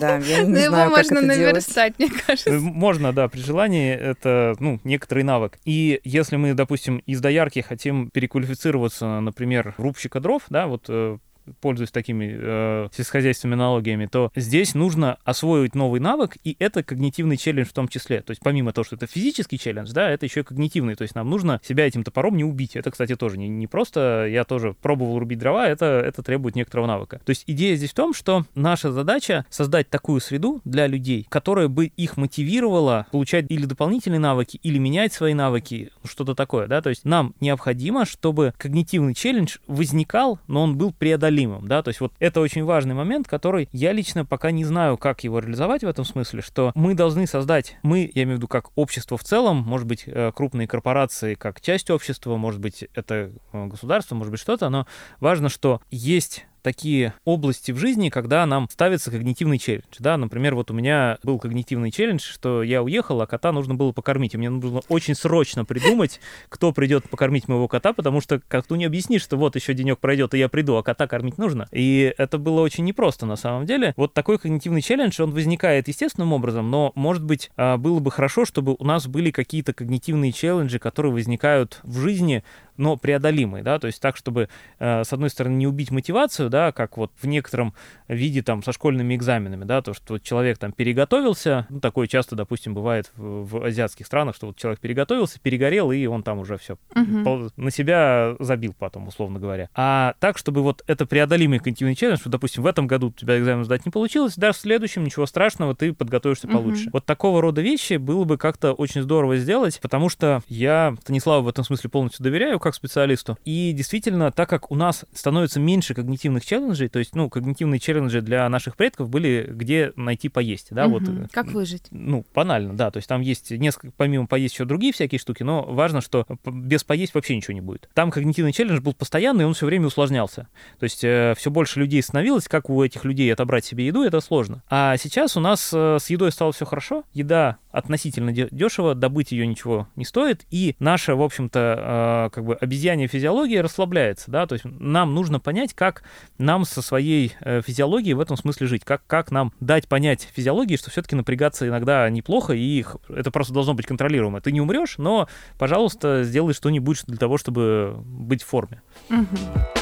Да, 0.00 0.18
я 0.18 0.42
не 0.42 0.56
знаю, 0.56 0.86
его 0.86 0.96
можно 0.96 1.20
наверстать, 1.20 1.98
мне 1.98 2.08
кажется. 2.08 2.49
Можно, 2.58 3.12
да, 3.12 3.28
при 3.28 3.40
желании, 3.40 3.92
это, 3.92 4.54
ну, 4.58 4.80
некоторый 4.84 5.22
навык. 5.22 5.58
И 5.64 6.00
если 6.04 6.36
мы, 6.36 6.54
допустим, 6.54 6.98
из 7.06 7.20
доярки 7.20 7.60
хотим 7.60 8.10
переквалифицироваться, 8.10 9.20
например, 9.20 9.74
рубщика 9.78 10.20
дров, 10.20 10.42
да, 10.48 10.66
вот 10.66 10.86
э, 10.88 11.18
пользуюсь 11.60 11.90
такими 11.90 12.36
э, 12.38 12.88
сельскохозяйственными 12.92 13.60
аналогиями, 13.60 14.06
то 14.06 14.30
здесь 14.36 14.74
нужно 14.74 15.18
освоить 15.24 15.74
новый 15.74 16.00
навык, 16.00 16.36
и 16.44 16.56
это 16.58 16.82
когнитивный 16.82 17.36
челлендж 17.36 17.68
в 17.68 17.72
том 17.72 17.88
числе. 17.88 18.22
То 18.22 18.30
есть 18.30 18.42
помимо 18.42 18.72
того, 18.72 18.84
что 18.84 18.96
это 18.96 19.06
физический 19.06 19.58
челлендж, 19.58 19.90
да, 19.92 20.10
это 20.10 20.26
еще 20.26 20.40
и 20.40 20.42
когнитивный. 20.44 20.94
То 20.94 21.02
есть 21.02 21.14
нам 21.14 21.28
нужно 21.28 21.60
себя 21.66 21.86
этим 21.86 22.04
топором 22.04 22.36
не 22.36 22.44
убить. 22.44 22.76
Это, 22.76 22.90
кстати, 22.90 23.16
тоже 23.16 23.38
не, 23.38 23.48
не 23.48 23.66
просто 23.66 24.26
я 24.26 24.44
тоже 24.44 24.74
пробовал 24.80 25.18
рубить 25.18 25.38
дрова, 25.38 25.66
это, 25.66 26.02
это 26.04 26.22
требует 26.22 26.54
некоторого 26.54 26.86
навыка. 26.86 27.20
То 27.24 27.30
есть 27.30 27.44
идея 27.46 27.76
здесь 27.76 27.90
в 27.90 27.94
том, 27.94 28.14
что 28.14 28.44
наша 28.54 28.92
задача 28.92 29.44
создать 29.50 29.88
такую 29.88 30.20
среду 30.20 30.60
для 30.64 30.86
людей, 30.86 31.26
которая 31.28 31.68
бы 31.68 31.86
их 31.86 32.16
мотивировала 32.16 33.06
получать 33.10 33.46
или 33.48 33.66
дополнительные 33.66 34.20
навыки, 34.20 34.58
или 34.62 34.78
менять 34.78 35.12
свои 35.12 35.34
навыки, 35.34 35.90
что-то 36.04 36.34
такое, 36.34 36.66
да. 36.66 36.82
То 36.82 36.90
есть 36.90 37.04
нам 37.04 37.34
необходимо, 37.40 38.04
чтобы 38.04 38.54
когнитивный 38.58 39.14
челлендж 39.14 39.56
возникал, 39.66 40.38
но 40.46 40.62
он 40.62 40.76
был 40.76 40.92
преодолим 40.92 41.29
непреодолимым, 41.30 41.68
да, 41.68 41.82
то 41.82 41.88
есть 41.88 42.00
вот 42.00 42.12
это 42.18 42.40
очень 42.40 42.64
важный 42.64 42.94
момент, 42.94 43.28
который 43.28 43.68
я 43.72 43.92
лично 43.92 44.24
пока 44.24 44.50
не 44.50 44.64
знаю, 44.64 44.96
как 44.96 45.24
его 45.24 45.38
реализовать 45.38 45.82
в 45.82 45.88
этом 45.88 46.04
смысле, 46.04 46.42
что 46.42 46.72
мы 46.74 46.94
должны 46.94 47.26
создать, 47.26 47.76
мы, 47.82 48.10
я 48.14 48.24
имею 48.24 48.36
в 48.36 48.38
виду 48.38 48.48
как 48.48 48.70
общество 48.76 49.16
в 49.16 49.24
целом, 49.24 49.56
может 49.58 49.86
быть, 49.86 50.04
э, 50.06 50.32
крупные 50.34 50.66
корпорации 50.66 51.34
как 51.34 51.60
часть 51.60 51.90
общества, 51.90 52.36
может 52.36 52.60
быть, 52.60 52.84
это 52.94 53.32
э, 53.52 53.66
государство, 53.66 54.14
может 54.14 54.30
быть, 54.30 54.40
что-то, 54.40 54.68
но 54.68 54.86
важно, 55.20 55.48
что 55.48 55.80
есть 55.90 56.46
такие 56.62 57.14
области 57.24 57.72
в 57.72 57.78
жизни, 57.78 58.08
когда 58.08 58.44
нам 58.46 58.68
ставится 58.70 59.10
когнитивный 59.10 59.58
челлендж. 59.58 59.84
Да? 59.98 60.16
Например, 60.16 60.54
вот 60.54 60.70
у 60.70 60.74
меня 60.74 61.18
был 61.22 61.38
когнитивный 61.38 61.90
челлендж, 61.90 62.20
что 62.20 62.62
я 62.62 62.82
уехал, 62.82 63.20
а 63.20 63.26
кота 63.26 63.52
нужно 63.52 63.74
было 63.74 63.92
покормить. 63.92 64.34
И 64.34 64.38
мне 64.38 64.50
нужно 64.50 64.80
очень 64.88 65.14
срочно 65.14 65.64
придумать, 65.64 66.20
кто 66.48 66.72
придет 66.72 67.08
покормить 67.08 67.48
моего 67.48 67.68
кота, 67.68 67.92
потому 67.92 68.20
что 68.20 68.40
как-то 68.48 68.76
не 68.76 68.84
объяснишь, 68.84 69.22
что 69.22 69.36
вот 69.36 69.56
еще 69.56 69.74
денек 69.74 69.98
пройдет, 69.98 70.34
и 70.34 70.38
я 70.38 70.48
приду, 70.48 70.76
а 70.76 70.82
кота 70.82 71.06
кормить 71.06 71.38
нужно. 71.38 71.68
И 71.72 72.14
это 72.18 72.38
было 72.38 72.60
очень 72.60 72.84
непросто 72.84 73.26
на 73.26 73.36
самом 73.36 73.66
деле. 73.66 73.94
Вот 73.96 74.14
такой 74.14 74.38
когнитивный 74.38 74.82
челлендж, 74.82 75.20
он 75.20 75.32
возникает 75.32 75.88
естественным 75.88 76.32
образом, 76.32 76.70
но, 76.70 76.92
может 76.94 77.24
быть, 77.24 77.50
а, 77.56 77.76
было 77.76 77.98
бы 77.98 78.10
хорошо, 78.10 78.44
чтобы 78.44 78.76
у 78.78 78.84
нас 78.84 79.06
были 79.06 79.30
какие-то 79.30 79.72
когнитивные 79.72 80.32
челленджи, 80.32 80.78
которые 80.78 81.12
возникают 81.12 81.80
в 81.82 81.98
жизни 82.00 82.44
но 82.80 82.96
преодолимый, 82.96 83.62
да, 83.62 83.78
то 83.78 83.86
есть 83.86 84.00
так, 84.00 84.16
чтобы, 84.16 84.48
э, 84.78 85.04
с 85.04 85.12
одной 85.12 85.30
стороны, 85.30 85.54
не 85.54 85.66
убить 85.66 85.90
мотивацию, 85.90 86.50
да, 86.50 86.72
как 86.72 86.96
вот 86.96 87.12
в 87.20 87.26
некотором 87.26 87.74
виде 88.08 88.42
там 88.42 88.62
со 88.62 88.72
школьными 88.72 89.14
экзаменами, 89.14 89.64
да, 89.64 89.82
то, 89.82 89.94
что 89.94 90.18
человек 90.18 90.58
там 90.58 90.72
переготовился, 90.72 91.66
ну, 91.68 91.80
такое 91.80 92.06
часто, 92.06 92.36
допустим, 92.36 92.74
бывает 92.74 93.12
в, 93.16 93.44
в 93.44 93.64
азиатских 93.64 94.06
странах, 94.06 94.34
что 94.34 94.48
вот 94.48 94.56
человек 94.56 94.80
переготовился, 94.80 95.38
перегорел, 95.40 95.92
и 95.92 96.06
он 96.06 96.22
там 96.22 96.38
уже 96.38 96.56
все 96.56 96.78
угу. 96.94 97.50
на 97.56 97.70
себя 97.70 98.34
забил 98.38 98.74
потом, 98.78 99.08
условно 99.08 99.38
говоря. 99.38 99.68
А 99.74 100.14
так, 100.18 100.38
чтобы 100.38 100.62
вот 100.62 100.82
это 100.86 101.06
преодолимый 101.06 101.58
континентальный 101.58 101.96
челлендж, 101.96 102.20
что, 102.20 102.30
допустим, 102.30 102.62
в 102.62 102.66
этом 102.66 102.86
году 102.86 103.08
у 103.08 103.12
тебя 103.12 103.38
экзамен 103.38 103.64
сдать 103.64 103.84
не 103.84 103.90
получилось, 103.90 104.36
даже 104.36 104.58
в 104.58 104.60
следующем 104.60 105.04
ничего 105.04 105.26
страшного, 105.26 105.74
ты 105.74 105.92
подготовишься 105.92 106.46
угу. 106.46 106.56
получше. 106.56 106.88
Вот 106.92 107.04
такого 107.04 107.42
рода 107.42 107.60
вещи 107.60 107.94
было 107.94 108.24
бы 108.24 108.38
как-то 108.38 108.72
очень 108.72 109.02
здорово 109.02 109.36
сделать, 109.36 109.78
потому 109.80 110.08
что 110.08 110.42
я 110.48 110.94
Станиславу 111.02 111.44
в 111.44 111.48
этом 111.48 111.64
смысле 111.64 111.90
полностью 111.90 112.22
доверяю, 112.22 112.58
как 112.58 112.69
специалисту. 112.74 113.38
И 113.44 113.72
действительно, 113.72 114.32
так 114.32 114.48
как 114.48 114.70
у 114.70 114.74
нас 114.74 115.04
становится 115.12 115.60
меньше 115.60 115.94
когнитивных 115.94 116.44
челленджей, 116.44 116.88
то 116.88 116.98
есть, 116.98 117.14
ну, 117.14 117.28
когнитивные 117.28 117.78
челленджи 117.78 118.20
для 118.20 118.48
наших 118.48 118.76
предков 118.76 119.08
были, 119.08 119.48
где 119.50 119.92
найти 119.96 120.28
поесть, 120.28 120.68
да, 120.70 120.86
угу. 120.86 120.98
вот. 120.98 121.30
Как 121.32 121.48
выжить? 121.48 121.84
Ну, 121.90 122.24
банально, 122.34 122.76
да, 122.76 122.90
то 122.90 122.98
есть 122.98 123.08
там 123.08 123.20
есть 123.20 123.50
несколько, 123.50 123.92
помимо 123.96 124.26
поесть 124.26 124.54
еще 124.54 124.64
другие 124.64 124.92
всякие 124.92 125.18
штуки, 125.18 125.42
но 125.42 125.62
важно, 125.62 126.00
что 126.00 126.26
без 126.44 126.84
поесть 126.84 127.14
вообще 127.14 127.36
ничего 127.36 127.54
не 127.54 127.60
будет. 127.60 127.88
Там 127.94 128.10
когнитивный 128.10 128.52
челлендж 128.52 128.80
был 128.80 128.94
постоянный, 128.94 129.42
и 129.42 129.46
он 129.46 129.54
все 129.54 129.66
время 129.66 129.86
усложнялся. 129.86 130.48
То 130.78 130.84
есть 130.84 131.04
э, 131.04 131.34
все 131.36 131.50
больше 131.50 131.80
людей 131.80 132.02
становилось, 132.02 132.48
как 132.48 132.70
у 132.70 132.82
этих 132.82 133.04
людей 133.04 133.32
отобрать 133.32 133.64
себе 133.64 133.86
еду, 133.86 134.02
это 134.02 134.20
сложно. 134.20 134.62
А 134.68 134.96
сейчас 134.96 135.36
у 135.36 135.40
нас 135.40 135.70
э, 135.72 135.98
с 136.00 136.10
едой 136.10 136.32
стало 136.32 136.52
все 136.52 136.64
хорошо, 136.64 137.04
еда 137.12 137.58
относительно 137.70 138.32
дешево, 138.32 138.94
добыть 138.94 139.32
ее 139.32 139.46
ничего 139.46 139.88
не 139.96 140.04
стоит, 140.04 140.44
и 140.50 140.76
наша, 140.78 141.14
в 141.14 141.22
общем-то, 141.22 142.28
э, 142.28 142.34
как 142.34 142.44
бы 142.44 142.58
обезьянья 142.60 143.08
физиология 143.08 143.60
расслабляется, 143.60 144.30
да, 144.30 144.46
то 144.46 144.54
есть 144.54 144.64
нам 144.64 145.14
нужно 145.14 145.40
понять, 145.40 145.74
как 145.74 146.04
нам 146.38 146.64
со 146.64 146.82
своей 146.82 147.34
э, 147.40 147.62
физиологией 147.62 148.14
в 148.14 148.20
этом 148.20 148.36
смысле 148.36 148.66
жить, 148.66 148.84
как, 148.84 149.06
как 149.06 149.30
нам 149.30 149.52
дать 149.60 149.88
понять 149.88 150.28
физиологии, 150.32 150.76
что 150.76 150.90
все-таки 150.90 151.16
напрягаться 151.16 151.66
иногда 151.66 152.08
неплохо, 152.10 152.52
и 152.52 152.84
это 153.08 153.30
просто 153.30 153.52
должно 153.52 153.74
быть 153.74 153.86
контролируемо. 153.86 154.40
Ты 154.40 154.52
не 154.52 154.60
умрешь, 154.60 154.98
но, 154.98 155.28
пожалуйста, 155.58 156.22
сделай 156.24 156.54
что-нибудь 156.54 157.04
для 157.06 157.16
того, 157.16 157.38
чтобы 157.38 157.96
быть 158.04 158.42
в 158.42 158.46
форме. 158.46 158.82
Угу. 159.08 159.79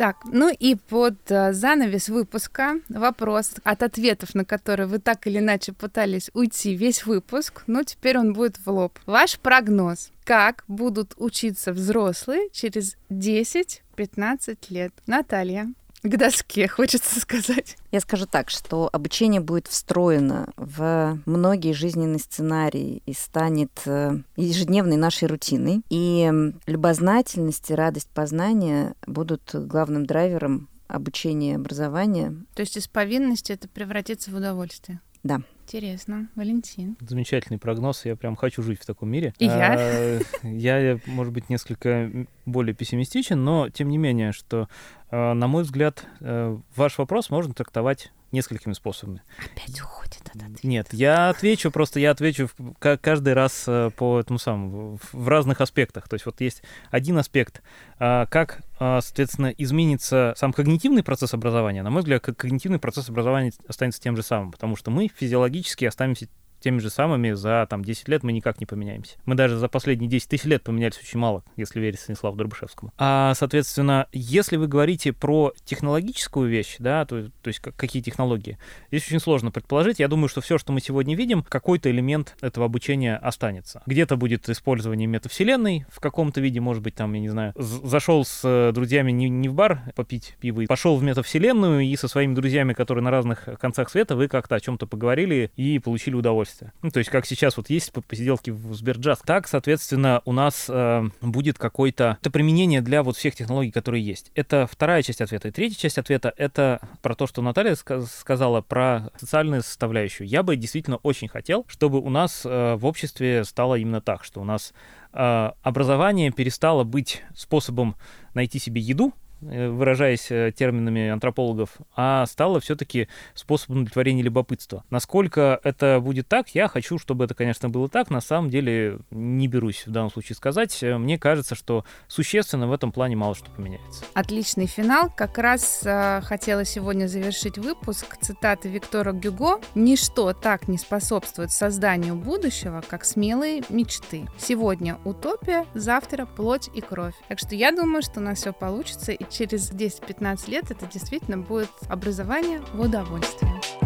Так, 0.00 0.16
ну 0.24 0.48
и 0.48 0.76
под 0.76 1.30
uh, 1.30 1.52
занавес 1.52 2.08
выпуска 2.08 2.80
вопрос, 2.88 3.52
от 3.64 3.82
ответов 3.82 4.34
на 4.34 4.46
которые 4.46 4.86
вы 4.86 4.98
так 4.98 5.26
или 5.26 5.40
иначе 5.40 5.74
пытались 5.74 6.30
уйти 6.32 6.74
весь 6.74 7.04
выпуск, 7.04 7.64
но 7.66 7.82
теперь 7.82 8.16
он 8.16 8.32
будет 8.32 8.56
в 8.56 8.70
лоб. 8.70 8.98
Ваш 9.04 9.38
прогноз, 9.38 10.10
как 10.24 10.64
будут 10.68 11.12
учиться 11.18 11.74
взрослые 11.74 12.48
через 12.50 12.96
10-15 13.10 14.56
лет? 14.70 14.94
Наталья 15.06 15.70
к 16.02 16.16
доске, 16.16 16.68
хочется 16.68 17.20
сказать. 17.20 17.76
Я 17.90 18.00
скажу 18.00 18.26
так, 18.26 18.50
что 18.50 18.88
обучение 18.92 19.40
будет 19.40 19.68
встроено 19.68 20.48
в 20.56 21.18
многие 21.26 21.72
жизненные 21.72 22.18
сценарии 22.18 23.02
и 23.06 23.12
станет 23.12 23.70
э, 23.86 24.18
ежедневной 24.36 24.96
нашей 24.96 25.28
рутиной. 25.28 25.82
И 25.90 26.30
любознательность 26.66 27.70
и 27.70 27.74
радость 27.74 28.08
познания 28.08 28.94
будут 29.06 29.50
главным 29.54 30.06
драйвером 30.06 30.68
обучения 30.88 31.52
и 31.52 31.56
образования. 31.56 32.34
То 32.54 32.60
есть 32.60 32.76
из 32.76 32.88
повинности 32.88 33.52
это 33.52 33.68
превратится 33.68 34.30
в 34.30 34.34
удовольствие? 34.34 35.00
Да. 35.22 35.42
Интересно. 35.70 36.28
Валентин. 36.34 36.96
Замечательный 37.00 37.58
прогноз. 37.58 38.04
Я 38.04 38.16
прям 38.16 38.34
хочу 38.34 38.62
жить 38.62 38.80
в 38.80 38.86
таком 38.86 39.08
мире. 39.08 39.34
И 39.38 39.44
я? 39.44 39.76
А, 39.78 40.20
я, 40.42 40.98
может 41.06 41.32
быть, 41.32 41.48
несколько 41.48 42.10
более 42.44 42.74
пессимистичен, 42.74 43.42
но 43.44 43.70
тем 43.70 43.88
не 43.88 43.98
менее, 43.98 44.32
что, 44.32 44.68
а, 45.10 45.34
на 45.34 45.46
мой 45.46 45.62
взгляд, 45.62 46.06
э, 46.20 46.58
ваш 46.74 46.98
вопрос 46.98 47.30
можно 47.30 47.54
трактовать 47.54 48.10
несколькими 48.32 48.72
способами. 48.72 49.22
Опять 49.38 49.80
уходит 49.80 50.20
от 50.26 50.36
ответа. 50.36 50.66
Нет, 50.66 50.88
я 50.92 51.30
отвечу, 51.30 51.70
просто 51.70 52.00
я 52.00 52.10
отвечу 52.10 52.48
каждый 52.78 53.34
раз 53.34 53.64
э, 53.66 53.90
по 53.96 54.20
этому 54.20 54.38
самому, 54.38 54.98
в 55.12 55.28
разных 55.28 55.60
аспектах. 55.60 56.08
То 56.08 56.14
есть 56.14 56.26
вот 56.26 56.40
есть 56.40 56.62
один 56.90 57.18
аспект, 57.18 57.62
а, 57.98 58.26
как, 58.26 58.62
а, 58.78 59.00
соответственно, 59.00 59.48
изменится 59.58 60.34
сам 60.36 60.52
когнитивный 60.52 61.02
процесс 61.02 61.34
образования. 61.34 61.82
На 61.82 61.90
мой 61.90 62.02
взгляд, 62.02 62.22
когнитивный 62.22 62.78
процесс 62.78 63.08
образования 63.08 63.52
останется 63.68 64.00
тем 64.00 64.16
же 64.16 64.22
самым, 64.22 64.52
потому 64.52 64.76
что 64.76 64.90
мы 64.90 65.08
физиологически 65.08 65.84
останемся 65.84 66.28
теми 66.60 66.78
же 66.78 66.90
самыми 66.90 67.32
за 67.32 67.66
там 67.68 67.84
10 67.84 68.08
лет 68.08 68.22
мы 68.22 68.32
никак 68.32 68.60
не 68.60 68.66
поменяемся. 68.66 69.16
Мы 69.24 69.34
даже 69.34 69.56
за 69.56 69.68
последние 69.68 70.08
10 70.08 70.28
тысяч 70.28 70.44
лет 70.44 70.62
поменялись 70.62 70.98
очень 70.98 71.18
мало, 71.18 71.42
если 71.56 71.80
верить 71.80 72.00
Станиславу 72.00 72.36
Дробышевскому. 72.36 72.92
А, 72.98 73.34
соответственно, 73.34 74.06
если 74.12 74.56
вы 74.56 74.68
говорите 74.68 75.12
про 75.12 75.52
технологическую 75.64 76.48
вещь, 76.48 76.76
да, 76.78 77.04
то, 77.04 77.30
то 77.42 77.48
есть 77.48 77.60
какие 77.60 78.02
технологии, 78.02 78.58
здесь 78.90 79.06
очень 79.06 79.20
сложно 79.20 79.50
предположить. 79.50 79.98
Я 79.98 80.08
думаю, 80.08 80.28
что 80.28 80.40
все, 80.40 80.58
что 80.58 80.72
мы 80.72 80.80
сегодня 80.80 81.16
видим, 81.16 81.42
какой-то 81.42 81.90
элемент 81.90 82.36
этого 82.40 82.66
обучения 82.66 83.16
останется. 83.16 83.82
Где-то 83.86 84.16
будет 84.16 84.48
использование 84.48 85.06
метавселенной 85.06 85.86
в 85.90 86.00
каком-то 86.00 86.40
виде, 86.40 86.60
может 86.60 86.82
быть, 86.82 86.94
там, 86.94 87.12
я 87.14 87.20
не 87.20 87.28
знаю, 87.28 87.54
зашел 87.56 88.24
с 88.24 88.42
э, 88.44 88.72
друзьями 88.72 89.10
не, 89.12 89.28
не 89.28 89.48
в 89.48 89.54
бар 89.54 89.82
попить 89.94 90.36
пиво, 90.40 90.64
пошел 90.66 90.96
в 90.96 91.02
метавселенную 91.02 91.82
и 91.84 91.96
со 91.96 92.08
своими 92.08 92.34
друзьями, 92.34 92.72
которые 92.74 93.02
на 93.02 93.10
разных 93.10 93.48
концах 93.60 93.90
света, 93.90 94.16
вы 94.16 94.28
как-то 94.28 94.56
о 94.56 94.60
чем-то 94.60 94.86
поговорили 94.86 95.50
и 95.56 95.78
получили 95.78 96.14
удовольствие 96.14 96.49
удовольствие. 96.50 96.72
Ну, 96.82 96.90
то 96.90 96.98
есть, 96.98 97.10
как 97.10 97.26
сейчас 97.26 97.56
вот 97.56 97.70
есть 97.70 97.92
посиделки 97.92 98.50
в 98.50 98.74
Сберджаз, 98.74 99.20
так, 99.24 99.48
соответственно, 99.48 100.22
у 100.24 100.32
нас 100.32 100.66
э, 100.68 101.02
будет 101.20 101.58
какое-то 101.58 102.18
это 102.20 102.30
применение 102.30 102.80
для 102.80 103.02
вот 103.02 103.16
всех 103.16 103.34
технологий, 103.34 103.70
которые 103.70 104.04
есть. 104.04 104.30
Это 104.34 104.66
вторая 104.70 105.02
часть 105.02 105.20
ответа. 105.20 105.48
И 105.48 105.50
третья 105.50 105.78
часть 105.78 105.98
ответа— 105.98 106.32
это 106.36 106.80
про 107.02 107.14
то, 107.14 107.26
что 107.26 107.42
Наталья 107.42 107.72
ска- 107.72 108.06
сказала 108.06 108.60
про 108.60 109.10
социальную 109.16 109.62
составляющую. 109.62 110.26
Я 110.26 110.42
бы 110.42 110.56
действительно 110.56 110.96
очень 110.96 111.28
хотел, 111.28 111.64
чтобы 111.68 112.00
у 112.00 112.10
нас 112.10 112.42
э, 112.44 112.74
в 112.74 112.86
обществе 112.86 113.44
стало 113.44 113.76
именно 113.76 114.00
так, 114.00 114.24
что 114.24 114.40
у 114.40 114.44
нас 114.44 114.72
э, 115.12 115.50
образование 115.62 116.30
перестало 116.30 116.84
быть 116.84 117.22
способом 117.34 117.96
найти 118.34 118.58
себе 118.58 118.80
еду, 118.80 119.12
выражаясь 119.40 120.30
э, 120.30 120.52
терминами 120.56 121.08
антропологов, 121.08 121.70
а 121.96 122.26
стало 122.26 122.60
все-таки 122.60 123.08
способом 123.34 123.78
удовлетворения 123.78 124.22
любопытства. 124.22 124.84
Насколько 124.90 125.60
это 125.64 126.00
будет 126.00 126.28
так, 126.28 126.48
я 126.54 126.68
хочу, 126.68 126.98
чтобы 126.98 127.24
это, 127.24 127.34
конечно, 127.34 127.68
было 127.68 127.88
так. 127.88 128.10
На 128.10 128.20
самом 128.20 128.50
деле 128.50 128.98
не 129.10 129.48
берусь 129.48 129.86
в 129.86 129.90
данном 129.90 130.10
случае 130.10 130.36
сказать. 130.36 130.82
Э, 130.82 130.98
мне 130.98 131.18
кажется, 131.18 131.54
что 131.54 131.84
существенно 132.08 132.68
в 132.68 132.72
этом 132.72 132.92
плане 132.92 133.16
мало 133.16 133.34
что 133.34 133.50
поменяется. 133.50 134.04
Отличный 134.14 134.66
финал. 134.66 135.10
Как 135.16 135.38
раз 135.38 135.82
э, 135.84 136.20
хотела 136.22 136.64
сегодня 136.64 137.06
завершить 137.06 137.58
выпуск 137.58 138.16
цитаты 138.20 138.68
Виктора 138.68 139.12
Гюго. 139.12 139.60
«Ничто 139.74 140.32
так 140.32 140.68
не 140.68 140.78
способствует 140.78 141.50
созданию 141.50 142.14
будущего, 142.14 142.82
как 142.86 143.04
смелые 143.04 143.62
мечты. 143.68 144.26
Сегодня 144.38 144.98
утопия, 145.04 145.66
завтра 145.74 146.26
плоть 146.26 146.68
и 146.74 146.80
кровь». 146.80 147.14
Так 147.28 147.38
что 147.38 147.54
я 147.54 147.72
думаю, 147.72 148.02
что 148.02 148.20
у 148.20 148.22
нас 148.22 148.38
все 148.38 148.52
получится, 148.52 149.12
и 149.12 149.29
через 149.30 149.70
10-15 149.70 150.50
лет 150.50 150.70
это 150.70 150.86
действительно 150.86 151.38
будет 151.38 151.70
образование 151.88 152.60
в 152.74 152.80
удовольствие. 152.80 153.79